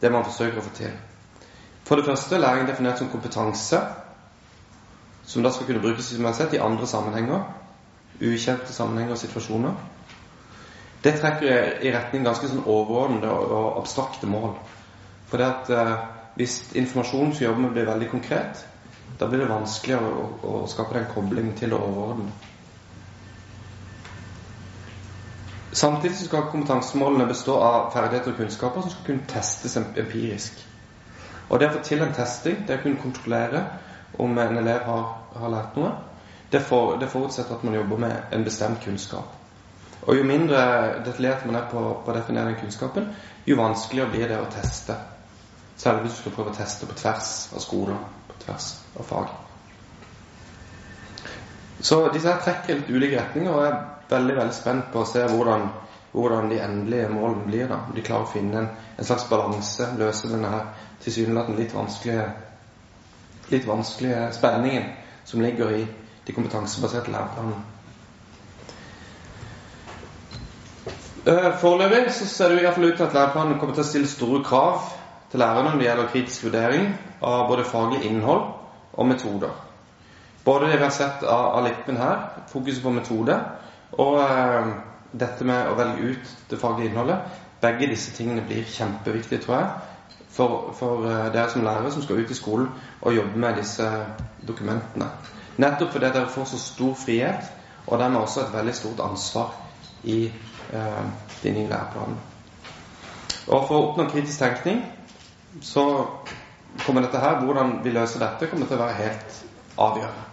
det 0.00 0.12
man 0.12 0.24
forsøker 0.24 0.60
å 0.60 0.66
få 0.66 0.74
til. 0.74 0.92
For 1.84 1.98
det 1.98 2.06
første 2.06 2.38
læring 2.38 2.68
definert 2.68 2.98
som 2.98 3.10
kompetanse, 3.10 3.80
som 5.26 5.42
da 5.42 5.50
skal 5.50 5.66
kunne 5.66 5.82
brukes 5.82 6.04
som 6.10 6.22
jeg 6.22 6.28
har 6.28 6.38
sett, 6.38 6.54
i 6.54 6.62
andre 6.62 6.86
sammenhenger. 6.86 7.42
Ukjente 8.20 8.72
sammenhenger 8.72 9.16
og 9.16 9.18
situasjoner. 9.18 9.74
Det 11.04 11.16
trekker 11.20 11.82
i 11.82 11.92
retning 11.94 12.24
ganske 12.26 12.48
sånn 12.48 12.66
overordnede 12.66 13.30
og 13.30 13.78
abstrakte 13.80 14.28
mål. 14.28 14.54
For 15.30 15.40
det 15.40 15.46
at 15.46 15.70
eh, 15.72 15.92
hvis 16.36 16.58
informasjonen 16.76 17.32
som 17.34 17.46
jobber 17.46 17.64
med, 17.64 17.72
blir 17.76 17.88
veldig 17.88 18.10
konkret, 18.10 18.64
da 19.18 19.28
blir 19.28 19.42
det 19.42 19.50
vanskelig 19.50 19.98
å, 19.98 20.10
å, 20.42 20.54
å 20.62 20.70
skape 20.70 20.96
den 20.96 21.10
koblingen 21.14 21.56
til 21.58 21.74
det 21.74 21.80
overordnede. 21.80 22.50
Samtidig 25.72 26.16
skal 26.16 26.48
kompetansemålene 26.50 27.28
bestå 27.30 27.54
av 27.62 27.92
ferdigheter 27.94 28.32
og 28.32 28.40
kunnskaper 28.40 28.82
som 28.82 28.90
skal 28.90 29.06
kunne 29.06 29.28
testes 29.30 29.76
empirisk. 29.78 30.64
Og 31.48 31.60
det 31.60 31.68
å 31.68 31.74
få 31.76 31.82
til 31.86 32.02
en 32.02 32.14
testing, 32.14 32.64
det 32.66 32.78
å 32.78 32.82
kunne 32.82 33.02
kontrollere 33.02 33.62
om 34.18 34.38
en 34.38 34.58
elev 34.58 34.82
har, 34.86 35.04
har 35.38 35.52
lært 35.52 35.78
noe, 35.78 35.92
det, 36.50 36.60
for, 36.66 36.96
det, 36.98 37.06
forutsetter 37.10 37.54
at 37.54 37.64
man 37.66 37.76
jobber 37.78 38.02
med 38.02 38.34
en 38.34 38.44
bestemt 38.44 38.82
kunnskap. 38.82 39.36
Og 40.02 40.16
jo 40.16 40.26
mindre 40.26 40.60
detaljert 41.06 41.46
man 41.46 41.60
er 41.60 41.68
på, 41.70 41.82
på 42.04 42.10
å 42.10 42.16
definere 42.16 42.50
den 42.50 42.58
kunnskapen, 42.64 43.10
jo 43.46 43.58
vanskeligere 43.60 44.10
blir 44.10 44.30
det 44.32 44.40
å 44.42 44.48
teste. 44.50 44.96
Særlig 45.78 46.08
hvis 46.08 46.16
du 46.18 46.22
skal 46.24 46.34
prøve 46.34 46.50
å 46.50 46.58
teste 46.58 46.88
på 46.90 46.98
tvers 46.98 47.34
av 47.54 47.62
skoler, 47.62 48.00
tvers 48.44 48.72
av 48.98 49.08
fag. 49.08 49.30
Så 51.80 52.00
disse 52.12 52.28
her 52.28 52.42
trekker 52.44 52.80
litt 52.80 52.90
ulike 52.92 53.16
retninger, 53.16 53.52
og 53.52 53.64
jeg 53.64 53.72
er 53.72 53.80
veldig 54.10 54.36
veldig 54.36 54.56
spent 54.56 54.90
på 54.92 55.00
å 55.00 55.08
se 55.08 55.22
hvordan, 55.30 55.70
hvordan 56.12 56.50
de 56.52 56.60
endelige 56.60 57.08
målene 57.12 57.46
blir. 57.46 57.68
da, 57.70 57.80
Om 57.88 57.96
de 57.96 58.04
klarer 58.04 58.28
å 58.28 58.32
finne 58.34 58.60
en, 58.60 58.70
en 58.98 59.08
slags 59.08 59.28
balanse, 59.30 59.88
løse 59.98 60.28
denne 60.28 60.52
her 60.52 60.68
tilsynelatende 61.00 61.62
litt 61.62 61.74
vanskelige, 61.74 62.26
litt 63.50 63.66
vanskelige 63.66 64.28
spenningen 64.36 64.90
som 65.24 65.40
ligger 65.40 65.72
i 65.78 65.84
de 66.26 66.36
kompetansebaserte 66.36 67.12
læreplanene. 67.14 67.62
Uh, 71.20 71.50
Foreløpig 71.60 72.12
så 72.16 72.26
ser 72.26 72.48
det 72.48 72.60
i 72.60 72.64
hvert 72.64 72.76
fall 72.76 72.90
ut 72.90 72.96
til 72.96 73.06
at 73.06 73.16
læreplanene 73.16 73.60
kommer 73.60 73.76
til 73.76 73.84
å 73.84 73.88
stille 73.88 74.08
store 74.08 74.44
krav 74.44 74.99
til 75.30 75.40
lærerne 75.40 75.70
når 75.70 75.78
det 75.78 75.86
gjelder 75.86 76.12
kritisk 76.12 76.44
vurdering 76.44 76.86
av 77.22 77.48
både 77.48 77.64
faglig 77.64 78.02
innhold 78.08 78.46
og 78.92 79.06
metoder. 79.06 79.52
Både 80.44 80.70
det 80.70 80.78
vi 80.78 80.84
har 80.84 80.94
sett 80.94 81.22
av, 81.22 81.44
av 81.58 81.66
Lippen 81.66 81.96
her, 82.00 82.24
fokuset 82.48 82.82
på 82.82 82.90
metode, 82.90 83.36
og 83.92 84.18
eh, 84.22 84.72
dette 85.12 85.44
med 85.44 85.68
å 85.68 85.76
velge 85.78 86.12
ut 86.14 86.34
det 86.50 86.58
faglige 86.58 86.90
innholdet. 86.90 87.38
Begge 87.60 87.90
disse 87.90 88.14
tingene 88.16 88.44
blir 88.46 88.64
kjempeviktige, 88.64 89.42
tror 89.44 89.56
jeg, 89.58 89.70
for, 90.32 90.70
for 90.78 91.06
eh, 91.06 91.28
dere 91.34 91.50
som 91.52 91.64
lærere 91.66 91.92
som 91.92 92.02
skal 92.02 92.22
ut 92.22 92.30
i 92.30 92.38
skolen 92.38 92.70
og 93.02 93.14
jobbe 93.14 93.38
med 93.38 93.60
disse 93.60 93.86
dokumentene. 94.48 95.10
Nettopp 95.60 95.92
fordi 95.92 96.08
dere 96.08 96.30
får 96.32 96.48
så 96.54 96.62
stor 96.62 96.94
frihet, 97.04 97.50
og 97.86 97.98
dermed 97.98 98.20
også 98.20 98.46
et 98.46 98.54
veldig 98.54 98.74
stort 98.74 99.02
ansvar 99.04 99.52
i 100.04 100.24
eh, 100.72 101.04
de 101.42 101.52
nye 101.52 101.68
læreplanene. 101.68 102.26
Og 103.50 103.66
for 103.66 103.76
å 103.76 103.84
oppnå 103.90 104.06
kritisk 104.12 104.38
tenkning 104.40 104.82
så 105.60 105.84
kommer 106.84 107.02
dette 107.04 107.18
her, 107.18 107.40
hvordan 107.44 107.80
vi 107.84 107.92
løser 107.94 108.22
dette, 108.22 108.48
kommer 108.50 108.68
til 108.70 108.78
å 108.78 108.84
være 108.84 108.98
helt 109.00 109.40
avgjørende. 109.80 110.26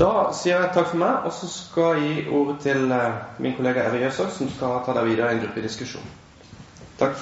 Da 0.00 0.12
sier 0.32 0.56
jeg 0.56 0.72
takk 0.72 0.92
for 0.94 1.00
meg, 1.02 1.26
og 1.28 1.32
så 1.36 1.48
skal 1.52 1.98
jeg 2.00 2.12
gi 2.14 2.28
ordet 2.32 2.56
til 2.64 2.86
eh, 2.96 3.18
min 3.44 3.56
kollega 3.56 3.84
Eve 3.88 4.00
Jøsok, 4.00 4.30
som 4.32 4.48
skal 4.48 4.78
ta 4.86 4.94
deg 4.96 5.10
videre 5.10 5.28
i 5.28 5.36
en 5.36 5.42
gruppediskusjon. 5.42 6.06
Takk. 7.00 7.20